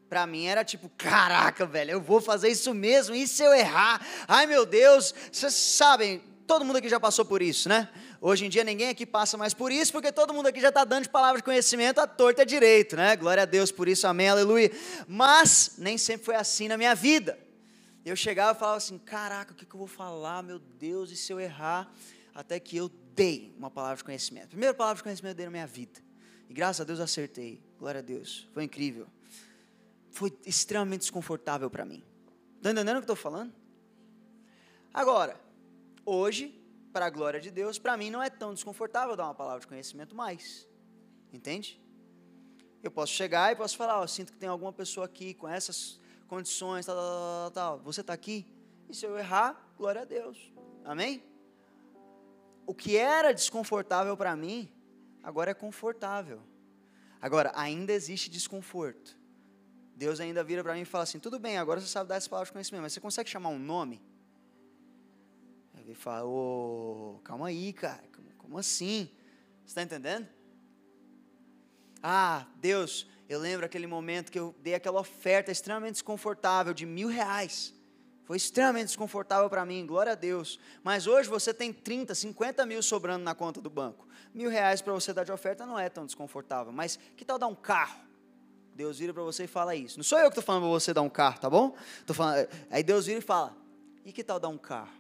Para 0.10 0.28
mim 0.28 0.46
era 0.46 0.66
tipo, 0.66 0.90
caraca, 0.98 1.66
velho, 1.66 1.92
eu 1.92 2.02
vou 2.02 2.20
fazer 2.20 2.50
isso 2.50 2.74
mesmo, 2.74 3.16
e 3.16 3.26
se 3.30 3.42
eu 3.42 3.54
errar? 3.54 4.06
Ai 4.28 4.46
meu 4.46 4.66
Deus, 4.66 5.16
vocês 5.32 5.54
sabem, 5.54 6.22
todo 6.46 6.66
mundo 6.66 6.80
aqui 6.80 6.90
já 6.90 7.00
passou 7.00 7.24
por 7.24 7.42
isso, 7.42 7.70
né? 7.70 7.88
Hoje 8.22 8.46
em 8.46 8.50
dia 8.50 8.64
ninguém 8.64 8.90
aqui 8.90 9.06
passa 9.06 9.38
mais 9.38 9.54
por 9.54 9.72
isso, 9.72 9.92
porque 9.92 10.12
todo 10.12 10.34
mundo 10.34 10.48
aqui 10.48 10.60
já 10.60 10.70
está 10.70 10.84
dando 10.84 11.04
de 11.04 11.10
palavra 11.10 11.38
de 11.38 11.44
conhecimento 11.44 12.00
à 12.00 12.08
torta 12.08 12.46
direito, 12.46 12.96
né? 12.96 13.16
Glória 13.16 13.44
a 13.44 13.46
Deus 13.46 13.72
por 13.72 13.88
isso, 13.88 14.06
amém, 14.08 14.28
aleluia. 14.28 14.72
Mas 15.08 15.76
nem 15.78 15.98
sempre 15.98 16.26
foi 16.26 16.36
assim 16.36 16.68
na 16.68 16.78
minha 16.78 16.94
vida. 16.94 17.40
Eu 18.04 18.16
chegava 18.16 18.56
e 18.56 18.60
falava 18.60 18.78
assim: 18.78 18.98
caraca, 18.98 19.54
o 19.54 19.56
que, 19.56 19.66
que 19.66 19.74
eu 19.74 19.80
vou 19.80 19.88
falar, 19.88 20.44
meu 20.44 20.60
Deus, 20.60 21.12
e 21.12 21.16
se 21.16 21.32
eu 21.32 21.40
errar? 21.40 21.92
Até 22.36 22.60
que 22.60 22.78
eu 22.78 22.90
dei 23.16 23.54
uma 23.58 23.72
palavra 23.72 23.98
de 23.98 24.04
conhecimento. 24.04 24.50
Primeira 24.50 24.74
palavra 24.74 24.98
de 24.98 25.04
conhecimento 25.04 25.34
eu 25.34 25.38
dei 25.38 25.46
na 25.46 25.52
minha 25.52 25.68
vida. 25.68 26.00
E 26.50 26.54
graças 26.54 26.82
a 26.82 26.84
Deus 26.84 27.00
acertei. 27.00 27.62
Glória 27.78 28.00
a 28.00 28.02
Deus. 28.02 28.48
Foi 28.54 28.64
incrível 28.64 29.08
foi 30.12 30.38
extremamente 30.46 31.02
desconfortável 31.02 31.70
para 31.70 31.86
mim. 31.86 32.04
Está 32.58 32.72
entendendo 32.72 32.98
o 32.98 33.02
que 33.02 33.10
eu 33.10 33.14
estou 33.14 33.16
falando? 33.16 33.54
Agora, 34.94 35.40
hoje, 36.06 36.59
para 36.92 37.06
a 37.06 37.10
glória 37.10 37.40
de 37.40 37.52
Deus, 37.52 37.78
para 37.78 37.96
mim 37.96 38.10
não 38.10 38.22
é 38.22 38.30
tão 38.30 38.54
desconfortável 38.54 39.16
dar 39.16 39.26
uma 39.26 39.36
palavra 39.36 39.60
de 39.62 39.68
conhecimento 39.68 40.16
mais. 40.16 40.68
Entende? 41.32 41.82
Eu 42.82 42.92
posso 42.92 43.14
chegar 43.14 43.52
e 43.52 43.56
posso 43.56 43.78
falar, 43.78 44.02
eu 44.02 44.08
sinto 44.08 44.32
que 44.32 44.38
tem 44.38 44.50
alguma 44.50 44.74
pessoa 44.74 45.06
aqui 45.06 45.34
com 45.34 45.48
essas 45.48 46.00
condições, 46.28 46.86
tal, 46.86 46.96
tal, 46.96 47.06
tal, 47.06 47.52
tal. 47.52 47.80
Você 47.80 48.02
está 48.02 48.14
aqui? 48.14 48.46
E 48.90 48.96
se 48.96 49.06
eu 49.06 49.18
errar, 49.18 49.74
glória 49.78 50.02
a 50.02 50.06
Deus. 50.06 50.52
Amém? 50.84 51.24
O 52.66 52.74
que 52.74 52.98
era 52.98 53.34
desconfortável 53.34 54.16
para 54.16 54.36
mim, 54.36 54.72
agora 55.24 55.52
é 55.52 55.54
confortável. 55.54 56.42
Agora, 57.22 57.52
ainda 57.54 57.92
existe 57.92 58.30
desconforto. 58.30 59.18
Deus 59.96 60.20
ainda 60.20 60.44
vira 60.44 60.64
para 60.64 60.74
mim 60.74 60.82
e 60.82 60.86
fala 60.86 61.04
assim: 61.04 61.20
tudo 61.20 61.38
bem, 61.38 61.58
agora 61.58 61.82
você 61.82 61.88
sabe 61.88 62.08
dar 62.08 62.16
essa 62.16 62.30
palavra 62.30 62.46
de 62.46 62.54
conhecimento, 62.54 62.84
mas 62.84 62.94
você 62.94 63.02
consegue 63.02 63.30
chamar 63.30 63.50
um 63.50 63.60
nome? 63.60 64.02
Ele 65.90 65.96
fala: 65.96 66.22
calma 67.24 67.48
aí, 67.48 67.74
cara, 67.74 68.04
como 68.38 68.60
assim? 68.60 69.10
Você 69.66 69.72
está 69.72 69.82
entendendo? 69.82 70.28
Ah, 72.04 72.46
Deus, 72.58 73.08
eu 73.28 73.40
lembro 73.40 73.66
aquele 73.66 73.88
momento 73.88 74.32
que 74.32 74.40
eu 74.40 74.54
dei 74.62 74.76
aquela 74.76 75.00
oferta 75.00 75.52
extremamente 75.52 75.94
desconfortável 75.94 76.76
de 76.76 76.86
mil 76.86 77.08
reais. 77.08 77.74
Foi 78.24 78.38
extremamente 78.38 78.90
desconfortável 78.90 79.50
para 79.50 79.66
mim, 79.66 79.84
glória 79.88 80.12
a 80.12 80.16
Deus. 80.16 80.60
Mas 80.84 81.08
hoje 81.08 81.28
você 81.28 81.52
tem 81.52 81.74
30, 81.74 82.14
50 82.14 82.68
mil 82.68 82.84
sobrando 82.84 83.24
na 83.24 83.34
conta 83.34 83.60
do 83.60 83.70
banco. 83.70 84.08
Mil 84.32 84.52
reais 84.52 84.84
para 84.84 84.94
você 84.94 85.12
dar 85.12 85.24
de 85.24 85.32
oferta 85.32 85.66
não 85.66 85.80
é 85.80 85.90
tão 85.90 86.06
desconfortável. 86.06 86.72
Mas 86.72 87.00
que 87.18 87.26
tal 87.26 87.40
dar 87.40 87.48
um 87.48 87.56
carro? 87.56 88.00
Deus 88.76 89.00
vira 89.00 89.12
para 89.12 89.24
você 89.24 89.46
e 89.46 89.48
fala 89.48 89.76
isso. 89.76 89.98
Não 89.98 90.04
sou 90.04 90.20
eu 90.20 90.26
que 90.26 90.38
estou 90.38 90.44
falando 90.44 90.62
para 90.62 90.70
você 90.70 90.94
dar 90.94 91.02
um 91.02 91.10
carro, 91.10 91.40
tá 91.40 91.50
bom? 91.50 91.76
Tô 92.06 92.14
falando, 92.14 92.48
aí 92.70 92.84
Deus 92.84 93.08
vira 93.08 93.18
e 93.18 93.24
fala: 93.24 93.58
e 94.06 94.14
que 94.14 94.24
tal 94.24 94.40
dar 94.40 94.50
um 94.50 94.58
carro? 94.58 94.99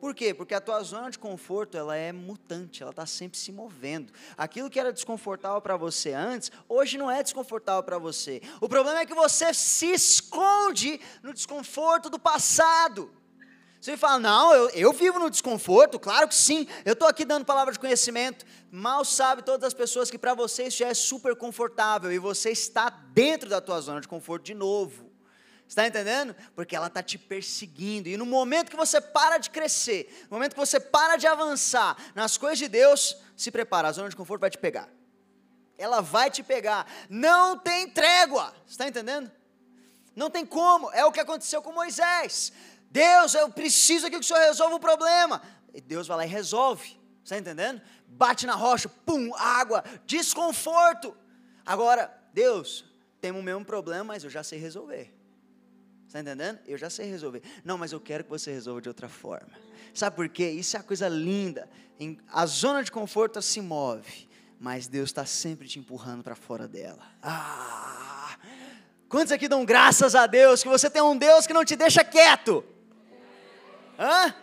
Por 0.00 0.14
quê? 0.14 0.34
Porque 0.34 0.54
a 0.54 0.60
tua 0.60 0.82
zona 0.82 1.10
de 1.10 1.18
conforto 1.18 1.76
ela 1.76 1.96
é 1.96 2.12
mutante, 2.12 2.82
ela 2.82 2.90
está 2.90 3.06
sempre 3.06 3.38
se 3.38 3.50
movendo. 3.50 4.12
Aquilo 4.36 4.68
que 4.68 4.78
era 4.78 4.92
desconfortável 4.92 5.60
para 5.60 5.76
você 5.76 6.12
antes, 6.12 6.52
hoje 6.68 6.98
não 6.98 7.10
é 7.10 7.22
desconfortável 7.22 7.82
para 7.82 7.98
você. 7.98 8.42
O 8.60 8.68
problema 8.68 9.00
é 9.00 9.06
que 9.06 9.14
você 9.14 9.52
se 9.54 9.92
esconde 9.92 11.00
no 11.22 11.32
desconforto 11.32 12.10
do 12.10 12.18
passado. 12.18 13.10
Você 13.80 13.96
fala, 13.96 14.18
não, 14.18 14.52
eu, 14.52 14.68
eu 14.70 14.92
vivo 14.92 15.18
no 15.18 15.30
desconforto, 15.30 15.98
claro 15.98 16.26
que 16.26 16.34
sim, 16.34 16.66
eu 16.84 16.94
estou 16.94 17.06
aqui 17.06 17.24
dando 17.24 17.44
palavra 17.44 17.72
de 17.72 17.78
conhecimento. 17.78 18.44
Mal 18.70 19.04
sabe 19.04 19.42
todas 19.42 19.64
as 19.64 19.74
pessoas 19.74 20.10
que 20.10 20.18
para 20.18 20.34
você 20.34 20.64
isso 20.64 20.78
já 20.78 20.88
é 20.88 20.94
super 20.94 21.36
confortável 21.36 22.12
e 22.12 22.18
você 22.18 22.50
está 22.50 22.90
dentro 22.90 23.48
da 23.48 23.60
tua 23.60 23.80
zona 23.80 24.00
de 24.00 24.08
conforto 24.08 24.44
de 24.44 24.54
novo. 24.54 25.05
Está 25.68 25.86
entendendo? 25.86 26.34
Porque 26.54 26.76
ela 26.76 26.86
está 26.86 27.02
te 27.02 27.18
perseguindo. 27.18 28.08
E 28.08 28.16
no 28.16 28.24
momento 28.24 28.70
que 28.70 28.76
você 28.76 29.00
para 29.00 29.38
de 29.38 29.50
crescer, 29.50 30.26
no 30.30 30.36
momento 30.36 30.54
que 30.54 30.60
você 30.60 30.78
para 30.78 31.16
de 31.16 31.26
avançar 31.26 31.96
nas 32.14 32.36
coisas 32.36 32.58
de 32.58 32.68
Deus, 32.68 33.16
se 33.36 33.50
prepara, 33.50 33.88
a 33.88 33.92
zona 33.92 34.08
de 34.08 34.16
conforto 34.16 34.40
vai 34.40 34.50
te 34.50 34.58
pegar. 34.58 34.88
Ela 35.76 36.00
vai 36.00 36.30
te 36.30 36.42
pegar. 36.42 36.86
Não 37.10 37.58
tem 37.58 37.88
trégua. 37.90 38.54
Está 38.66 38.86
entendendo? 38.86 39.30
Não 40.14 40.30
tem 40.30 40.46
como. 40.46 40.90
É 40.92 41.04
o 41.04 41.12
que 41.12 41.20
aconteceu 41.20 41.60
com 41.60 41.72
Moisés. 41.72 42.52
Deus, 42.90 43.34
eu 43.34 43.50
preciso 43.50 44.06
aqui 44.06 44.16
que 44.16 44.24
o 44.24 44.26
Senhor 44.26 44.40
resolva 44.40 44.76
o 44.76 44.80
problema. 44.80 45.42
E 45.74 45.80
Deus 45.80 46.06
vai 46.06 46.18
lá 46.18 46.24
e 46.24 46.28
resolve. 46.28 46.98
Está 47.22 47.36
entendendo? 47.36 47.82
Bate 48.06 48.46
na 48.46 48.54
rocha, 48.54 48.88
pum, 48.88 49.34
água, 49.34 49.84
desconforto. 50.06 51.14
Agora, 51.66 52.16
Deus, 52.32 52.84
temos 53.20 53.40
o 53.40 53.44
mesmo 53.44 53.64
problema, 53.64 54.04
mas 54.04 54.24
eu 54.24 54.30
já 54.30 54.42
sei 54.44 54.58
resolver. 54.58 55.15
Está 56.16 56.30
entendendo? 56.30 56.58
Eu 56.66 56.78
já 56.78 56.88
sei 56.88 57.10
resolver. 57.10 57.42
Não, 57.62 57.76
mas 57.76 57.92
eu 57.92 58.00
quero 58.00 58.24
que 58.24 58.30
você 58.30 58.50
resolva 58.50 58.80
de 58.80 58.88
outra 58.88 59.06
forma. 59.06 59.52
Sabe 59.92 60.16
por 60.16 60.26
quê? 60.30 60.48
Isso 60.48 60.74
é 60.74 60.80
a 60.80 60.82
coisa 60.82 61.08
linda. 61.08 61.68
A 62.32 62.46
zona 62.46 62.82
de 62.82 62.90
conforto 62.90 63.42
se 63.42 63.60
move, 63.60 64.26
mas 64.58 64.88
Deus 64.88 65.10
está 65.10 65.26
sempre 65.26 65.68
te 65.68 65.78
empurrando 65.78 66.22
para 66.22 66.34
fora 66.34 66.66
dela. 66.66 67.02
Ah! 67.22 68.38
Quantos 69.10 69.30
aqui 69.30 69.46
dão 69.46 69.62
graças 69.62 70.14
a 70.14 70.26
Deus 70.26 70.62
que 70.62 70.68
você 70.70 70.88
tem 70.88 71.02
um 71.02 71.16
Deus 71.16 71.46
que 71.46 71.52
não 71.52 71.66
te 71.66 71.76
deixa 71.76 72.02
quieto? 72.02 72.64
Hã? 73.98 74.34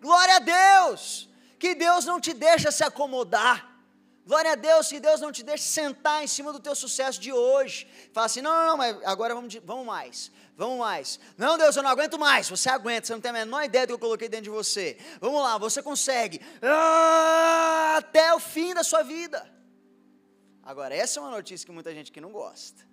Glória 0.00 0.36
a 0.36 0.38
Deus! 0.38 1.28
Que 1.58 1.74
Deus 1.74 2.06
não 2.06 2.18
te 2.18 2.32
deixa 2.32 2.72
se 2.72 2.82
acomodar. 2.82 3.70
Glória 4.26 4.52
a 4.52 4.54
Deus 4.54 4.88
que 4.88 5.00
Deus 5.00 5.20
não 5.20 5.32
te 5.32 5.42
deixa 5.42 5.64
sentar 5.64 6.22
em 6.22 6.26
cima 6.26 6.52
do 6.52 6.60
teu 6.60 6.74
sucesso 6.74 7.20
de 7.20 7.32
hoje. 7.32 7.86
Fala 8.12 8.26
assim, 8.26 8.40
não, 8.40 8.54
não, 8.54 8.66
não, 8.68 8.76
mas 8.76 8.96
agora 9.04 9.34
vamos, 9.34 9.54
vamos 9.64 9.84
mais. 9.84 10.30
Vamos 10.60 10.78
mais. 10.78 11.18
Não, 11.38 11.56
Deus, 11.56 11.74
eu 11.74 11.82
não 11.82 11.88
aguento 11.88 12.18
mais. 12.18 12.46
Você 12.50 12.68
aguenta, 12.68 13.06
você 13.06 13.14
não 13.14 13.20
tem 13.22 13.30
a 13.30 13.32
menor 13.32 13.64
ideia 13.64 13.86
do 13.86 13.88
que 13.88 13.94
eu 13.94 13.98
coloquei 13.98 14.28
dentro 14.28 14.44
de 14.44 14.50
você. 14.50 14.98
Vamos 15.18 15.40
lá, 15.40 15.56
você 15.56 15.82
consegue. 15.82 16.38
Ah, 16.60 17.94
até 17.96 18.34
o 18.34 18.38
fim 18.38 18.74
da 18.74 18.84
sua 18.84 19.02
vida. 19.02 19.50
Agora, 20.62 20.94
essa 20.94 21.18
é 21.18 21.22
uma 21.22 21.30
notícia 21.30 21.64
que 21.64 21.72
muita 21.72 21.94
gente 21.94 22.12
que 22.12 22.20
não 22.20 22.30
gosta. 22.30 22.86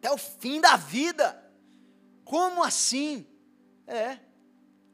Até 0.00 0.10
o 0.10 0.18
fim 0.18 0.60
da 0.60 0.74
vida. 0.74 1.40
Como 2.24 2.64
assim? 2.64 3.24
É. 3.86 4.18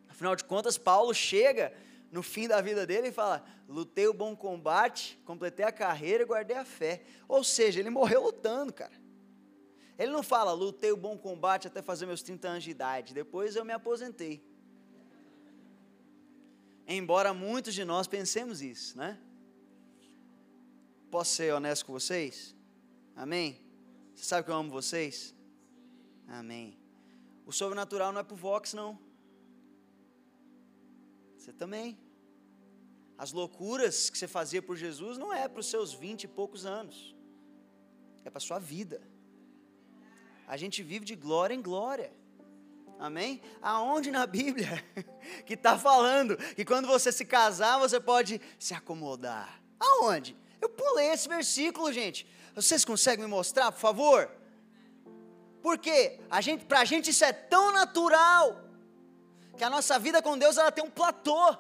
Afinal 0.07 0.37
de 0.37 0.45
contas, 0.45 0.77
Paulo 0.77 1.15
chega 1.15 1.73
no 2.13 2.23
fim 2.23 2.47
da 2.47 2.61
vida 2.61 2.87
dele 2.87 3.09
e 3.09 3.13
fala: 3.13 3.43
lutei 3.67 4.07
o 4.09 4.13
bom 4.13 4.37
combate, 4.37 5.19
completei 5.25 5.65
a 5.65 5.73
carreira 5.73 6.25
e 6.25 6.27
guardei 6.27 6.59
a 6.59 6.67
fé. 6.67 7.03
Ou 7.27 7.43
seja, 7.43 7.81
ele 7.81 7.89
morreu 7.89 8.25
lutando, 8.25 8.75
cara. 8.75 9.00
Ele 10.01 10.13
não 10.13 10.23
fala, 10.23 10.53
lutei 10.55 10.91
o 10.91 10.97
bom 10.97 11.19
combate 11.19 11.67
até 11.67 11.83
fazer 11.83 12.07
meus 12.07 12.23
30 12.23 12.49
anos 12.49 12.65
de 12.65 12.71
idade, 12.71 13.13
depois 13.13 13.55
eu 13.55 13.67
me 13.67 13.75
aposentei. 13.75 14.43
Embora 16.89 17.35
muitos 17.35 17.75
de 17.75 17.85
nós 17.85 18.07
pensemos 18.07 18.63
isso, 18.63 18.97
né? 18.97 19.21
Posso 21.11 21.33
ser 21.35 21.53
honesto 21.53 21.85
com 21.85 21.93
vocês? 21.93 22.57
Amém? 23.15 23.61
Você 24.15 24.25
sabe 24.25 24.47
que 24.47 24.51
eu 24.51 24.55
amo 24.55 24.71
vocês? 24.71 25.35
Amém. 26.27 26.79
O 27.45 27.53
sobrenatural 27.53 28.11
não 28.11 28.23
é 28.23 28.25
pro 28.25 28.35
Vox, 28.35 28.73
não. 28.73 28.99
Você 31.37 31.53
também. 31.53 31.99
As 33.19 33.33
loucuras 33.33 34.09
que 34.09 34.17
você 34.17 34.27
fazia 34.27 34.63
por 34.63 34.77
Jesus 34.77 35.19
não 35.19 35.31
é 35.31 35.47
para 35.47 35.61
os 35.61 35.67
seus 35.67 35.93
vinte 35.93 36.25
e 36.25 36.29
poucos 36.29 36.65
anos. 36.65 37.15
É 38.25 38.31
para 38.31 38.41
sua 38.41 38.59
vida. 38.59 39.03
A 40.51 40.57
gente 40.57 40.83
vive 40.83 41.05
de 41.05 41.15
glória 41.15 41.55
em 41.55 41.63
glória. 41.63 42.13
Amém? 42.99 43.41
Aonde 43.63 44.11
na 44.11 44.27
Bíblia 44.27 44.85
que 45.47 45.55
está 45.55 45.79
falando 45.79 46.37
que 46.57 46.65
quando 46.65 46.89
você 46.89 47.13
se 47.13 47.25
casar 47.25 47.79
você 47.79 48.01
pode 48.01 48.41
se 48.59 48.75
acomodar? 48.75 49.63
Aonde? 49.79 50.37
Eu 50.61 50.69
pulei 50.69 51.11
esse 51.11 51.29
versículo, 51.29 51.93
gente. 51.93 52.27
Vocês 52.53 52.85
conseguem 52.85 53.25
me 53.27 53.31
mostrar, 53.31 53.71
por 53.71 53.79
favor? 53.79 54.29
Porque 55.63 56.19
a 56.29 56.41
gente, 56.41 56.65
para 56.65 56.81
a 56.81 56.85
gente 56.85 57.11
isso 57.11 57.25
é 57.25 57.33
tão 57.33 57.71
natural 57.71 58.61
que 59.57 59.63
a 59.63 59.71
nossa 59.71 60.01
vida 60.01 60.21
com 60.21 60.37
Deus 60.37 60.59
ela 60.59 60.73
tem 60.73 60.83
um 60.83 60.91
platô. 60.91 61.57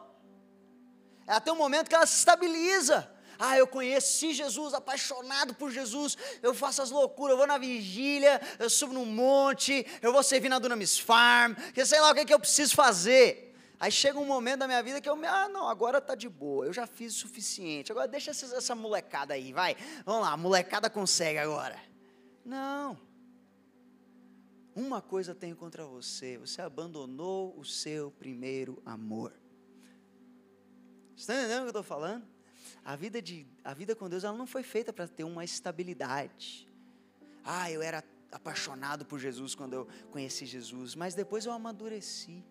Ela 1.28 1.41
tem 1.41 1.53
um 1.53 1.57
momento 1.57 1.88
que 1.88 1.95
ela 1.95 2.07
se 2.07 2.18
estabiliza. 2.18 3.09
Ah, 3.43 3.57
eu 3.57 3.66
conheci 3.66 4.34
Jesus, 4.34 4.74
apaixonado 4.74 5.55
por 5.55 5.70
Jesus. 5.70 6.16
Eu 6.43 6.55
faço 6.55 6.82
as 6.82 6.91
loucuras, 6.91 7.32
eu 7.32 7.38
vou 7.38 7.47
na 7.47 7.57
vigília, 7.57 8.38
eu 8.59 8.68
subo 8.68 8.93
no 8.93 9.07
monte, 9.07 9.86
eu 10.03 10.12
vou 10.12 10.22
servir 10.22 10.51
na 10.51 10.59
Dunamis 10.59 10.99
Farm, 10.99 11.55
que 11.72 11.86
sei 11.86 11.99
lá 12.03 12.11
o 12.11 12.14
que, 12.14 12.20
é 12.20 12.24
que 12.26 12.34
eu 12.34 12.38
preciso 12.38 12.74
fazer. 12.74 13.57
Aí 13.80 13.91
chega 13.91 14.18
um 14.18 14.26
momento 14.26 14.59
da 14.59 14.66
minha 14.66 14.82
vida 14.82 15.01
que 15.01 15.09
eu 15.09 15.16
me, 15.16 15.26
ah, 15.26 15.49
não, 15.49 15.66
agora 15.66 16.03
tá 16.03 16.14
de 16.14 16.28
boa, 16.28 16.66
eu 16.66 16.72
já 16.72 16.86
fiz 16.86 17.16
o 17.16 17.18
suficiente. 17.20 17.91
Agora 17.91 18.07
deixa 18.07 18.30
essa, 18.30 18.55
essa 18.55 18.74
molecada 18.74 19.32
aí, 19.32 19.55
vai. 19.55 19.74
Vamos 20.05 20.20
lá, 20.20 20.32
a 20.32 20.36
molecada 20.36 20.91
consegue 20.91 21.38
agora. 21.38 21.80
Não. 22.45 23.01
Uma 24.74 25.01
coisa 25.01 25.34
tenho 25.34 25.57
contra 25.57 25.86
você: 25.86 26.36
você 26.36 26.61
abandonou 26.61 27.59
o 27.59 27.64
seu 27.64 28.11
primeiro 28.11 28.82
amor. 28.84 29.32
Está 31.16 31.34
entendendo 31.34 31.59
o 31.59 31.61
que 31.61 31.66
eu 31.76 31.80
estou 31.80 31.82
falando? 31.82 32.39
A 32.85 32.97
vida, 32.97 33.21
de, 33.21 33.47
a 33.64 33.75
vida 33.75 33.95
com 33.95 34.09
Deus 34.09 34.25
ela 34.25 34.37
não 34.37 34.47
foi 34.47 34.62
feita 34.62 34.93
para 34.93 35.07
ter 35.07 35.25
uma 35.25 35.45
estabilidade. 35.45 36.68
Ah, 37.45 37.71
eu 37.71 37.83
era 37.83 38.05
apaixonado 38.33 39.05
por 39.05 39.18
Jesus 39.18 39.55
quando 39.55 39.75
eu 39.75 39.89
conheci 40.11 40.47
Jesus, 40.47 40.95
mas 40.95 41.14
depois 41.14 41.47
eu 41.47 41.53
amadureci. 41.53 42.45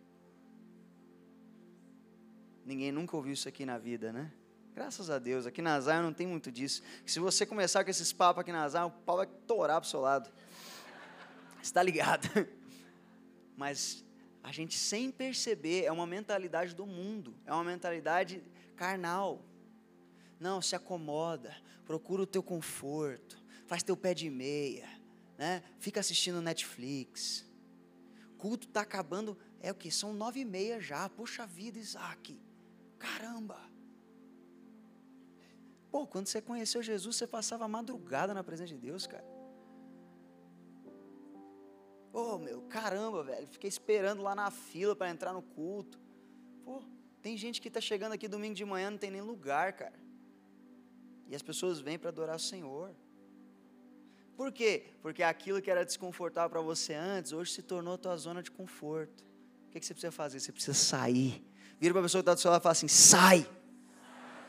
Ninguém 2.66 2.92
nunca 2.92 3.16
ouviu 3.16 3.34
isso 3.34 3.48
aqui 3.48 3.66
na 3.66 3.78
vida, 3.78 4.12
né? 4.12 4.32
Graças 4.76 5.10
a 5.10 5.20
Deus, 5.20 5.46
aqui 5.46 5.62
na 5.62 5.80
Zion 5.80 6.04
não 6.04 6.14
tem 6.14 6.28
muito 6.28 6.52
disso. 6.52 6.82
Se 7.06 7.20
você 7.20 7.46
começar 7.46 7.84
com 7.84 7.90
esses 7.90 8.14
papos 8.14 8.42
aqui 8.42 8.52
na 8.52 8.68
Zion, 8.70 8.88
o 8.88 8.92
pau 8.92 9.18
vai 9.18 9.26
torar 9.26 9.82
para 9.82 9.88
o 9.88 9.90
seu 9.90 10.00
lado. 10.00 10.30
Está 11.62 11.84
ligado? 11.84 12.30
Mas 13.58 14.06
a 14.44 14.52
gente 14.52 14.78
sem 14.78 15.12
perceber 15.12 15.84
é 15.84 15.92
uma 15.92 16.08
mentalidade 16.08 16.74
do 16.74 16.86
mundo, 16.86 17.36
é 17.46 17.54
uma 17.54 17.64
mentalidade 17.64 18.42
carnal. 18.76 19.44
Não, 20.40 20.62
se 20.62 20.76
acomoda, 20.76 21.56
procura 21.86 22.22
o 22.22 22.28
teu 22.28 22.42
conforto, 22.42 23.44
faz 23.68 23.84
teu 23.84 23.98
pé 23.98 24.14
de 24.14 24.30
meia, 24.30 24.88
né? 25.38 25.62
Fica 25.80 26.00
assistindo 26.00 26.42
Netflix. 26.42 27.46
Culto 28.38 28.68
está 28.68 28.82
acabando, 28.82 29.38
é 29.60 29.72
o 29.72 29.76
que? 29.76 29.92
São 29.92 30.14
nove 30.14 30.40
e 30.40 30.46
meia 30.46 30.80
já. 30.80 31.10
Puxa 31.10 31.46
vida, 31.46 31.78
Isaac. 31.78 32.40
Caramba. 32.98 33.60
Pô, 35.92 36.08
quando 36.08 36.28
você 36.28 36.42
conheceu 36.42 36.82
Jesus, 36.82 37.18
você 37.18 37.28
passava 37.28 37.68
madrugada 37.68 38.34
na 38.34 38.44
presença 38.44 38.74
de 38.74 38.78
Deus, 38.78 39.06
cara. 39.06 39.26
Ô, 42.14 42.36
oh, 42.36 42.38
meu, 42.38 42.62
caramba, 42.64 43.24
velho. 43.24 43.48
Fiquei 43.48 43.68
esperando 43.68 44.22
lá 44.22 44.34
na 44.34 44.50
fila 44.50 44.96
para 44.96 45.10
entrar 45.10 45.34
no 45.34 45.42
culto. 45.42 46.00
Pô, 46.64 46.82
tem 47.22 47.36
gente 47.36 47.60
que 47.60 47.68
está 47.68 47.82
chegando 47.82 48.14
aqui 48.14 48.28
domingo 48.28 48.56
de 48.56 48.64
manhã, 48.64 48.92
não 48.92 48.98
tem 48.98 49.12
nem 49.12 49.22
lugar, 49.22 49.74
cara. 49.74 50.00
E 51.30 51.36
as 51.36 51.42
pessoas 51.42 51.80
vêm 51.80 51.98
para 51.98 52.10
adorar 52.10 52.36
o 52.36 52.40
Senhor. 52.40 52.94
Por 54.36 54.52
quê? 54.52 54.88
Porque 55.02 55.24
aquilo 55.24 55.62
que 55.62 55.70
era 55.70 55.86
desconfortável 55.86 56.50
para 56.50 56.62
você 56.62 56.94
antes, 56.94 57.32
hoje 57.32 57.54
se 57.54 57.62
tornou 57.62 57.98
tua 57.98 58.18
zona 58.18 58.42
de 58.42 58.52
conforto. 58.52 59.24
O 59.68 59.72
que, 59.72 59.80
que 59.80 59.86
você 59.86 59.94
precisa 59.94 60.12
fazer? 60.12 60.40
Você 60.40 60.52
precisa 60.52 60.74
sair. 60.74 61.46
Vira 61.80 61.94
para 61.94 62.02
a 62.02 62.04
pessoa 62.04 62.22
que 62.22 62.24
está 62.24 62.34
do 62.34 62.40
seu 62.40 62.50
lado 62.50 62.62
e 62.62 62.64
fala 62.64 62.74
assim: 62.74 62.88
sai. 62.88 63.48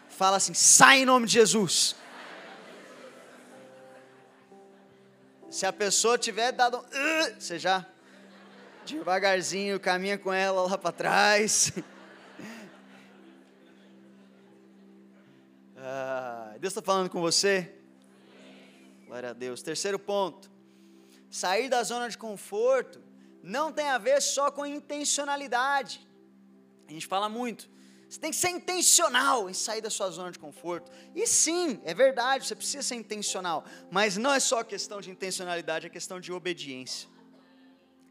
Fala 0.09 0.37
assim: 0.39 0.55
sai 0.55 1.03
em 1.03 1.05
nome 1.05 1.27
de 1.27 1.35
Jesus. 1.35 1.95
Se 5.51 5.67
a 5.67 5.73
pessoa 5.73 6.17
tiver 6.17 6.53
dado, 6.53 6.79
uh, 6.79 7.41
você 7.41 7.59
já 7.59 7.87
Devagarzinho, 8.87 9.79
caminha 9.79 10.19
com 10.19 10.33
ela 10.33 10.63
lá 10.63 10.79
para 10.79 10.93
trás. 10.93 11.73
Ah, 15.83 16.40
Deus 16.59 16.73
está 16.73 16.83
falando 16.83 17.11
com 17.11 17.21
você? 17.21 17.75
Glória 19.07 19.31
a 19.31 19.33
Deus. 19.33 19.63
Terceiro 19.63 19.99
ponto. 19.99 20.51
Sair 21.31 21.69
da 21.69 21.83
zona 21.83 22.09
de 22.09 22.19
conforto 22.19 23.01
não 23.43 23.73
tem 23.73 23.89
a 23.89 23.99
ver 23.99 24.21
só 24.21 24.51
com 24.51 24.67
intencionalidade. 24.67 26.07
A 26.89 26.93
gente 26.93 27.07
fala 27.07 27.29
muito. 27.29 27.69
Você 28.09 28.19
tem 28.19 28.31
que 28.31 28.37
ser 28.37 28.51
intencional 28.51 29.49
em 29.49 29.55
sair 29.55 29.81
da 29.81 29.89
sua 29.89 30.11
zona 30.11 30.33
de 30.33 30.39
conforto. 30.39 30.91
E 31.15 31.29
sim, 31.29 31.81
é 31.85 31.95
verdade, 31.95 32.45
você 32.45 32.57
precisa 32.57 32.83
ser 32.83 32.97
intencional. 32.97 33.65
Mas 33.89 34.17
não 34.17 34.33
é 34.33 34.41
só 34.41 34.65
questão 34.65 35.01
de 35.01 35.11
intencionalidade, 35.11 35.87
é 35.87 35.91
questão 35.91 36.19
de 36.19 36.33
obediência. 36.33 37.09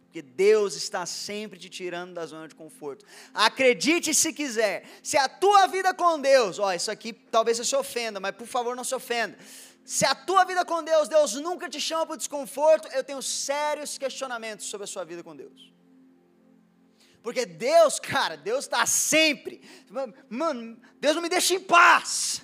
Porque 0.10 0.24
Deus 0.24 0.76
está 0.76 1.05
sempre 1.05 1.60
te 1.60 1.70
tirando 1.70 2.16
da 2.16 2.26
zona 2.26 2.47
de 2.47 2.55
conforto. 2.55 3.05
Acredite 3.32 4.12
se 4.12 4.34
quiser. 4.34 4.84
Se 5.03 5.16
a 5.16 5.30
tua 5.30 5.68
vida 5.68 5.93
com 5.93 6.20
Deus, 6.20 6.57
ó, 6.57 6.74
isso 6.74 6.89
aqui 6.89 7.14
talvez 7.14 7.57
você 7.57 7.66
se 7.66 7.76
ofenda, 7.76 8.20
mas 8.20 8.36
por 8.36 8.47
favor 8.47 8.76
não 8.76 8.84
se 8.84 8.95
ofenda. 8.95 9.38
Se 9.86 10.05
a 10.05 10.16
tua 10.16 10.45
vida 10.45 10.66
com 10.66 10.84
Deus, 10.84 11.07
Deus 11.07 11.36
nunca 11.36 11.70
te 11.70 11.80
chama 11.80 12.07
para 12.07 12.16
o 12.16 12.18
desconforto, 12.18 12.88
eu 12.88 13.03
tenho 13.03 13.22
sérios 13.22 13.99
questionamentos 13.99 14.66
sobre 14.66 14.86
a 14.86 14.88
sua 14.88 15.05
vida 15.05 15.24
com 15.24 15.36
Deus. 15.36 15.72
Porque 17.22 17.45
Deus, 17.45 17.99
cara, 17.99 18.36
Deus 18.36 18.66
está 18.66 18.84
sempre. 18.88 19.62
Mano, 20.28 20.82
Deus 20.99 21.14
não 21.14 21.22
me 21.22 21.30
deixa 21.30 21.53
em 21.53 21.60
paz. 21.60 22.41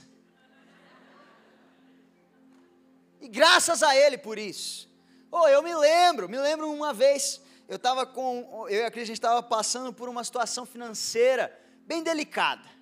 E 3.19 3.27
graças 3.27 3.81
a 3.81 3.97
Ele 3.97 4.19
por 4.19 4.37
isso. 4.37 4.87
Oh, 5.31 5.47
eu 5.47 5.63
me 5.63 5.75
lembro, 5.75 6.29
me 6.29 6.37
lembro 6.37 6.71
uma 6.71 6.93
vez, 6.93 7.41
eu 7.67 7.77
estava 7.77 8.05
com, 8.05 8.67
eu 8.69 8.81
e 8.81 8.83
a 8.83 8.91
Cris, 8.91 9.03
a 9.03 9.07
gente 9.07 9.17
estava 9.17 9.41
passando 9.41 9.91
por 9.91 10.07
uma 10.07 10.23
situação 10.23 10.65
financeira 10.65 11.51
bem 11.87 12.03
delicada. 12.03 12.75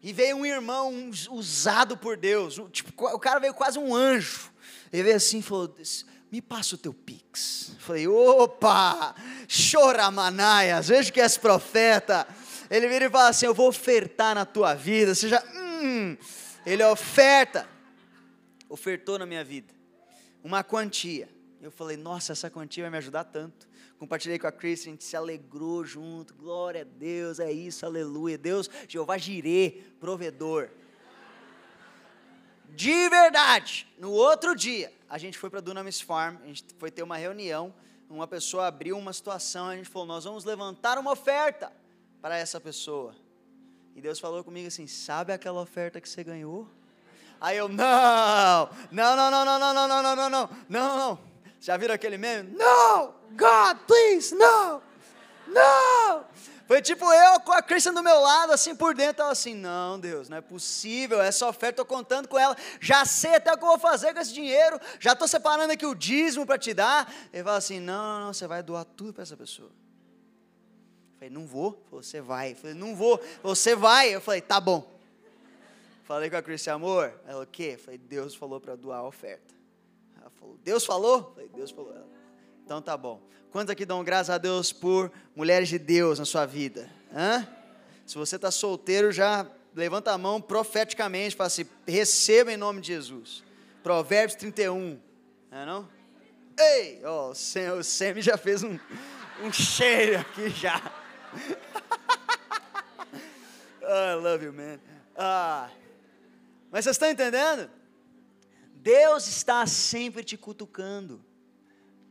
E 0.00 0.12
veio 0.12 0.36
um 0.36 0.46
irmão 0.46 1.10
usado 1.30 1.96
por 1.96 2.16
Deus, 2.16 2.60
tipo, 2.70 2.92
o 3.04 3.18
cara 3.18 3.40
veio 3.40 3.52
quase 3.52 3.78
um 3.80 3.94
anjo. 3.94 4.52
Ele 4.92 5.02
veio 5.02 5.16
assim 5.16 5.38
e 5.38 5.42
falou: 5.42 5.74
Me 6.30 6.40
passa 6.40 6.76
o 6.76 6.78
teu 6.78 6.94
pix. 6.94 7.72
Eu 7.74 7.80
falei: 7.80 8.06
opa, 8.06 9.16
choramanaias, 9.48 10.86
vejo 10.88 11.12
que 11.12 11.20
és 11.20 11.36
profeta. 11.36 12.28
Ele 12.70 12.86
vira 12.86 13.06
e 13.06 13.10
fala 13.10 13.30
assim: 13.30 13.46
Eu 13.46 13.54
vou 13.54 13.68
ofertar 13.68 14.36
na 14.36 14.46
tua 14.46 14.72
vida. 14.72 15.16
Você 15.16 15.28
já, 15.28 15.42
hum, 15.56 16.16
ele 16.64 16.84
oferta. 16.84 17.68
Ofertou 18.68 19.18
na 19.18 19.26
minha 19.26 19.42
vida 19.42 19.74
uma 20.44 20.62
quantia. 20.62 21.28
Eu 21.60 21.72
falei: 21.72 21.96
Nossa, 21.96 22.30
essa 22.30 22.48
quantia 22.48 22.84
vai 22.84 22.90
me 22.90 22.98
ajudar 22.98 23.24
tanto 23.24 23.67
compartilhei 23.98 24.38
com 24.38 24.46
a 24.46 24.52
Chris, 24.52 24.82
a 24.82 24.84
gente 24.84 25.04
se 25.04 25.16
alegrou 25.16 25.84
junto, 25.84 26.34
glória 26.34 26.82
a 26.82 26.84
Deus, 26.84 27.40
é 27.40 27.50
isso, 27.50 27.84
aleluia. 27.84 28.38
Deus, 28.38 28.70
Jeová 28.88 29.18
Jirê, 29.18 29.82
provedor. 29.98 30.70
De 32.70 33.08
verdade, 33.08 33.88
no 33.98 34.12
outro 34.12 34.54
dia, 34.54 34.92
a 35.08 35.18
gente 35.18 35.36
foi 35.36 35.50
para 35.50 35.60
Dunamis 35.60 36.00
Farm, 36.00 36.36
a 36.44 36.46
gente 36.46 36.64
foi 36.78 36.90
ter 36.90 37.02
uma 37.02 37.16
reunião, 37.16 37.74
uma 38.08 38.26
pessoa 38.26 38.68
abriu 38.68 38.96
uma 38.96 39.12
situação, 39.12 39.66
a 39.66 39.76
gente 39.76 39.88
falou, 39.88 40.06
nós 40.06 40.24
vamos 40.24 40.44
levantar 40.44 40.96
uma 40.98 41.10
oferta 41.10 41.72
para 42.22 42.36
essa 42.36 42.60
pessoa. 42.60 43.14
E 43.96 44.00
Deus 44.00 44.20
falou 44.20 44.44
comigo 44.44 44.68
assim, 44.68 44.86
sabe 44.86 45.32
aquela 45.32 45.60
oferta 45.60 46.00
que 46.00 46.08
você 46.08 46.22
ganhou? 46.22 46.68
Aí 47.40 47.56
eu, 47.56 47.68
não, 47.68 48.70
não, 48.90 49.16
não, 49.16 49.30
não, 49.30 49.44
não, 49.44 49.58
não, 49.58 49.74
não, 49.74 49.88
não, 49.88 50.02
não, 50.02 50.16
não, 50.16 50.30
não, 50.30 50.50
não, 50.68 50.96
não. 50.98 51.27
Já 51.60 51.76
viram 51.76 51.94
aquele 51.94 52.16
meme? 52.16 52.54
Não! 52.56 53.14
God, 53.32 53.78
please, 53.86 54.34
no, 54.34 54.82
no. 55.46 56.24
Foi 56.66 56.82
tipo 56.82 57.10
eu 57.10 57.40
com 57.40 57.52
a 57.52 57.62
Christian 57.62 57.94
do 57.94 58.02
meu 58.02 58.20
lado, 58.20 58.52
assim 58.52 58.76
por 58.76 58.94
dentro, 58.94 59.22
ela 59.22 59.32
assim, 59.32 59.54
não, 59.54 59.98
Deus, 59.98 60.28
não 60.28 60.36
é 60.36 60.40
possível, 60.42 61.18
essa 61.18 61.48
oferta, 61.48 61.80
estou 61.80 61.86
contando 61.86 62.28
com 62.28 62.38
ela, 62.38 62.54
já 62.78 63.06
sei 63.06 63.36
até 63.36 63.50
o 63.50 63.56
que 63.56 63.64
eu 63.64 63.68
vou 63.68 63.78
fazer 63.78 64.12
com 64.12 64.20
esse 64.20 64.34
dinheiro, 64.34 64.78
já 65.00 65.14
estou 65.14 65.26
separando 65.26 65.72
aqui 65.72 65.86
o 65.86 65.94
dízimo 65.94 66.44
para 66.44 66.58
te 66.58 66.74
dar. 66.74 67.10
Ele 67.32 67.42
fala 67.42 67.56
assim, 67.56 67.80
não, 67.80 67.94
não, 67.94 68.26
não, 68.26 68.34
você 68.34 68.46
vai 68.46 68.62
doar 68.62 68.84
tudo 68.84 69.14
para 69.14 69.22
essa 69.22 69.34
pessoa. 69.34 69.70
Eu 69.70 71.18
falei, 71.18 71.30
não 71.30 71.46
vou. 71.46 71.82
Você 71.90 72.20
vai. 72.20 72.52
Eu 72.52 72.56
falei, 72.56 72.74
não 72.74 72.94
vou. 72.94 73.20
Você 73.42 73.74
vai. 73.74 74.14
Eu 74.14 74.20
falei, 74.20 74.40
tá 74.40 74.60
bom. 74.60 74.86
Falei 76.04 76.28
com 76.30 76.36
a 76.36 76.42
Christian, 76.42 76.74
amor. 76.74 77.12
Ela, 77.26 77.42
o 77.42 77.46
quê? 77.46 77.72
Eu 77.74 77.78
falei, 77.78 77.98
Deus 77.98 78.34
falou 78.34 78.60
para 78.60 78.76
doar 78.76 78.98
a 78.98 79.04
oferta. 79.04 79.57
Ela 80.20 80.30
falou, 80.30 80.58
Deus 80.62 80.84
falou? 80.84 81.18
Eu 81.18 81.32
falei, 81.34 81.48
Deus 81.54 81.70
falou. 81.70 81.92
Ela, 81.92 82.08
então 82.64 82.82
tá 82.82 82.96
bom. 82.96 83.20
Quantos 83.50 83.70
aqui 83.70 83.86
dão 83.86 84.04
graças 84.04 84.30
a 84.30 84.38
Deus 84.38 84.72
por 84.72 85.10
mulheres 85.34 85.68
de 85.68 85.78
Deus 85.78 86.18
na 86.18 86.24
sua 86.24 86.44
vida? 86.44 86.90
Hã? 87.14 87.46
Se 88.04 88.16
você 88.16 88.36
está 88.36 88.50
solteiro, 88.50 89.10
já 89.10 89.46
levanta 89.74 90.12
a 90.12 90.18
mão 90.18 90.40
profeticamente, 90.40 91.36
fala 91.36 91.46
assim: 91.46 91.66
receba 91.86 92.52
em 92.52 92.56
nome 92.56 92.80
de 92.80 92.88
Jesus. 92.88 93.42
Provérbios 93.82 94.36
31. 94.36 95.00
Não 95.50 95.58
é 95.58 95.66
não? 95.66 95.88
Ei! 96.58 97.00
Oh, 97.04 97.30
o, 97.30 97.34
Sam, 97.34 97.74
o 97.74 97.84
Sam 97.84 98.20
já 98.20 98.36
fez 98.36 98.62
um, 98.62 98.78
um 99.42 99.52
cheiro 99.52 100.18
aqui 100.18 100.50
já. 100.50 100.82
oh, 103.82 103.86
I 103.88 104.14
love 104.14 104.44
you, 104.44 104.52
man. 104.52 104.78
Ah, 105.16 105.70
mas 106.70 106.84
vocês 106.84 106.94
estão 106.94 107.10
entendendo? 107.10 107.70
Deus 108.88 109.28
está 109.28 109.66
sempre 109.66 110.24
te 110.24 110.34
cutucando. 110.38 111.22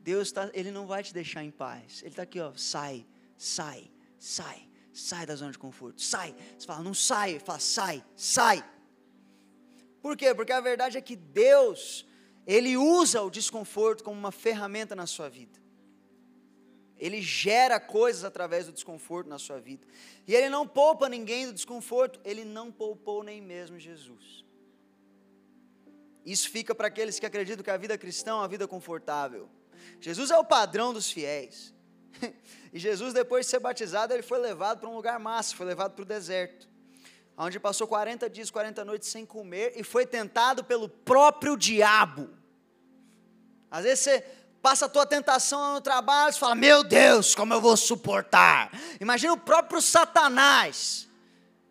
Deus 0.03 0.32
tá, 0.32 0.51
ele 0.53 0.69
não 0.69 0.86
vai 0.86 1.01
te 1.01 1.11
deixar 1.11 1.43
em 1.43 1.49
paz. 1.49 2.01
Ele 2.01 2.09
está 2.09 2.21
aqui, 2.21 2.39
ó, 2.39 2.53
sai, 2.55 3.03
sai, 3.36 3.89
sai, 4.19 4.69
sai 4.93 5.25
da 5.25 5.36
zona 5.36 5.51
de 5.51 5.57
conforto, 5.57 5.99
sai. 5.99 6.36
Você 6.55 6.67
fala, 6.67 6.84
não 6.84 6.93
sai, 6.93 7.32
ele 7.32 7.39
fala, 7.39 7.57
sai, 7.57 8.05
sai. 8.15 8.63
Por 10.03 10.15
quê? 10.15 10.36
Porque 10.36 10.51
a 10.51 10.61
verdade 10.61 10.99
é 10.99 11.01
que 11.01 11.15
Deus, 11.15 12.05
ele 12.45 12.78
usa 12.78 13.23
o 13.23 13.32
desconforto 13.32 14.03
como 14.03 14.19
uma 14.19 14.32
ferramenta 14.32 14.95
na 14.95 15.07
sua 15.07 15.30
vida. 15.30 15.59
Ele 16.95 17.23
gera 17.23 17.80
coisas 17.80 18.23
através 18.23 18.67
do 18.67 18.71
desconforto 18.71 19.28
na 19.28 19.39
sua 19.39 19.59
vida. 19.59 19.88
E 20.28 20.36
ele 20.36 20.47
não 20.47 20.67
poupa 20.67 21.09
ninguém 21.09 21.47
do 21.47 21.53
desconforto, 21.53 22.21
ele 22.23 22.45
não 22.45 22.71
poupou 22.71 23.23
nem 23.23 23.41
mesmo 23.41 23.80
Jesus. 23.80 24.45
Isso 26.28 26.49
fica 26.49 26.75
para 26.75 26.89
aqueles 26.89 27.17
que 27.17 27.25
acreditam 27.25 27.63
que 27.63 27.71
a 27.71 27.78
vida 27.78 27.97
cristã 27.97 28.32
é 28.32 28.34
uma 28.34 28.49
vida 28.49 28.67
confortável. 28.67 29.49
Jesus 30.01 30.30
é 30.30 30.38
o 30.38 30.43
padrão 30.43 30.93
dos 30.93 31.09
fiéis. 31.09 31.73
E 32.73 32.80
Jesus, 32.80 33.13
depois 33.13 33.45
de 33.45 33.49
ser 33.49 33.59
batizado, 33.59 34.13
ele 34.13 34.21
foi 34.21 34.38
levado 34.38 34.80
para 34.82 34.89
um 34.89 34.95
lugar 34.95 35.17
massa, 35.17 35.55
foi 35.55 35.65
levado 35.65 35.93
para 35.93 36.03
o 36.03 36.05
deserto, 36.05 36.67
onde 37.38 37.57
passou 37.61 37.88
40 37.88 38.30
dias, 38.30 38.51
40 38.51 38.84
noites 38.84 39.07
sem 39.07 39.25
comer 39.25 39.71
e 39.78 39.84
foi 39.84 40.05
tentado 40.05 40.65
pelo 40.65 40.89
próprio 40.89 41.55
diabo. 41.55 42.30
Às 43.71 43.86
vezes 43.86 43.99
você 44.01 44.19
passa 44.61 44.86
a 44.86 44.89
tua 44.89 45.05
tentação 45.05 45.75
no 45.75 45.82
trabalho, 45.82 46.34
você 46.34 46.39
fala: 46.39 46.55
"Meu 46.55 46.84
Deus, 46.84 47.34
como 47.34 47.53
eu 47.53 47.61
vou 47.61 47.78
suportar?". 47.78 48.69
Imagina 48.99 49.32
o 49.32 49.38
próprio 49.38 49.82
Satanás. 49.82 51.07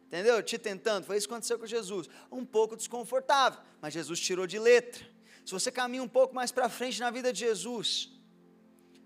Entendeu? 0.06 0.42
Te 0.42 0.58
tentando. 0.58 1.04
Foi 1.04 1.16
isso 1.16 1.26
que 1.26 1.34
aconteceu 1.34 1.58
com 1.58 1.66
Jesus. 1.66 2.08
Um 2.30 2.44
pouco 2.44 2.76
desconfortável, 2.76 3.60
mas 3.80 3.92
Jesus 3.92 4.20
tirou 4.20 4.46
de 4.46 4.58
letra. 4.58 5.04
Se 5.44 5.52
você 5.52 5.70
caminha 5.70 6.02
um 6.02 6.08
pouco 6.08 6.34
mais 6.34 6.50
para 6.50 6.68
frente 6.68 7.00
na 7.00 7.10
vida 7.10 7.32
de 7.32 7.40
Jesus, 7.40 8.10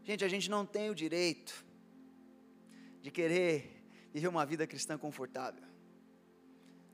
gente, 0.03 0.25
a 0.25 0.29
gente 0.29 0.51
não 0.51 0.65
tem 0.65 0.91
o 0.91 0.95
direito 0.95 1.65
de 3.03 3.11
querer 3.11 3.83
viver 4.13 4.29
uma 4.29 4.45
vida 4.45 4.67
cristã 4.67 4.99
confortável. 4.99 5.65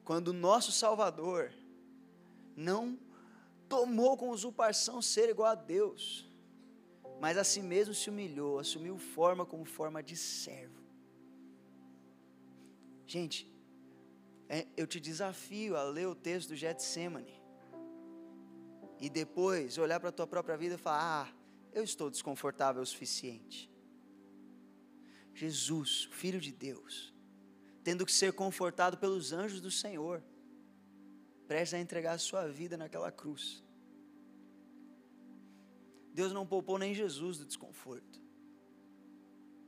Quando 0.05 0.29
o 0.29 0.33
nosso 0.33 0.71
Salvador 0.71 1.53
não 2.57 2.99
tomou 3.69 4.17
com 4.17 4.31
usurpação 4.31 5.03
ser 5.03 5.29
igual 5.29 5.51
a 5.51 5.55
Deus, 5.55 6.29
mas 7.21 7.37
a 7.37 7.43
si 7.43 7.61
mesmo 7.61 7.93
se 7.93 8.09
humilhou, 8.09 8.59
assumiu 8.59 8.99
forma 8.99 9.45
como 9.45 9.65
forma 9.65 10.03
de 10.03 10.17
servo. 10.17 10.85
Gente, 13.07 13.56
eu 14.77 14.87
te 14.87 15.01
desafio 15.01 15.77
a 15.77 15.83
ler 15.83 16.07
o 16.07 16.15
texto 16.15 16.51
do 16.51 16.57
Getsemane 16.57 17.43
e 19.01 19.11
depois 19.11 19.79
olhar 19.79 20.01
para 20.01 20.09
a 20.09 20.13
tua 20.13 20.27
própria 20.27 20.57
vida 20.57 20.77
e 20.77 20.79
falar: 20.79 21.27
ah, 21.27 21.37
eu 21.73 21.83
estou 21.83 22.11
desconfortável 22.11 22.83
o 22.83 22.87
suficiente. 22.87 23.71
Jesus, 25.35 26.09
Filho 26.13 26.41
de 26.41 26.51
Deus, 26.51 27.13
tendo 27.85 28.07
que 28.07 28.13
ser 28.13 28.33
confortado 28.33 28.97
pelos 28.97 29.33
anjos 29.33 29.61
do 29.61 29.71
Senhor, 29.71 30.23
prestes 31.47 31.75
a 31.75 31.79
entregar 31.79 32.15
a 32.15 32.19
sua 32.19 32.49
vida 32.49 32.77
naquela 32.77 33.13
cruz. 33.13 33.63
Deus 36.15 36.33
não 36.33 36.47
poupou 36.47 36.79
nem 36.79 36.95
Jesus 36.95 37.37
do 37.37 37.45
desconforto. 37.45 38.23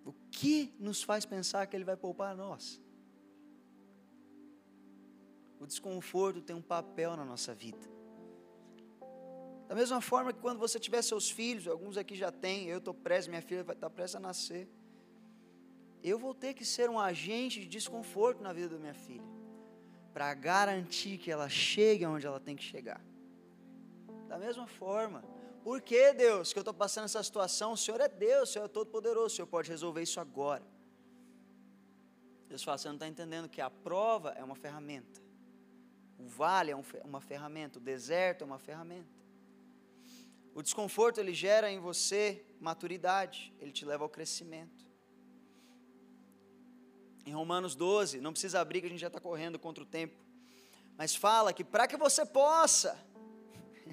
O 0.07 0.14
que 0.31 0.74
nos 0.79 1.03
faz 1.03 1.26
pensar 1.26 1.66
que 1.66 1.76
Ele 1.76 1.85
vai 1.85 1.97
poupar 1.97 2.33
a 2.33 2.35
nós? 2.35 2.81
O 5.61 5.66
desconforto 5.66 6.40
tem 6.40 6.54
um 6.54 6.62
papel 6.62 7.16
na 7.16 7.24
nossa 7.24 7.54
vida. 7.54 7.86
Da 9.66 9.74
mesma 9.74 10.00
forma 10.00 10.32
que 10.32 10.40
quando 10.40 10.59
você 10.59 10.78
tiver 10.78 11.02
seus 11.02 11.30
filhos, 11.30 11.68
alguns 11.68 11.96
aqui 11.98 12.14
já 12.14 12.32
têm, 12.32 12.66
eu 12.68 12.78
estou 12.78 12.94
prestes, 12.94 13.28
minha 13.28 13.42
filha 13.42 13.62
vai 13.62 13.74
estar 13.74 13.90
prestes 13.90 14.16
a 14.16 14.20
nascer. 14.20 14.68
eu 16.02 16.18
vou 16.18 16.34
ter 16.34 16.54
que 16.54 16.64
ser 16.64 16.88
um 16.88 16.98
agente 16.98 17.61
de 17.61 17.68
desconforto 17.68 18.42
na 18.42 18.52
vida 18.52 18.70
da 18.70 18.78
minha 18.78 18.94
filha, 18.94 19.26
para 20.12 20.32
garantir 20.34 21.18
que 21.18 21.30
ela 21.30 21.48
chegue 21.48 22.06
onde 22.06 22.26
ela 22.26 22.40
tem 22.40 22.56
que 22.56 22.62
chegar. 22.62 23.00
Da 24.28 24.38
mesma 24.38 24.66
forma, 24.66 25.22
por 25.62 25.82
que 25.82 26.12
Deus, 26.12 26.52
que 26.52 26.59
eu 26.59 26.62
estou 26.62 26.74
passando 26.74 27.04
essa 27.04 27.22
situação? 27.22 27.72
O 27.72 27.76
Senhor 27.76 28.00
é 28.00 28.09
Deus, 28.09 28.50
o 28.50 28.52
Senhor 28.52 28.64
é 28.66 28.68
todo-poderoso, 28.68 29.26
o 29.26 29.30
Senhor 29.30 29.46
pode 29.46 29.68
resolver 29.68 30.02
isso 30.02 30.20
agora. 30.20 30.64
Deus 32.48 32.62
fala, 32.62 32.78
você 32.78 32.88
não 32.88 32.94
está 32.94 33.06
entendendo 33.06 33.48
que 33.48 33.61
a 33.61 33.68
prova 33.68 34.30
é 34.30 34.42
uma 34.42 34.54
ferramenta, 34.54 35.20
o 36.19 36.27
vale 36.27 36.71
é 36.73 36.77
um, 36.77 36.83
uma 37.05 37.21
ferramenta, 37.21 37.79
o 37.79 37.83
deserto 37.83 38.43
é 38.43 38.45
uma 38.45 38.59
ferramenta. 38.59 39.09
O 40.55 40.62
desconforto 40.62 41.19
ele 41.19 41.33
gera 41.33 41.71
em 41.71 41.79
você 41.79 42.45
maturidade, 42.61 43.55
ele 43.61 43.71
te 43.71 43.85
leva 43.85 44.03
ao 44.03 44.09
crescimento. 44.09 44.85
Em 47.25 47.33
Romanos 47.33 47.77
12, 47.77 48.21
não 48.21 48.33
precisa 48.33 48.61
abrir 48.61 48.81
que 48.81 48.87
a 48.87 48.91
gente 48.91 49.01
já 49.01 49.07
está 49.07 49.21
correndo 49.21 49.59
contra 49.59 49.85
o 49.85 49.87
tempo, 49.87 50.16
mas 50.97 51.14
fala 51.14 51.53
que 51.53 51.62
para 51.62 51.87
que 51.87 51.97
você 51.97 52.27
possa 52.27 52.99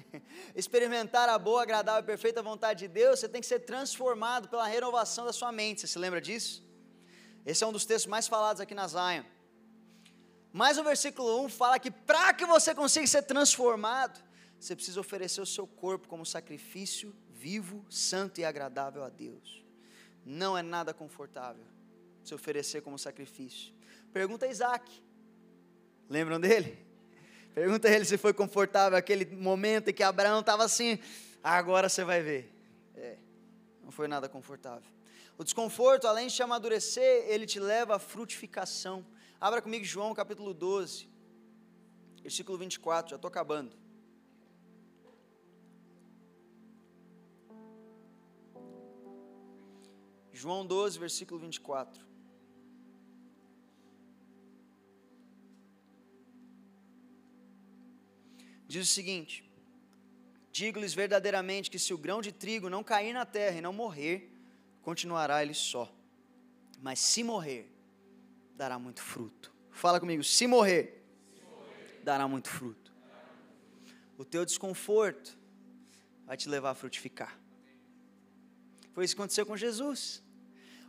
experimentar 0.56 1.28
a 1.28 1.38
boa, 1.38 1.62
agradável 1.62 2.02
e 2.02 2.06
perfeita 2.06 2.42
vontade 2.42 2.80
de 2.80 2.88
Deus, 2.88 3.20
você 3.20 3.28
tem 3.28 3.40
que 3.40 3.46
ser 3.46 3.60
transformado 3.60 4.48
pela 4.48 4.66
renovação 4.66 5.24
da 5.24 5.32
sua 5.32 5.52
mente. 5.52 5.82
Você 5.82 5.86
se 5.86 5.98
lembra 5.98 6.20
disso? 6.20 6.64
Esse 7.44 7.62
é 7.62 7.66
um 7.66 7.72
dos 7.72 7.86
textos 7.86 8.10
mais 8.10 8.26
falados 8.26 8.60
aqui 8.60 8.74
na 8.74 8.88
Zion. 8.88 9.22
Mas 10.56 10.78
o 10.78 10.82
versículo 10.82 11.44
1 11.44 11.50
fala 11.50 11.78
que 11.78 11.90
para 11.90 12.32
que 12.32 12.46
você 12.46 12.74
consiga 12.74 13.06
ser 13.06 13.20
transformado, 13.20 14.18
você 14.58 14.74
precisa 14.74 14.98
oferecer 14.98 15.42
o 15.42 15.44
seu 15.44 15.66
corpo 15.66 16.08
como 16.08 16.24
sacrifício 16.24 17.14
vivo, 17.28 17.84
santo 17.90 18.40
e 18.40 18.44
agradável 18.46 19.04
a 19.04 19.10
Deus. 19.10 19.62
Não 20.24 20.56
é 20.56 20.62
nada 20.62 20.94
confortável 20.94 21.62
se 22.24 22.34
oferecer 22.34 22.80
como 22.80 22.98
sacrifício. 22.98 23.70
Pergunta 24.14 24.46
a 24.46 24.48
Isaac. 24.48 24.90
Lembram 26.08 26.40
dele? 26.40 26.78
Pergunta 27.54 27.88
a 27.88 27.90
ele 27.90 28.06
se 28.06 28.16
foi 28.16 28.32
confortável 28.32 28.96
aquele 28.96 29.26
momento 29.26 29.90
em 29.90 29.92
que 29.92 30.02
Abraão 30.02 30.40
estava 30.40 30.64
assim. 30.64 30.98
Agora 31.44 31.90
você 31.90 32.02
vai 32.02 32.22
ver. 32.22 32.50
É, 32.94 33.18
não 33.82 33.90
foi 33.90 34.08
nada 34.08 34.26
confortável. 34.26 34.90
O 35.36 35.44
desconforto, 35.44 36.08
além 36.08 36.28
de 36.28 36.34
te 36.34 36.42
amadurecer, 36.42 37.26
ele 37.28 37.44
te 37.44 37.60
leva 37.60 37.96
à 37.96 37.98
frutificação. 37.98 39.04
Abra 39.40 39.60
comigo 39.60 39.84
João 39.84 40.14
capítulo 40.14 40.54
12, 40.54 41.08
versículo 42.22 42.58
24, 42.58 43.10
já 43.10 43.16
estou 43.16 43.28
acabando. 43.28 43.76
João 50.32 50.66
12, 50.66 50.98
versículo 50.98 51.40
24. 51.40 52.06
diz 58.76 58.88
o 58.88 58.92
seguinte: 58.92 59.44
Digo-lhes 60.52 60.94
verdadeiramente 60.94 61.70
que 61.70 61.78
se 61.78 61.94
o 61.94 61.98
grão 61.98 62.20
de 62.20 62.32
trigo 62.32 62.68
não 62.68 62.82
cair 62.82 63.12
na 63.12 63.24
terra 63.24 63.58
e 63.58 63.60
não 63.60 63.72
morrer, 63.72 64.30
continuará 64.82 65.42
ele 65.42 65.54
só. 65.54 65.92
Mas 66.80 66.98
se 66.98 67.22
morrer, 67.22 67.70
dará 68.56 68.78
muito 68.78 69.02
fruto. 69.02 69.52
Fala 69.70 70.00
comigo, 70.00 70.24
se 70.24 70.46
morrer, 70.46 71.04
se 71.34 71.42
morrer. 71.44 72.00
dará 72.02 72.26
muito 72.26 72.48
fruto. 72.48 72.92
O 74.16 74.24
teu 74.24 74.44
desconforto 74.44 75.38
vai 76.24 76.36
te 76.36 76.48
levar 76.48 76.70
a 76.70 76.74
frutificar. 76.74 77.38
Foi 78.94 79.04
isso 79.04 79.14
que 79.14 79.20
aconteceu 79.20 79.44
com 79.44 79.56
Jesus. 79.56 80.22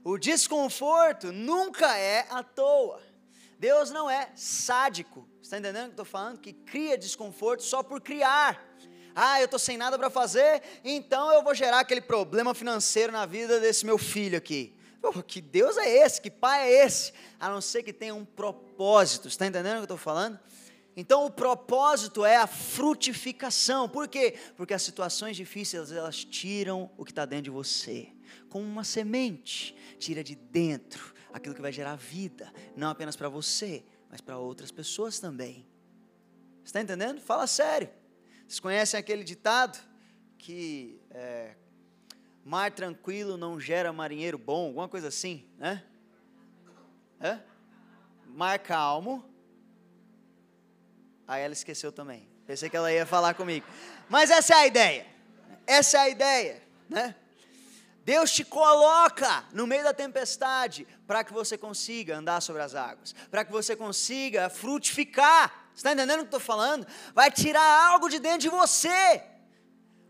O 0.04 0.18
desconforto 0.18 1.34
nunca 1.34 1.98
é 1.98 2.26
à 2.30 2.42
toa. 2.42 3.02
Deus 3.60 3.92
não 3.92 4.10
é 4.10 4.32
sádico. 4.36 5.28
Está 5.42 5.58
entendendo 5.58 5.86
o 5.86 5.88
que 5.88 5.94
estou 5.94 6.06
falando? 6.06 6.40
Que 6.40 6.54
cria 6.54 6.98
desconforto 6.98 7.64
só 7.64 7.84
por 7.84 8.00
criar. 8.00 8.64
Ah, 9.14 9.42
eu 9.42 9.46
estou 9.46 9.60
sem 9.60 9.78
nada 9.78 9.98
para 9.98 10.12
fazer, 10.12 10.62
então 10.84 11.34
eu 11.34 11.44
vou 11.44 11.56
gerar 11.56 11.80
aquele 11.80 12.02
problema 12.02 12.54
financeiro 12.54 13.12
na 13.12 13.26
vida 13.26 13.60
desse 13.60 13.84
meu 13.84 13.98
filho 13.98 14.38
aqui. 14.38 14.77
Que 15.26 15.42
Deus 15.42 15.78
é 15.78 16.06
esse? 16.06 16.22
Que 16.22 16.30
pai 16.30 16.68
é 16.68 16.86
esse? 16.86 17.14
A 17.40 17.50
não 17.50 17.62
ser 17.62 17.84
que 17.84 17.94
tenha 17.94 18.14
um 18.14 18.26
propósito. 18.26 19.28
Está 19.28 19.46
entendendo 19.46 19.74
o 19.74 19.76
que 19.76 19.80
eu 19.80 19.96
estou 19.96 19.98
falando? 19.98 20.40
Então 20.96 21.26
o 21.26 21.32
propósito 21.32 22.26
é 22.26 22.38
a 22.38 22.48
frutificação. 22.48 23.88
Por 23.88 24.08
quê? 24.08 24.36
Porque 24.56 24.74
as 24.74 24.82
situações 24.82 25.38
difíceis 25.38 25.92
elas 25.92 26.26
tiram 26.26 26.90
o 26.98 27.06
que 27.06 27.12
está 27.12 27.24
dentro 27.24 27.46
de 27.46 27.50
você, 27.52 28.10
como 28.50 28.66
uma 28.66 28.84
semente, 28.84 29.76
tira 30.00 30.24
de 30.24 30.36
dentro 30.36 31.14
aquilo 31.32 31.54
que 31.54 31.62
vai 31.62 31.72
gerar 31.72 31.96
vida, 31.96 32.52
não 32.76 32.90
apenas 32.90 33.16
para 33.16 33.30
você, 33.30 33.86
mas 34.10 34.22
para 34.22 34.40
outras 34.40 34.72
pessoas 34.72 35.20
também. 35.20 35.68
Está 36.66 36.82
entendendo? 36.82 37.22
Fala 37.22 37.46
sério. 37.46 37.90
Vocês 38.48 38.60
conhecem 38.60 39.00
aquele 39.00 39.24
ditado 39.24 39.78
que 40.38 41.00
é, 41.12 41.56
mar 42.48 42.72
tranquilo 42.72 43.36
não 43.36 43.60
gera 43.60 43.92
marinheiro 43.92 44.38
bom, 44.38 44.68
alguma 44.68 44.88
coisa 44.88 45.10
assim, 45.10 45.46
né? 45.58 45.84
Mar 48.26 48.58
calmo. 48.60 49.30
Aí 51.28 51.44
ela 51.44 51.52
esqueceu 51.52 51.92
também. 51.92 52.26
Pensei 52.46 52.70
que 52.70 52.78
ela 52.78 52.90
ia 52.90 53.06
falar 53.06 53.34
comigo. 53.34 53.68
Mas 54.08 54.32
essa 54.32 54.54
é 54.54 54.58
a 54.60 54.68
ideia. 54.68 55.06
Essa 55.66 55.98
é 55.98 56.00
a 56.00 56.10
ideia, 56.10 56.64
né? 56.90 57.16
Deus 58.06 58.32
te 58.32 58.46
coloca 58.46 59.44
no 59.52 59.68
meio 59.68 59.84
da 59.84 59.94
tempestade 59.94 60.88
para 61.06 61.26
que 61.26 61.34
você 61.34 61.58
consiga 61.58 62.16
andar 62.16 62.40
sobre 62.40 62.62
as 62.62 62.74
águas, 62.74 63.14
para 63.30 63.44
que 63.44 63.52
você 63.52 63.76
consiga 63.76 64.50
frutificar. 64.50 65.70
Está 65.76 65.92
entendendo 65.92 66.20
o 66.20 66.22
que 66.22 66.28
estou 66.28 66.40
falando? 66.40 66.88
Vai 67.14 67.30
tirar 67.30 67.92
algo 67.92 68.08
de 68.08 68.20
dentro 68.20 68.40
de 68.40 68.50
você. 68.50 69.22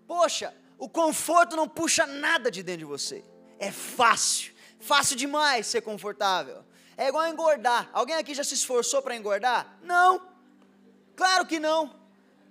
Poxa, 0.05 0.53
o 0.77 0.87
conforto 0.89 1.55
não 1.55 1.67
puxa 1.67 2.05
nada 2.05 2.49
de 2.51 2.63
dentro 2.63 2.79
de 2.79 2.85
você. 2.85 3.23
É 3.59 3.71
fácil, 3.71 4.53
fácil 4.79 5.15
demais 5.15 5.67
ser 5.67 5.81
confortável. 5.81 6.63
É 6.95 7.07
igual 7.07 7.27
engordar. 7.27 7.89
Alguém 7.93 8.15
aqui 8.15 8.33
já 8.33 8.43
se 8.43 8.53
esforçou 8.53 9.01
para 9.01 9.15
engordar? 9.15 9.77
Não. 9.81 10.21
Claro 11.15 11.45
que 11.45 11.59
não. 11.59 11.95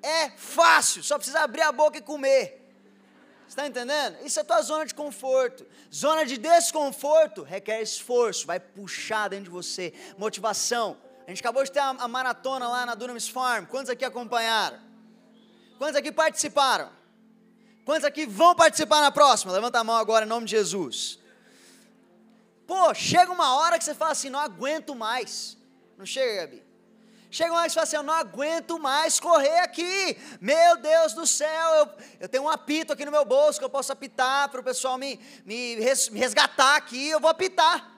É 0.03 0.31
fácil, 0.31 1.03
só 1.03 1.16
precisa 1.16 1.41
abrir 1.41 1.62
a 1.62 1.72
boca 1.72 1.99
e 1.99 2.03
comer 2.03 2.66
está 3.57 3.66
entendendo? 3.66 4.18
Isso 4.22 4.39
é 4.39 4.45
tua 4.45 4.61
zona 4.61 4.85
de 4.85 4.95
conforto. 4.95 5.66
Zona 5.93 6.27
de 6.27 6.37
desconforto 6.37 7.43
requer 7.43 7.81
esforço, 7.81 8.47
vai 8.47 8.61
puxar 8.61 9.29
dentro 9.29 9.45
de 9.45 9.51
você, 9.51 9.95
motivação. 10.18 10.99
A 11.27 11.31
gente 11.31 11.41
acabou 11.41 11.64
de 11.64 11.72
ter 11.72 11.81
a, 11.81 11.89
a 11.89 12.07
maratona 12.09 12.68
lá 12.68 12.85
na 12.85 12.95
Dunamis 12.95 13.29
Farm. 13.29 13.64
Quantos 13.64 13.89
aqui 13.89 14.05
acompanharam? 14.05 14.79
Quantos 15.79 15.97
aqui 15.97 16.12
participaram? 16.12 16.91
Quantos 17.87 18.05
aqui 18.05 18.26
vão 18.26 18.53
participar 18.53 19.01
na 19.01 19.12
próxima? 19.12 19.53
Levanta 19.53 19.78
a 19.78 19.84
mão 19.84 19.95
agora 19.95 20.26
em 20.26 20.28
nome 20.28 20.45
de 20.45 20.51
Jesus. 20.51 21.20
Pô, 22.66 22.93
chega 22.93 23.30
uma 23.30 23.55
hora 23.59 23.78
que 23.78 23.84
você 23.84 23.95
fala 23.95 24.11
assim: 24.11 24.28
não 24.28 24.41
aguento 24.41 24.93
mais. 24.93 25.57
Não 25.97 26.05
chega, 26.05 26.41
Gabi? 26.41 26.64
Chega 27.30 27.53
uma 27.53 27.61
hora 27.61 27.68
que 27.68 27.72
você 27.72 27.76
fala 27.76 27.84
assim: 27.84 27.97
eu 27.97 28.03
não 28.03 28.12
aguento 28.12 28.76
mais 28.80 29.20
correr 29.20 29.61
aqui. 29.61 30.18
Meu 30.41 30.76
Deus 30.78 31.12
do 31.12 31.24
céu, 31.28 31.74
eu, 31.76 31.89
eu 32.22 32.28
tenho 32.28 32.43
um 32.43 32.49
apito 32.49 32.93
aqui 32.93 33.05
no 33.05 33.12
meu 33.12 33.24
bolso 33.24 33.61
que 33.61 33.64
eu 33.64 33.70
posso 33.70 33.93
apitar 33.93 34.49
para 34.49 34.61
o 34.61 34.64
pessoal 34.64 34.99
me, 34.99 35.20
me, 35.45 35.76
me 35.76 36.18
resgatar 36.18 36.74
aqui, 36.74 37.11
eu 37.11 37.20
vou 37.20 37.30
apitar. 37.30 37.89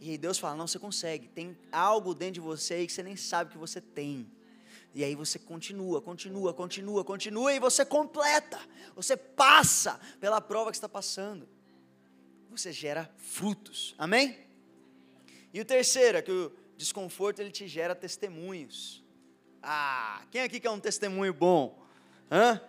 E 0.00 0.18
Deus 0.18 0.36
fala: 0.36 0.56
não, 0.56 0.66
você 0.66 0.80
consegue. 0.80 1.28
Tem 1.28 1.56
algo 1.70 2.12
dentro 2.12 2.34
de 2.34 2.40
você 2.40 2.74
aí 2.74 2.88
que 2.88 2.92
você 2.92 3.04
nem 3.04 3.14
sabe 3.14 3.52
que 3.52 3.58
você 3.58 3.80
tem. 3.80 4.28
E 4.94 5.04
aí 5.04 5.14
você 5.14 5.38
continua, 5.38 6.00
continua, 6.00 6.54
continua, 6.54 7.04
continua 7.04 7.52
e 7.52 7.60
você 7.60 7.84
completa. 7.84 8.58
Você 8.94 9.16
passa 9.16 10.00
pela 10.18 10.40
prova 10.40 10.70
que 10.70 10.76
está 10.76 10.88
passando. 10.88 11.48
Você 12.50 12.72
gera 12.72 13.10
frutos. 13.16 13.94
Amém? 13.98 14.38
E 15.52 15.60
o 15.60 15.64
terceiro, 15.64 16.18
é 16.18 16.22
que 16.22 16.32
o 16.32 16.52
desconforto 16.76 17.40
ele 17.40 17.50
te 17.50 17.68
gera 17.68 17.94
testemunhos. 17.94 19.04
Ah, 19.62 20.22
quem 20.30 20.42
aqui 20.42 20.60
quer 20.60 20.70
um 20.70 20.80
testemunho 20.80 21.32
bom? 21.32 21.82
Hã? 22.30 22.60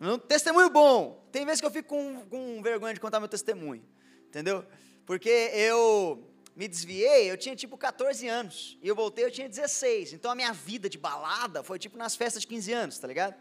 Um 0.00 0.18
testemunho 0.18 0.70
bom. 0.70 1.26
Tem 1.32 1.44
vezes 1.44 1.60
que 1.60 1.66
eu 1.66 1.70
fico 1.70 1.88
com, 1.88 2.26
com 2.26 2.62
vergonha 2.62 2.94
de 2.94 3.00
contar 3.00 3.20
meu 3.20 3.28
testemunho, 3.28 3.84
entendeu? 4.28 4.64
Porque 5.04 5.28
eu 5.28 6.26
me 6.56 6.66
desviei, 6.66 7.30
eu 7.30 7.36
tinha 7.36 7.54
tipo 7.54 7.76
14 7.76 8.26
anos, 8.26 8.78
e 8.82 8.88
eu 8.88 8.96
voltei, 8.96 9.24
eu 9.24 9.30
tinha 9.30 9.48
16. 9.48 10.14
Então 10.14 10.30
a 10.30 10.34
minha 10.34 10.52
vida 10.52 10.88
de 10.88 10.98
balada 10.98 11.62
foi 11.62 11.78
tipo 11.78 11.96
nas 11.96 12.16
festas 12.16 12.40
de 12.42 12.48
15 12.48 12.72
anos, 12.72 12.98
tá 12.98 13.06
ligado? 13.06 13.34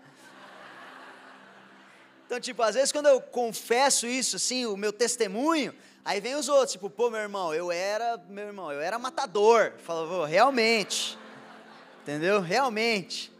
Então, 2.26 2.39
tipo, 2.39 2.61
às 2.61 2.76
vezes 2.76 2.91
quando 2.91 3.07
eu 3.07 3.22
confesso 3.22 4.05
isso, 4.05 4.36
assim, 4.36 4.66
o 4.66 4.76
meu 4.76 4.91
testemunho, 4.91 5.74
Aí 6.05 6.22
vem 6.22 6.36
os 6.36 6.47
outros, 6.47 6.74
tipo, 6.74 6.88
pô, 6.88 7.09
meu 7.09 7.20
irmão, 7.20 7.51
eu 7.51 7.72
era, 7.72 8.16
meu 8.30 8.45
irmão, 8.45 8.72
eu 8.72 8.80
era 8.80 8.99
matador. 8.99 9.74
Fala, 9.80 10.28
realmente. 10.28 11.18
Entendeu? 12.03 12.39
Realmente. 12.39 13.34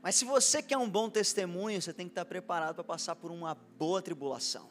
Mas 0.00 0.14
se 0.14 0.24
você 0.24 0.62
quer 0.62 0.78
um 0.78 0.88
bom 0.88 1.10
testemunho, 1.10 1.82
você 1.82 1.92
tem 1.92 2.06
que 2.06 2.12
estar 2.12 2.24
preparado 2.24 2.76
para 2.76 2.84
passar 2.84 3.16
por 3.16 3.32
uma 3.32 3.56
boa 3.76 4.00
tribulação. 4.00 4.70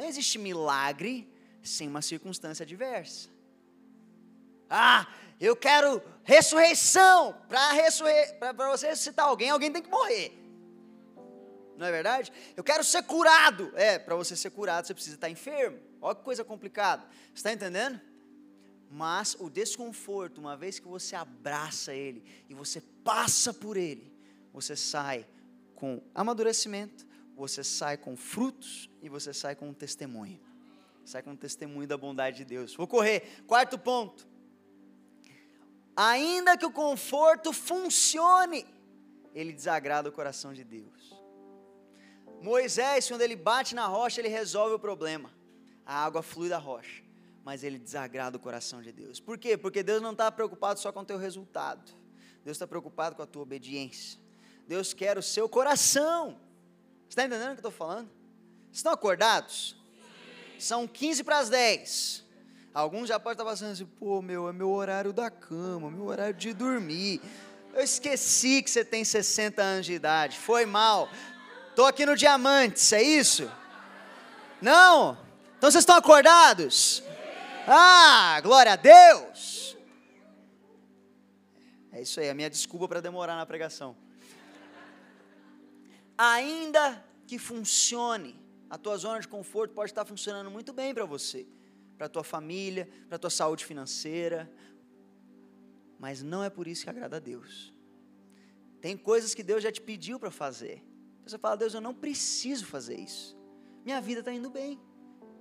Não 0.00 0.08
existe 0.08 0.38
milagre 0.38 1.30
sem 1.62 1.86
uma 1.86 2.00
circunstância 2.00 2.62
adversa. 2.62 3.28
Ah, 4.68 5.06
eu 5.38 5.54
quero 5.54 6.02
ressurreição. 6.24 7.36
Para 7.48 7.72
ressurre... 7.72 8.12
você 8.70 8.88
ressuscitar 8.88 9.26
alguém, 9.26 9.50
alguém 9.50 9.70
tem 9.70 9.82
que 9.82 9.90
morrer. 9.90 10.32
Não 11.76 11.86
é 11.86 11.90
verdade? 11.90 12.32
Eu 12.56 12.64
quero 12.64 12.82
ser 12.82 13.02
curado. 13.02 13.72
É, 13.76 13.98
para 13.98 14.14
você 14.14 14.34
ser 14.34 14.50
curado, 14.50 14.86
você 14.86 14.94
precisa 14.94 15.16
estar 15.16 15.28
enfermo. 15.28 15.78
Olha 16.00 16.14
que 16.14 16.22
coisa 16.22 16.44
complicada. 16.44 17.06
Está 17.34 17.52
entendendo? 17.52 18.00
Mas 18.90 19.36
o 19.38 19.50
desconforto, 19.50 20.38
uma 20.38 20.56
vez 20.56 20.78
que 20.78 20.88
você 20.88 21.14
abraça 21.14 21.94
ele 21.94 22.24
e 22.48 22.54
você 22.54 22.80
passa 23.04 23.52
por 23.52 23.76
ele, 23.76 24.12
você 24.52 24.74
sai 24.74 25.26
com 25.74 26.02
amadurecimento, 26.14 27.06
você 27.40 27.64
sai 27.64 27.96
com 27.96 28.16
frutos 28.16 28.90
e 29.00 29.08
você 29.08 29.32
sai 29.32 29.56
com 29.56 29.70
um 29.70 29.72
testemunho. 29.72 30.38
Sai 31.06 31.22
com 31.22 31.30
um 31.30 31.36
testemunho 31.36 31.88
da 31.88 31.96
bondade 31.96 32.36
de 32.36 32.44
Deus. 32.44 32.74
Vou 32.74 32.86
correr. 32.86 33.42
Quarto 33.46 33.78
ponto. 33.78 34.28
Ainda 35.96 36.56
que 36.58 36.66
o 36.66 36.70
conforto 36.70 37.52
funcione, 37.52 38.66
ele 39.34 39.52
desagrada 39.54 40.10
o 40.10 40.12
coração 40.12 40.52
de 40.52 40.62
Deus. 40.62 41.18
Moisés, 42.42 43.08
quando 43.08 43.22
ele 43.22 43.36
bate 43.36 43.74
na 43.74 43.86
rocha, 43.86 44.20
ele 44.20 44.28
resolve 44.28 44.74
o 44.74 44.78
problema. 44.78 45.30
A 45.84 46.04
água 46.04 46.22
flui 46.22 46.50
da 46.50 46.58
rocha, 46.58 47.02
mas 47.42 47.64
ele 47.64 47.78
desagrada 47.78 48.36
o 48.36 48.40
coração 48.40 48.82
de 48.82 48.92
Deus. 48.92 49.18
Por 49.18 49.38
quê? 49.38 49.56
Porque 49.56 49.82
Deus 49.82 50.02
não 50.02 50.12
está 50.12 50.30
preocupado 50.30 50.78
só 50.78 50.92
com 50.92 51.00
o 51.00 51.04
teu 51.06 51.16
resultado. 51.16 51.90
Deus 52.44 52.56
está 52.56 52.66
preocupado 52.66 53.16
com 53.16 53.22
a 53.22 53.26
tua 53.26 53.42
obediência. 53.42 54.20
Deus 54.68 54.92
quer 54.92 55.16
o 55.16 55.22
seu 55.22 55.48
coração. 55.48 56.38
Está 57.10 57.24
entendendo 57.24 57.48
o 57.48 57.56
que 57.56 57.66
eu 57.66 57.68
estou 57.68 57.72
falando? 57.72 58.08
Estão 58.72 58.92
acordados? 58.92 59.76
São 60.60 60.86
15 60.86 61.24
para 61.24 61.40
as 61.40 61.48
10. 61.48 62.24
Alguns 62.72 63.08
já 63.08 63.18
podem 63.18 63.32
estar 63.32 63.44
passando 63.44 63.72
assim, 63.72 63.84
pô, 63.84 64.22
meu, 64.22 64.48
é 64.48 64.52
meu 64.52 64.70
horário 64.70 65.12
da 65.12 65.28
cama, 65.28 65.90
meu 65.90 66.04
horário 66.04 66.34
de 66.34 66.52
dormir. 66.52 67.20
Eu 67.74 67.82
esqueci 67.82 68.62
que 68.62 68.70
você 68.70 68.84
tem 68.84 69.04
60 69.04 69.60
anos 69.60 69.86
de 69.86 69.92
idade. 69.92 70.38
Foi 70.38 70.64
mal. 70.64 71.08
Estou 71.70 71.86
aqui 71.86 72.06
no 72.06 72.16
Diamantes, 72.16 72.92
é 72.92 73.02
isso? 73.02 73.50
Não? 74.62 75.18
Então 75.58 75.68
vocês 75.68 75.82
estão 75.82 75.96
acordados? 75.96 77.02
Ah, 77.66 78.40
glória 78.40 78.74
a 78.74 78.76
Deus! 78.76 79.76
É 81.90 82.02
isso 82.02 82.20
aí, 82.20 82.30
a 82.30 82.34
minha 82.34 82.48
desculpa 82.48 82.86
para 82.86 83.00
demorar 83.00 83.34
na 83.34 83.44
pregação. 83.44 83.96
Ainda 86.22 87.02
que 87.26 87.38
funcione, 87.38 88.38
a 88.68 88.76
tua 88.76 88.94
zona 88.98 89.20
de 89.20 89.26
conforto 89.26 89.72
pode 89.72 89.90
estar 89.90 90.04
funcionando 90.04 90.50
muito 90.50 90.70
bem 90.70 90.92
para 90.92 91.06
você, 91.06 91.46
para 91.96 92.08
a 92.08 92.10
tua 92.10 92.22
família, 92.22 92.86
para 93.08 93.16
a 93.16 93.18
tua 93.18 93.30
saúde 93.30 93.64
financeira, 93.64 94.52
mas 95.98 96.22
não 96.22 96.44
é 96.44 96.50
por 96.50 96.68
isso 96.68 96.84
que 96.84 96.90
agrada 96.90 97.16
a 97.16 97.20
Deus. 97.20 97.72
Tem 98.82 98.98
coisas 98.98 99.34
que 99.34 99.42
Deus 99.42 99.62
já 99.62 99.72
te 99.72 99.80
pediu 99.80 100.20
para 100.20 100.30
fazer. 100.30 100.84
Você 101.24 101.38
fala, 101.38 101.56
Deus, 101.56 101.72
eu 101.72 101.80
não 101.80 101.94
preciso 101.94 102.66
fazer 102.66 103.00
isso. 103.00 103.34
Minha 103.82 103.98
vida 103.98 104.20
está 104.20 104.30
indo 104.30 104.50
bem. 104.50 104.78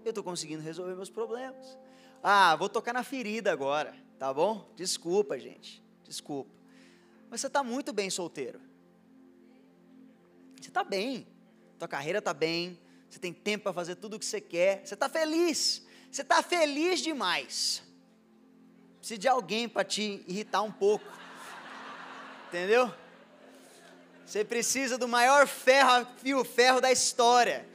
Eu 0.06 0.12
estou 0.12 0.24
conseguindo 0.24 0.64
resolver 0.64 0.96
meus 0.96 1.10
problemas. 1.10 1.78
Ah, 2.24 2.56
vou 2.56 2.70
tocar 2.70 2.94
na 2.94 3.04
ferida 3.04 3.52
agora, 3.52 3.94
tá 4.18 4.34
bom? 4.34 4.72
Desculpa, 4.78 5.38
gente. 5.38 5.84
Desculpa. 6.06 6.56
Mas 7.30 7.42
você 7.42 7.48
está 7.48 7.62
muito 7.62 7.92
bem 7.92 8.10
solteiro. 8.10 8.69
Você 10.60 10.70
está 10.70 10.84
bem. 10.84 11.28
Tua 11.78 11.88
carreira 11.88 12.20
está 12.20 12.34
bem 12.34 12.80
você 13.10 13.18
tem 13.18 13.34
tempo 13.34 13.64
para 13.64 13.74
fazer 13.74 13.95
tudo 13.95 14.16
o 14.16 14.20
que 14.20 14.26
você 14.26 14.39
quer, 14.39 14.86
você 14.86 14.93
está 14.93 15.10
feliz, 15.10 15.84
você 16.12 16.22
está 16.22 16.43
feliz 16.43 17.01
demais. 17.01 17.82
Precisa 18.99 19.20
de 19.20 19.28
alguém 19.28 19.68
para 19.68 19.84
te 19.84 20.24
irritar 20.28 20.62
um 20.62 20.72
pouco, 20.72 21.05
entendeu? 22.47 22.93
Você 24.26 24.45
precisa 24.45 24.95
do 24.97 25.07
maior 25.07 25.47
ferro, 25.47 26.05
fio 26.18 26.45
ferro 26.45 26.80
da 26.80 26.91
história, 26.91 27.68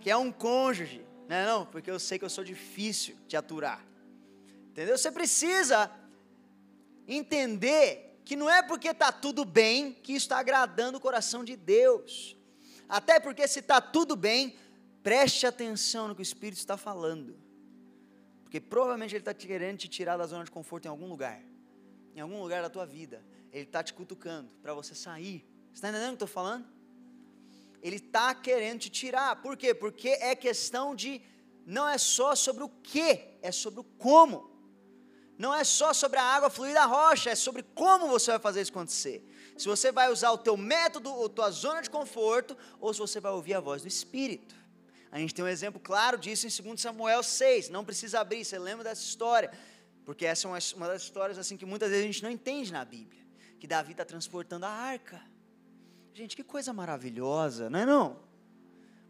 que 0.00 0.10
é 0.10 0.16
um 0.16 0.32
cônjuge, 0.32 1.06
não 1.28 1.36
é 1.36 1.46
não? 1.46 1.66
Porque 1.66 1.90
eu 1.90 2.00
sei 2.00 2.18
que 2.18 2.24
eu 2.24 2.30
sou 2.30 2.42
difícil 2.42 3.16
de 3.28 3.36
aturar, 3.36 3.84
entendeu? 4.70 4.98
Você 4.98 5.12
precisa 5.12 5.88
entender 7.06 8.05
que 8.26 8.34
não 8.34 8.50
é 8.50 8.60
porque 8.60 8.88
está 8.88 9.12
tudo 9.12 9.44
bem 9.44 9.92
que 9.92 10.12
está 10.12 10.38
agradando 10.38 10.98
o 10.98 11.00
coração 11.00 11.44
de 11.44 11.54
Deus. 11.54 12.36
Até 12.88 13.20
porque 13.20 13.46
se 13.46 13.60
está 13.60 13.80
tudo 13.80 14.16
bem, 14.16 14.56
preste 15.00 15.46
atenção 15.46 16.08
no 16.08 16.14
que 16.14 16.22
o 16.22 16.24
Espírito 16.24 16.58
está 16.58 16.76
falando. 16.76 17.38
Porque 18.42 18.60
provavelmente 18.60 19.14
ele 19.14 19.20
está 19.20 19.32
querendo 19.32 19.78
te 19.78 19.86
tirar 19.86 20.16
da 20.16 20.26
zona 20.26 20.42
de 20.42 20.50
conforto 20.50 20.86
em 20.86 20.88
algum 20.88 21.06
lugar. 21.06 21.40
Em 22.16 22.20
algum 22.20 22.42
lugar 22.42 22.62
da 22.62 22.68
tua 22.68 22.84
vida. 22.84 23.24
Ele 23.52 23.62
está 23.62 23.80
te 23.80 23.94
cutucando 23.94 24.52
para 24.60 24.74
você 24.74 24.92
sair. 24.92 25.46
Você 25.68 25.74
está 25.74 25.90
entendendo 25.90 26.14
o 26.14 26.16
que 26.16 26.22
eu 26.24 26.26
estou 26.26 26.42
falando? 26.42 26.66
Ele 27.80 27.96
está 27.96 28.34
querendo 28.34 28.80
te 28.80 28.90
tirar. 28.90 29.40
Por 29.40 29.56
quê? 29.56 29.72
Porque 29.72 30.08
é 30.08 30.34
questão 30.34 30.96
de. 30.96 31.22
Não 31.64 31.88
é 31.88 31.96
só 31.96 32.34
sobre 32.34 32.64
o 32.64 32.68
que, 32.68 33.38
é 33.40 33.52
sobre 33.52 33.78
o 33.78 33.84
como. 33.84 34.55
Não 35.38 35.54
é 35.54 35.64
só 35.64 35.92
sobre 35.92 36.18
a 36.18 36.24
água 36.24 36.48
fluir 36.48 36.74
da 36.74 36.86
rocha, 36.86 37.30
é 37.30 37.34
sobre 37.34 37.62
como 37.62 38.08
você 38.08 38.30
vai 38.30 38.40
fazer 38.40 38.62
isso 38.62 38.70
acontecer 38.70 39.26
se 39.56 39.66
você 39.66 39.90
vai 39.90 40.12
usar 40.12 40.30
o 40.32 40.38
teu 40.38 40.56
método, 40.56 41.12
ou 41.12 41.28
tua 41.28 41.50
zona 41.50 41.80
de 41.80 41.88
conforto, 41.88 42.56
ou 42.78 42.92
se 42.92 43.00
você 43.00 43.20
vai 43.20 43.32
ouvir 43.32 43.54
a 43.54 43.60
voz 43.60 43.82
do 43.82 43.88
Espírito. 43.88 44.54
A 45.10 45.18
gente 45.18 45.34
tem 45.34 45.44
um 45.44 45.48
exemplo 45.48 45.80
claro 45.80 46.18
disso 46.18 46.46
em 46.46 46.62
2 46.62 46.80
Samuel 46.80 47.22
6, 47.22 47.70
não 47.70 47.84
precisa 47.84 48.20
abrir, 48.20 48.44
você 48.44 48.58
lembra 48.58 48.84
dessa 48.84 49.02
história, 49.02 49.50
porque 50.04 50.26
essa 50.26 50.46
é 50.46 50.50
uma, 50.50 50.58
uma 50.76 50.88
das 50.88 51.02
histórias 51.02 51.38
assim 51.38 51.56
que 51.56 51.64
muitas 51.64 51.88
vezes 51.88 52.04
a 52.04 52.06
gente 52.06 52.22
não 52.22 52.30
entende 52.30 52.70
na 52.70 52.84
Bíblia, 52.84 53.24
que 53.58 53.66
Davi 53.66 53.92
está 53.92 54.04
transportando 54.04 54.66
a 54.66 54.70
arca. 54.70 55.22
Gente, 56.12 56.36
que 56.36 56.44
coisa 56.44 56.72
maravilhosa, 56.72 57.70
não 57.70 57.78
é 57.78 57.86
não? 57.86 58.20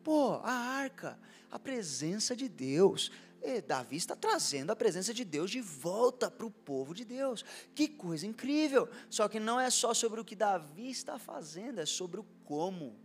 Pô, 0.05 0.41
a 0.45 0.53
arca, 0.53 1.19
a 1.51 1.59
presença 1.59 2.37
de 2.37 2.49
Deus, 2.49 3.11
e 3.43 3.61
Davi 3.61 3.97
está 3.97 4.17
trazendo 4.17 4.71
a 4.71 4.77
presença 4.77 5.15
de 5.15 5.25
Deus 5.25 5.51
de 5.51 5.61
volta 5.61 6.31
para 6.31 6.47
o 6.47 6.51
povo 6.51 6.95
de 6.95 7.05
Deus. 7.05 7.45
Que 7.75 7.89
coisa 7.89 8.27
incrível! 8.27 8.89
Só 9.09 9.29
que 9.29 9.39
não 9.39 9.61
é 9.61 9.71
só 9.71 9.95
sobre 9.95 10.21
o 10.21 10.25
que 10.25 10.35
Davi 10.35 10.91
está 10.91 11.19
fazendo, 11.19 11.81
é 11.81 11.87
sobre 11.87 12.21
o 12.21 12.27
como. 12.45 12.99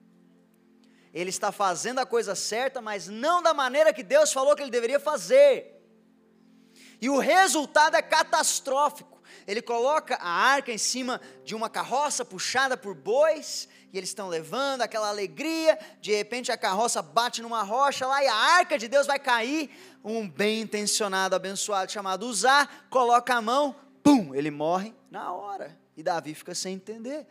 Ele 1.14 1.30
está 1.30 1.52
fazendo 1.52 2.00
a 2.00 2.06
coisa 2.06 2.36
certa, 2.36 2.82
mas 2.82 3.08
não 3.08 3.42
da 3.42 3.54
maneira 3.54 3.94
que 3.94 4.04
Deus 4.04 4.32
falou 4.32 4.56
que 4.56 4.62
ele 4.62 4.72
deveria 4.72 5.00
fazer. 5.00 5.82
E 7.02 7.10
o 7.10 7.20
resultado 7.20 7.96
é 7.96 8.02
catastrófico. 8.02 9.22
Ele 9.48 9.62
coloca 9.62 10.16
a 10.16 10.30
arca 10.30 10.72
em 10.72 10.78
cima 10.78 11.20
de 11.44 11.56
uma 11.56 11.70
carroça 11.70 12.24
puxada 12.24 12.78
por 12.78 12.94
bois, 12.94 13.68
e 13.94 13.98
eles 13.98 14.10
estão 14.10 14.30
levando 14.30 14.82
aquela 14.82 15.10
alegria. 15.10 15.78
De 16.00 16.14
repente 16.14 16.52
a 16.52 16.58
carroça 16.58 17.02
bate 17.02 17.42
numa 17.42 17.64
rocha 17.64 18.08
lá 18.08 18.24
e 18.24 18.28
a 18.28 18.36
arca 18.36 18.78
de 18.78 18.88
Deus 18.88 19.08
vai 19.08 19.20
cair. 19.20 19.70
Um 20.04 20.28
bem 20.28 20.62
intencionado, 20.62 21.36
abençoado 21.36 21.92
chamado 21.92 22.26
Uzá, 22.26 22.68
coloca 22.90 23.36
a 23.36 23.42
mão, 23.42 23.76
pum, 24.04 24.34
ele 24.34 24.50
morre 24.50 24.94
na 25.10 25.34
hora. 25.34 25.78
E 25.96 26.04
Davi 26.04 26.34
fica 26.34 26.56
sem 26.56 26.76
entender. 26.76 27.28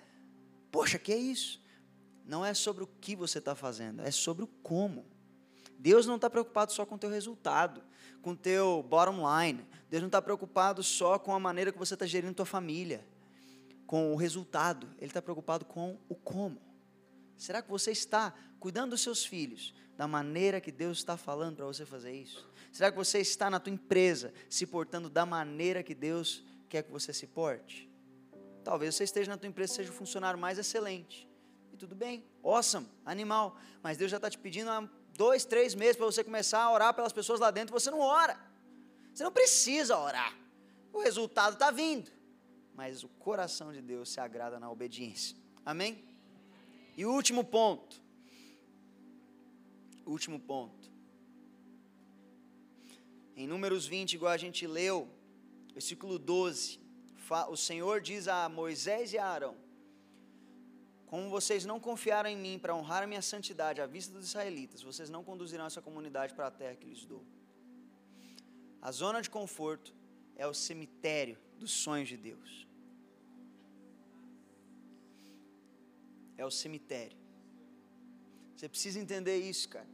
Poxa, 0.70 0.98
que 0.98 1.12
é 1.12 1.16
isso? 1.16 1.60
Não 2.24 2.44
é 2.44 2.54
sobre 2.54 2.84
o 2.84 2.86
que 2.86 3.16
você 3.16 3.38
está 3.38 3.54
fazendo, 3.54 4.02
é 4.02 4.10
sobre 4.10 4.44
o 4.44 4.46
como. 4.46 5.06
Deus 5.78 6.06
não 6.06 6.16
está 6.16 6.28
preocupado 6.28 6.72
só 6.72 6.84
com 6.84 6.94
o 6.94 6.98
teu 6.98 7.10
resultado, 7.10 7.82
com 8.20 8.32
o 8.32 8.36
teu 8.36 8.84
bottom 8.88 9.22
line. 9.26 9.66
Deus 9.88 10.02
não 10.02 10.08
está 10.08 10.20
preocupado 10.20 10.82
só 10.82 11.18
com 11.18 11.34
a 11.34 11.40
maneira 11.40 11.72
que 11.72 11.78
você 11.78 11.94
está 11.94 12.06
gerindo 12.06 12.34
tua 12.34 12.46
família 12.46 13.04
com 13.90 14.12
o 14.12 14.16
resultado, 14.16 14.88
ele 14.98 15.10
está 15.10 15.20
preocupado 15.20 15.64
com 15.64 15.98
o 16.08 16.14
como. 16.14 16.62
Será 17.36 17.60
que 17.60 17.68
você 17.68 17.90
está 17.90 18.32
cuidando 18.60 18.90
dos 18.90 19.00
seus 19.00 19.24
filhos 19.24 19.74
da 19.96 20.06
maneira 20.06 20.60
que 20.60 20.70
Deus 20.70 20.98
está 20.98 21.16
falando 21.16 21.56
para 21.56 21.64
você 21.64 21.84
fazer 21.84 22.12
isso? 22.12 22.48
Será 22.70 22.92
que 22.92 22.96
você 22.96 23.18
está 23.18 23.50
na 23.50 23.58
tua 23.58 23.72
empresa 23.72 24.32
se 24.48 24.64
portando 24.64 25.10
da 25.10 25.26
maneira 25.26 25.82
que 25.82 25.92
Deus 25.92 26.44
quer 26.68 26.84
que 26.84 26.92
você 26.92 27.12
se 27.12 27.26
porte? 27.26 27.90
Talvez 28.62 28.94
você 28.94 29.02
esteja 29.02 29.28
na 29.28 29.36
tua 29.36 29.48
empresa 29.48 29.74
seja 29.74 29.90
o 29.90 29.92
funcionário 29.92 30.38
mais 30.38 30.56
excelente. 30.56 31.28
E 31.72 31.76
tudo 31.76 31.96
bem, 31.96 32.24
awesome, 32.44 32.86
animal. 33.04 33.56
Mas 33.82 33.98
Deus 33.98 34.08
já 34.08 34.18
está 34.18 34.30
te 34.30 34.38
pedindo 34.38 34.70
há 34.70 34.88
dois, 35.16 35.44
três 35.44 35.74
meses 35.74 35.96
para 35.96 36.06
você 36.06 36.22
começar 36.22 36.62
a 36.62 36.72
orar 36.72 36.94
pelas 36.94 37.12
pessoas 37.12 37.40
lá 37.40 37.50
dentro. 37.50 37.72
Você 37.72 37.90
não 37.90 37.98
ora. 37.98 38.38
Você 39.12 39.24
não 39.24 39.32
precisa 39.32 39.98
orar. 39.98 40.32
O 40.92 41.00
resultado 41.00 41.54
está 41.54 41.72
vindo 41.72 42.19
mas 42.74 43.02
o 43.04 43.08
coração 43.08 43.72
de 43.72 43.80
Deus 43.80 44.10
se 44.10 44.20
agrada 44.20 44.58
na 44.58 44.70
obediência. 44.70 45.36
Amém? 45.64 46.04
E 46.96 47.04
último 47.04 47.44
ponto. 47.44 48.02
Último 50.06 50.38
ponto. 50.40 50.90
Em 53.36 53.46
Números 53.46 53.86
20, 53.86 54.14
igual 54.14 54.32
a 54.32 54.36
gente 54.36 54.66
leu, 54.66 55.08
versículo 55.72 56.18
12, 56.18 56.80
o 57.48 57.56
Senhor 57.56 58.00
diz 58.00 58.28
a 58.28 58.48
Moisés 58.48 59.12
e 59.12 59.18
a 59.18 59.26
Arão: 59.26 59.56
como 61.10 61.28
vocês 61.28 61.64
não 61.64 61.80
confiaram 61.80 62.30
em 62.30 62.36
mim 62.36 62.56
para 62.56 62.72
honrar 62.72 63.02
a 63.02 63.06
minha 63.06 63.20
santidade 63.20 63.80
à 63.80 63.86
vista 63.86 64.14
dos 64.14 64.28
israelitas, 64.28 64.80
vocês 64.80 65.10
não 65.10 65.24
conduzirão 65.24 65.66
essa 65.66 65.82
comunidade 65.82 66.32
para 66.34 66.46
a 66.46 66.50
terra 66.52 66.76
que 66.76 66.86
lhes 66.86 67.04
dou. 67.04 67.24
A 68.80 68.92
zona 68.92 69.20
de 69.20 69.28
conforto 69.28 69.92
é 70.36 70.46
o 70.46 70.54
cemitério 70.54 71.36
dos 71.60 71.70
sonhos 71.70 72.08
de 72.08 72.16
Deus. 72.16 72.66
É 76.36 76.44
o 76.44 76.50
cemitério. 76.50 77.18
Você 78.56 78.68
precisa 78.68 78.98
entender 78.98 79.36
isso, 79.36 79.68
cara. 79.68 79.88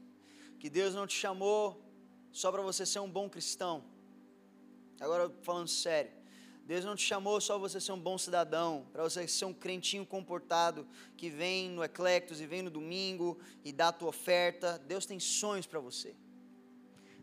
Que 0.61 0.71
Deus 0.71 0.95
não 0.95 1.07
te 1.07 1.15
chamou 1.15 1.83
só 2.33 2.53
para 2.53 2.63
você 2.63 2.87
ser 2.87 3.01
um 3.01 3.11
bom 3.11 3.29
cristão. 3.29 3.85
Agora 5.01 5.29
falando 5.43 5.69
sério. 5.69 6.13
Deus 6.65 6.85
não 6.85 6.97
te 6.97 7.05
chamou 7.05 7.41
só 7.41 7.59
você 7.59 7.81
ser 7.81 7.93
um 7.93 8.01
bom 8.01 8.19
cidadão, 8.19 8.87
para 8.93 9.03
você 9.03 9.27
ser 9.29 9.45
um 9.45 9.55
crentinho 9.55 10.05
comportado 10.05 10.87
que 11.17 11.29
vem 11.29 11.71
no 11.71 11.85
Eclectos 11.85 12.41
e 12.41 12.47
vem 12.47 12.63
no 12.63 12.71
domingo 12.71 13.39
e 13.65 13.73
dá 13.73 13.89
a 13.89 13.93
tua 13.93 14.09
oferta. 14.09 14.79
Deus 14.79 15.07
tem 15.07 15.21
sonhos 15.21 15.67
para 15.67 15.79
você. 15.79 16.17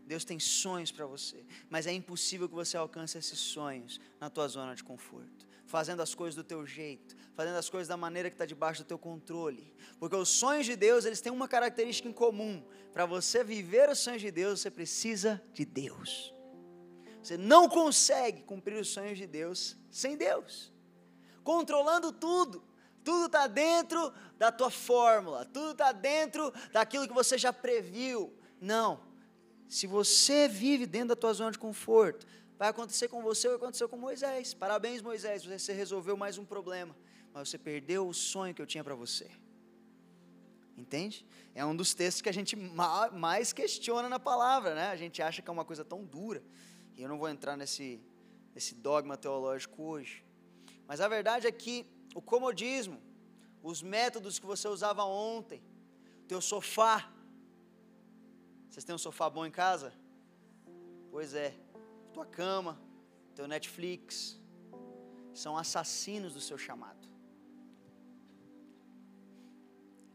Deus 0.06 0.24
tem 0.24 0.38
sonhos 0.38 0.92
para 0.92 1.06
você, 1.06 1.44
mas 1.70 1.86
é 1.86 1.92
impossível 1.92 2.48
que 2.48 2.54
você 2.54 2.76
alcance 2.76 3.16
esses 3.16 3.38
sonhos 3.38 4.00
na 4.20 4.28
tua 4.28 4.46
zona 4.48 4.74
de 4.74 4.84
conforto, 4.84 5.46
fazendo 5.66 6.02
as 6.02 6.14
coisas 6.14 6.34
do 6.34 6.44
teu 6.44 6.66
jeito, 6.66 7.16
fazendo 7.34 7.56
as 7.56 7.70
coisas 7.70 7.88
da 7.88 7.96
maneira 7.96 8.28
que 8.28 8.34
está 8.34 8.44
debaixo 8.44 8.82
do 8.82 8.86
teu 8.86 8.98
controle, 8.98 9.74
porque 9.98 10.14
os 10.14 10.28
sonhos 10.28 10.66
de 10.66 10.76
Deus 10.76 11.04
eles 11.04 11.20
têm 11.20 11.32
uma 11.32 11.48
característica 11.48 12.08
em 12.08 12.12
comum. 12.12 12.62
Para 12.92 13.06
você 13.06 13.42
viver 13.42 13.88
os 13.88 13.98
sonhos 13.98 14.20
de 14.20 14.30
Deus, 14.30 14.60
você 14.60 14.70
precisa 14.70 15.42
de 15.52 15.64
Deus. 15.64 16.32
Você 17.22 17.38
não 17.38 17.68
consegue 17.68 18.42
cumprir 18.42 18.78
os 18.78 18.88
sonhos 18.88 19.16
de 19.16 19.26
Deus 19.26 19.76
sem 19.90 20.16
Deus, 20.16 20.70
controlando 21.42 22.12
tudo. 22.12 22.62
Tudo 23.02 23.26
está 23.26 23.46
dentro 23.46 24.12
da 24.38 24.50
tua 24.50 24.70
fórmula, 24.70 25.44
tudo 25.44 25.72
está 25.72 25.92
dentro 25.92 26.52
daquilo 26.72 27.06
que 27.06 27.12
você 27.12 27.36
já 27.36 27.52
previu. 27.52 28.32
Não. 28.60 29.13
Se 29.68 29.86
você 29.86 30.48
vive 30.48 30.86
dentro 30.86 31.08
da 31.08 31.16
tua 31.16 31.32
zona 31.32 31.50
de 31.50 31.58
conforto, 31.58 32.26
vai 32.58 32.68
acontecer 32.68 33.08
com 33.08 33.22
você 33.22 33.48
o 33.48 33.50
que 33.52 33.56
aconteceu 33.56 33.88
com 33.88 33.96
Moisés. 33.96 34.54
Parabéns, 34.54 35.02
Moisés, 35.02 35.44
você 35.44 35.72
resolveu 35.72 36.16
mais 36.16 36.38
um 36.38 36.44
problema, 36.44 36.96
mas 37.32 37.48
você 37.48 37.58
perdeu 37.58 38.08
o 38.08 38.14
sonho 38.14 38.54
que 38.54 38.62
eu 38.62 38.66
tinha 38.66 38.84
para 38.84 38.94
você. 38.94 39.30
Entende? 40.76 41.24
É 41.54 41.64
um 41.64 41.74
dos 41.74 41.94
textos 41.94 42.20
que 42.20 42.28
a 42.28 42.32
gente 42.32 42.56
mais 42.56 43.52
questiona 43.52 44.08
na 44.08 44.18
palavra, 44.18 44.74
né? 44.74 44.88
A 44.88 44.96
gente 44.96 45.22
acha 45.22 45.40
que 45.40 45.48
é 45.48 45.52
uma 45.52 45.64
coisa 45.64 45.84
tão 45.84 46.04
dura. 46.04 46.42
E 46.96 47.02
eu 47.02 47.08
não 47.08 47.18
vou 47.18 47.28
entrar 47.28 47.56
nesse, 47.56 48.00
nesse 48.54 48.74
dogma 48.74 49.16
teológico 49.16 49.82
hoje. 49.82 50.24
Mas 50.86 51.00
a 51.00 51.08
verdade 51.08 51.46
é 51.46 51.52
que 51.52 51.86
o 52.14 52.20
comodismo, 52.20 53.00
os 53.62 53.82
métodos 53.82 54.38
que 54.38 54.46
você 54.46 54.68
usava 54.68 55.04
ontem, 55.04 55.62
teu 56.26 56.40
sofá. 56.40 57.10
Vocês 58.74 58.82
têm 58.86 58.92
um 58.92 58.98
sofá 58.98 59.30
bom 59.30 59.46
em 59.46 59.52
casa? 59.52 59.92
Pois 61.08 61.32
é. 61.32 61.54
Tua 62.12 62.26
cama, 62.26 62.76
teu 63.32 63.46
Netflix, 63.46 64.36
são 65.32 65.56
assassinos 65.56 66.34
do 66.34 66.40
seu 66.40 66.58
chamado. 66.58 67.08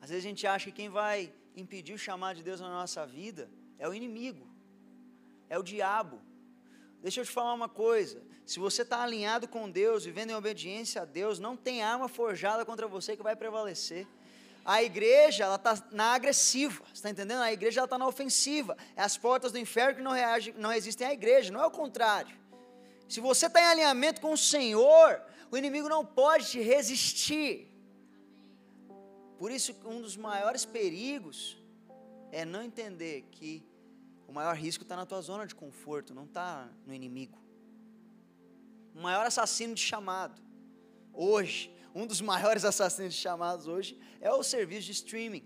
Às 0.01 0.09
vezes 0.09 0.25
a 0.25 0.27
gente 0.27 0.45
acha 0.45 0.65
que 0.65 0.75
quem 0.75 0.89
vai 0.89 1.33
impedir 1.55 1.93
o 1.93 1.97
chamado 1.97 2.35
de 2.35 2.43
Deus 2.43 2.59
na 2.59 2.67
nossa 2.67 3.05
vida 3.05 3.49
é 3.77 3.87
o 3.87 3.93
inimigo, 3.93 4.45
é 5.47 5.57
o 5.57 5.63
diabo, 5.63 6.21
Deixa 7.01 7.21
eu 7.21 7.25
te 7.25 7.31
falar 7.31 7.53
uma 7.53 7.69
coisa: 7.69 8.21
se 8.45 8.59
você 8.59 8.81
está 8.81 9.01
alinhado 9.01 9.47
com 9.47 9.69
Deus, 9.69 10.05
vivendo 10.05 10.31
em 10.31 10.35
obediência 10.35 11.01
a 11.01 11.05
Deus, 11.05 11.39
não 11.39 11.55
tem 11.55 11.81
arma 11.81 12.07
forjada 12.07 12.65
contra 12.65 12.87
você 12.87 13.15
que 13.15 13.23
vai 13.23 13.35
prevalecer. 13.35 14.07
A 14.63 14.83
igreja, 14.83 15.45
ela 15.45 15.55
está 15.55 15.81
na 15.91 16.13
agressiva, 16.13 16.83
está 16.93 17.09
entendendo? 17.09 17.41
A 17.41 17.51
igreja, 17.51 17.83
está 17.83 17.97
na 17.97 18.07
ofensiva. 18.07 18.77
É 18.95 19.01
as 19.01 19.17
portas 19.17 19.51
do 19.51 19.57
inferno 19.57 19.95
que 19.95 20.01
não, 20.01 20.11
reagem, 20.11 20.53
não 20.57 20.69
resistem 20.69 21.07
à 21.07 21.13
igreja, 21.13 21.51
não 21.51 21.61
é 21.61 21.65
o 21.65 21.71
contrário. 21.71 22.37
Se 23.07 23.19
você 23.19 23.47
está 23.47 23.59
em 23.61 23.65
alinhamento 23.65 24.21
com 24.21 24.31
o 24.33 24.37
Senhor, 24.37 25.21
o 25.49 25.57
inimigo 25.57 25.89
não 25.89 26.05
pode 26.05 26.51
te 26.51 26.61
resistir. 26.61 27.67
Por 29.37 29.51
isso, 29.51 29.75
um 29.85 30.01
dos 30.01 30.15
maiores 30.15 30.65
perigos 30.65 31.57
é 32.31 32.45
não 32.45 32.61
entender 32.61 33.25
que 33.31 33.65
o 34.27 34.31
maior 34.31 34.55
risco 34.55 34.83
está 34.83 34.95
na 34.95 35.05
tua 35.05 35.21
zona 35.21 35.47
de 35.47 35.55
conforto, 35.55 36.13
não 36.13 36.25
está 36.25 36.69
no 36.85 36.93
inimigo. 36.93 37.39
O 38.93 39.01
maior 39.01 39.25
assassino 39.25 39.73
de 39.73 39.81
chamado, 39.81 40.39
hoje, 41.13 41.73
um 41.93 42.05
dos 42.05 42.21
maiores 42.21 42.63
assassinos 42.65 43.13
chamados 43.13 43.67
hoje 43.67 43.99
é 44.21 44.31
o 44.31 44.43
serviço 44.43 44.87
de 44.87 44.91
streaming. 44.93 45.43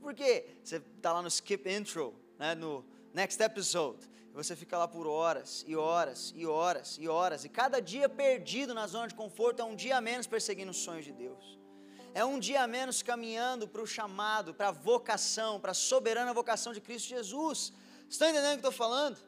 Por 0.00 0.14
quê? 0.14 0.46
Você 0.62 0.76
está 0.76 1.12
lá 1.12 1.22
no 1.22 1.28
skip 1.28 1.68
intro, 1.70 2.14
né, 2.38 2.54
no 2.54 2.84
next 3.12 3.40
episode, 3.42 4.08
e 4.30 4.32
você 4.32 4.56
fica 4.56 4.78
lá 4.78 4.88
por 4.88 5.06
horas 5.06 5.64
e 5.66 5.76
horas 5.76 6.32
e 6.34 6.46
horas 6.46 6.96
e 6.98 7.06
horas, 7.06 7.44
e 7.44 7.48
cada 7.48 7.80
dia 7.80 8.08
perdido 8.08 8.72
na 8.72 8.86
zona 8.86 9.08
de 9.08 9.14
conforto 9.14 9.60
é 9.60 9.64
um 9.64 9.76
dia 9.76 9.96
a 9.96 10.00
menos 10.00 10.26
perseguindo 10.26 10.70
os 10.70 10.78
sonhos 10.78 11.04
de 11.04 11.12
Deus 11.12 11.60
é 12.14 12.24
um 12.24 12.38
dia 12.38 12.62
a 12.62 12.66
menos 12.66 13.02
caminhando 13.02 13.68
para 13.68 13.82
o 13.82 13.86
chamado, 13.86 14.52
para 14.52 14.68
a 14.68 14.72
vocação, 14.72 15.60
para 15.60 15.70
a 15.70 15.74
soberana 15.74 16.34
vocação 16.34 16.72
de 16.72 16.80
Cristo 16.80 17.08
Jesus. 17.08 17.72
Estão 18.08 18.28
entendendo 18.28 18.50
o 18.50 18.52
que 18.54 18.66
estou 18.66 18.72
falando? 18.72 19.18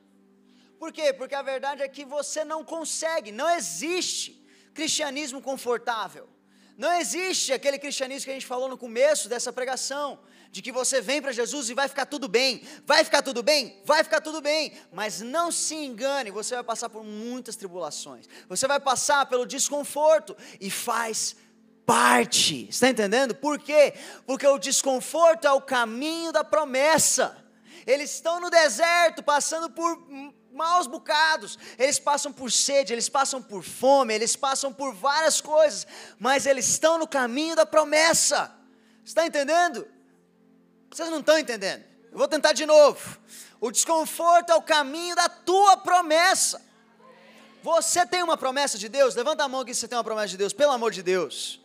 Por 0.78 0.92
quê? 0.92 1.12
Porque 1.12 1.34
a 1.34 1.42
verdade 1.42 1.82
é 1.82 1.88
que 1.88 2.04
você 2.04 2.44
não 2.44 2.64
consegue, 2.64 3.30
não 3.30 3.48
existe 3.50 4.41
cristianismo 4.74 5.40
confortável. 5.40 6.28
Não 6.76 6.92
existe 6.94 7.52
aquele 7.52 7.78
cristianismo 7.78 8.24
que 8.24 8.30
a 8.30 8.34
gente 8.34 8.46
falou 8.46 8.68
no 8.68 8.78
começo 8.78 9.28
dessa 9.28 9.52
pregação, 9.52 10.18
de 10.50 10.60
que 10.60 10.72
você 10.72 11.00
vem 11.00 11.22
para 11.22 11.32
Jesus 11.32 11.70
e 11.70 11.74
vai 11.74 11.88
ficar 11.88 12.06
tudo 12.06 12.28
bem, 12.28 12.62
vai 12.84 13.04
ficar 13.04 13.22
tudo 13.22 13.42
bem, 13.42 13.80
vai 13.84 14.04
ficar 14.04 14.20
tudo 14.20 14.40
bem, 14.40 14.72
mas 14.92 15.20
não 15.20 15.50
se 15.50 15.74
engane, 15.74 16.30
você 16.30 16.54
vai 16.54 16.64
passar 16.64 16.90
por 16.90 17.02
muitas 17.04 17.56
tribulações, 17.56 18.28
você 18.48 18.66
vai 18.66 18.78
passar 18.78 19.24
pelo 19.26 19.46
desconforto 19.46 20.36
e 20.60 20.70
faz 20.70 21.36
parte. 21.86 22.68
Está 22.68 22.88
entendendo? 22.88 23.34
Por 23.34 23.58
quê? 23.58 23.94
Porque 24.26 24.46
o 24.46 24.58
desconforto 24.58 25.46
é 25.46 25.52
o 25.52 25.60
caminho 25.60 26.32
da 26.32 26.44
promessa. 26.44 27.36
Eles 27.86 28.12
estão 28.14 28.40
no 28.40 28.50
deserto, 28.50 29.22
passando 29.22 29.70
por 29.70 29.98
maus 30.52 30.86
bocados, 30.86 31.58
eles 31.78 31.98
passam 31.98 32.32
por 32.32 32.50
sede, 32.50 32.92
eles 32.92 33.08
passam 33.08 33.42
por 33.42 33.62
fome, 33.62 34.14
eles 34.14 34.36
passam 34.36 34.72
por 34.72 34.94
várias 34.94 35.40
coisas, 35.40 35.86
mas 36.18 36.46
eles 36.46 36.68
estão 36.68 36.98
no 36.98 37.06
caminho 37.06 37.56
da 37.56 37.66
promessa. 37.66 38.54
Está 39.04 39.26
entendendo? 39.26 39.86
Vocês 40.90 41.08
não 41.08 41.20
estão 41.20 41.38
entendendo. 41.38 41.84
Eu 42.10 42.18
vou 42.18 42.28
tentar 42.28 42.52
de 42.52 42.66
novo. 42.66 43.18
O 43.60 43.70
desconforto 43.70 44.50
é 44.50 44.54
o 44.54 44.62
caminho 44.62 45.16
da 45.16 45.28
tua 45.28 45.76
promessa. 45.78 46.60
Você 47.62 48.04
tem 48.04 48.22
uma 48.22 48.36
promessa 48.36 48.76
de 48.76 48.88
Deus? 48.88 49.14
Levanta 49.14 49.44
a 49.44 49.48
mão 49.48 49.60
aqui 49.60 49.72
se 49.72 49.80
você 49.80 49.88
tem 49.88 49.96
uma 49.96 50.04
promessa 50.04 50.28
de 50.28 50.36
Deus, 50.36 50.52
pelo 50.52 50.72
amor 50.72 50.90
de 50.90 51.02
Deus. 51.02 51.60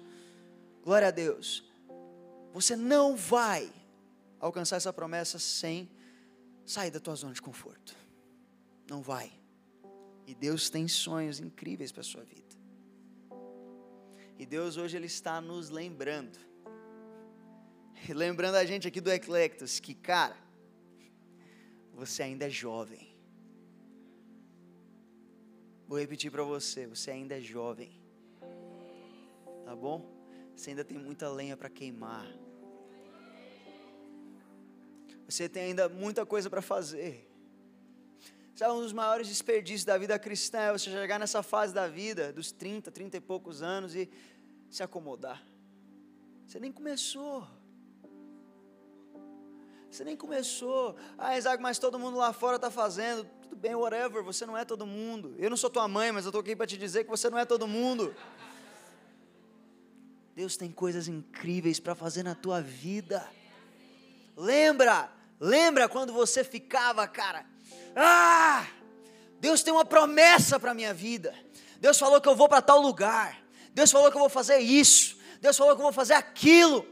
Glória 0.83 1.07
a 1.07 1.11
Deus. 1.11 1.65
Você 2.53 2.75
não 2.75 3.15
vai 3.15 3.69
alcançar 4.39 4.77
essa 4.77 4.93
promessa 4.93 5.39
sem 5.39 5.89
sair 6.65 6.91
da 6.91 6.99
tua 6.99 7.15
zona 7.15 7.33
de 7.33 7.41
conforto. 7.41 7.96
Não 8.89 9.01
vai. 9.01 9.31
E 10.25 10.33
Deus 10.33 10.69
tem 10.69 10.87
sonhos 10.87 11.39
incríveis 11.39 11.91
para 11.91 12.01
a 12.01 12.03
sua 12.03 12.23
vida. 12.23 12.55
E 14.37 14.45
Deus 14.45 14.77
hoje 14.77 14.97
Ele 14.97 15.07
está 15.07 15.41
nos 15.41 15.69
lembrando. 15.69 16.37
Lembrando 18.09 18.55
a 18.55 18.65
gente 18.65 18.87
aqui 18.87 19.01
do 19.01 19.11
Eclectus 19.11 19.79
que, 19.79 19.93
cara, 19.93 20.37
você 21.93 22.23
ainda 22.23 22.45
é 22.45 22.49
jovem. 22.49 23.17
Vou 25.87 25.97
repetir 25.97 26.29
para 26.29 26.43
você, 26.43 26.85
você 26.85 27.11
ainda 27.11 27.37
é 27.37 27.41
jovem. 27.41 27.99
Tá 29.65 29.75
bom? 29.75 30.05
Você 30.55 30.71
ainda 30.71 30.83
tem 30.83 30.97
muita 30.97 31.29
lenha 31.29 31.57
para 31.57 31.69
queimar. 31.69 32.27
Você 35.27 35.49
tem 35.49 35.63
ainda 35.63 35.89
muita 35.89 36.25
coisa 36.25 36.49
para 36.49 36.61
fazer. 36.61 37.26
Sabe, 38.57 38.73
um 38.73 38.81
dos 38.81 38.91
maiores 38.91 39.27
desperdícios 39.27 39.85
da 39.85 39.99
vida 39.99 40.17
cristã 40.17 40.57
é 40.57 40.71
você 40.71 40.89
chegar 40.89 41.19
nessa 41.19 41.43
fase 41.43 41.75
da 41.75 41.87
vida, 41.87 42.33
dos 42.33 42.51
30, 42.51 42.89
30 42.89 43.17
e 43.17 43.21
poucos 43.21 43.61
anos, 43.61 43.93
e 43.93 44.09
se 44.67 44.81
acomodar. 44.81 45.43
Você 46.47 46.59
nem 46.59 46.71
começou. 46.71 47.47
Você 49.91 50.03
nem 50.03 50.17
começou. 50.17 50.95
Ah, 51.19 51.37
Isaac, 51.37 51.61
mas 51.61 51.77
todo 51.77 51.99
mundo 51.99 52.17
lá 52.17 52.33
fora 52.33 52.55
está 52.55 52.71
fazendo. 52.71 53.25
Tudo 53.43 53.55
bem, 53.55 53.75
whatever, 53.75 54.23
você 54.23 54.43
não 54.43 54.57
é 54.57 54.65
todo 54.65 54.87
mundo. 54.87 55.35
Eu 55.37 55.51
não 55.51 55.57
sou 55.57 55.69
tua 55.69 55.87
mãe, 55.87 56.11
mas 56.11 56.25
eu 56.25 56.29
estou 56.29 56.41
aqui 56.41 56.55
para 56.55 56.65
te 56.65 56.77
dizer 56.77 57.03
que 57.03 57.11
você 57.11 57.29
não 57.29 57.37
é 57.37 57.45
todo 57.45 57.67
mundo. 57.67 58.15
Deus 60.35 60.57
tem 60.57 60.71
coisas 60.71 61.07
incríveis 61.07 61.79
para 61.79 61.93
fazer 61.93 62.23
na 62.23 62.33
tua 62.33 62.59
vida. 62.59 63.23
Lembra, 64.35 65.11
lembra 65.39 65.87
quando 65.87 66.11
você 66.11 66.43
ficava, 66.43 67.07
cara, 67.07 67.45
ah, 67.95 68.65
Deus 69.39 69.63
tem 69.63 69.73
uma 69.73 69.85
promessa 69.85 70.59
para 70.59 70.73
minha 70.73 70.93
vida. 70.93 71.33
Deus 71.79 71.97
falou 71.97 72.19
que 72.21 72.27
eu 72.27 72.35
vou 72.35 72.47
para 72.47 72.61
tal 72.61 72.79
lugar. 72.79 73.39
Deus 73.73 73.91
falou 73.91 74.09
que 74.09 74.17
eu 74.17 74.21
vou 74.21 74.29
fazer 74.29 74.59
isso. 74.59 75.17
Deus 75.39 75.57
falou 75.57 75.75
que 75.75 75.81
eu 75.81 75.85
vou 75.85 75.93
fazer 75.93 76.13
aquilo. 76.13 76.85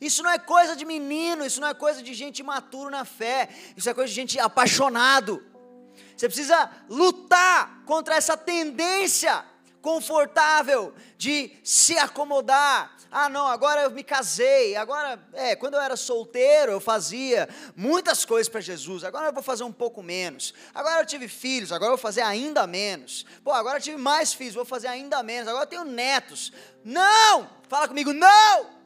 Isso 0.00 0.22
não 0.22 0.30
é 0.30 0.38
coisa 0.38 0.74
de 0.74 0.84
menino, 0.84 1.44
isso 1.44 1.60
não 1.60 1.68
é 1.68 1.74
coisa 1.74 2.02
de 2.02 2.14
gente 2.14 2.38
imaturo 2.38 2.90
na 2.90 3.04
fé, 3.04 3.48
isso 3.76 3.88
é 3.88 3.92
coisa 3.92 4.08
de 4.08 4.14
gente 4.14 4.38
apaixonado. 4.38 5.44
Você 6.16 6.26
precisa 6.26 6.70
lutar 6.88 7.82
contra 7.84 8.14
essa 8.14 8.36
tendência 8.36 9.44
confortável 9.80 10.94
de 11.16 11.52
se 11.62 11.96
acomodar. 11.98 12.96
Ah, 13.10 13.28
não, 13.28 13.46
agora 13.46 13.82
eu 13.82 13.90
me 13.90 14.04
casei. 14.04 14.76
Agora, 14.76 15.20
é, 15.32 15.56
quando 15.56 15.74
eu 15.74 15.80
era 15.80 15.96
solteiro, 15.96 16.72
eu 16.72 16.80
fazia 16.80 17.48
muitas 17.74 18.24
coisas 18.24 18.48
para 18.48 18.60
Jesus. 18.60 19.02
Agora 19.02 19.26
eu 19.26 19.32
vou 19.32 19.42
fazer 19.42 19.64
um 19.64 19.72
pouco 19.72 20.02
menos. 20.02 20.54
Agora 20.72 21.02
eu 21.02 21.06
tive 21.06 21.26
filhos, 21.26 21.72
agora 21.72 21.92
eu 21.92 21.96
vou 21.96 22.02
fazer 22.02 22.20
ainda 22.20 22.66
menos. 22.68 23.26
Pô, 23.42 23.50
agora 23.50 23.78
eu 23.78 23.82
tive 23.82 23.96
mais 23.96 24.32
filhos, 24.32 24.54
vou 24.54 24.64
fazer 24.64 24.86
ainda 24.86 25.22
menos. 25.24 25.48
Agora 25.48 25.64
eu 25.64 25.68
tenho 25.68 25.84
netos. 25.84 26.52
Não! 26.84 27.50
Fala 27.68 27.88
comigo, 27.88 28.12
não! 28.12 28.80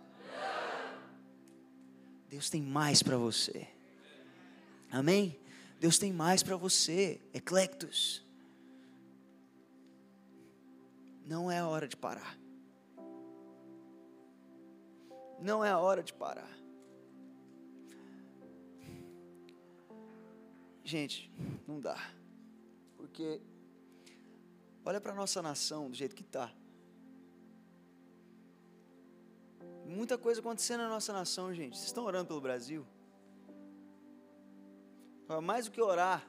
Deus 2.31 2.49
tem 2.49 2.63
mais 2.63 3.03
para 3.03 3.19
você. 3.19 3.69
Amém? 4.91 5.39
Deus 5.79 5.99
tem 5.99 6.13
mais 6.13 6.43
para 6.43 6.57
você. 6.57 7.21
Eclectus. 7.35 8.24
Não 11.25 11.51
é 11.51 11.59
a 11.59 11.67
hora 11.67 11.89
de 11.89 11.97
parar. 11.97 12.39
Não 15.41 15.65
é 15.65 15.71
a 15.71 15.79
hora 15.79 16.03
de 16.03 16.13
parar. 16.13 16.51
Gente, 20.85 21.33
não 21.67 21.81
dá. 21.81 21.97
Porque 22.97 23.41
olha 24.85 25.01
para 25.01 25.13
a 25.13 25.15
nossa 25.15 25.41
nação 25.41 25.91
do 25.91 25.97
jeito 25.97 26.15
que 26.15 26.23
está. 26.23 26.53
Muita 29.87 30.19
coisa 30.19 30.41
acontecendo 30.41 30.81
na 30.81 30.89
nossa 30.89 31.13
nação, 31.13 31.55
gente. 31.55 31.77
Vocês 31.77 31.87
estão 31.87 32.05
orando 32.05 32.29
pelo 32.29 32.41
Brasil? 32.41 32.87
Mais 35.43 35.67
do 35.67 35.71
que 35.73 35.81
orar, 35.81 36.23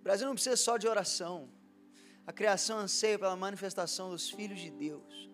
o 0.00 0.02
Brasil 0.02 0.26
não 0.26 0.34
precisa 0.34 0.56
só 0.56 0.76
de 0.76 0.88
oração. 0.88 1.48
A 2.26 2.32
criação 2.32 2.78
anseia 2.78 3.18
pela 3.18 3.36
manifestação 3.36 4.10
dos 4.10 4.30
filhos 4.30 4.60
de 4.60 4.70
Deus. 4.70 5.30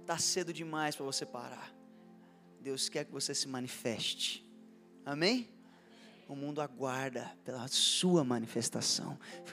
Está 0.00 0.18
cedo 0.18 0.52
demais 0.52 0.94
para 0.94 1.04
você 1.04 1.26
parar. 1.26 1.72
Deus 2.60 2.88
quer 2.88 3.04
que 3.04 3.12
você 3.12 3.34
se 3.34 3.48
manifeste. 3.48 4.48
Amém? 5.04 5.48
O 6.28 6.36
mundo 6.36 6.60
aguarda 6.60 7.36
pela 7.44 7.66
sua 7.68 8.22
manifestação. 8.22 9.18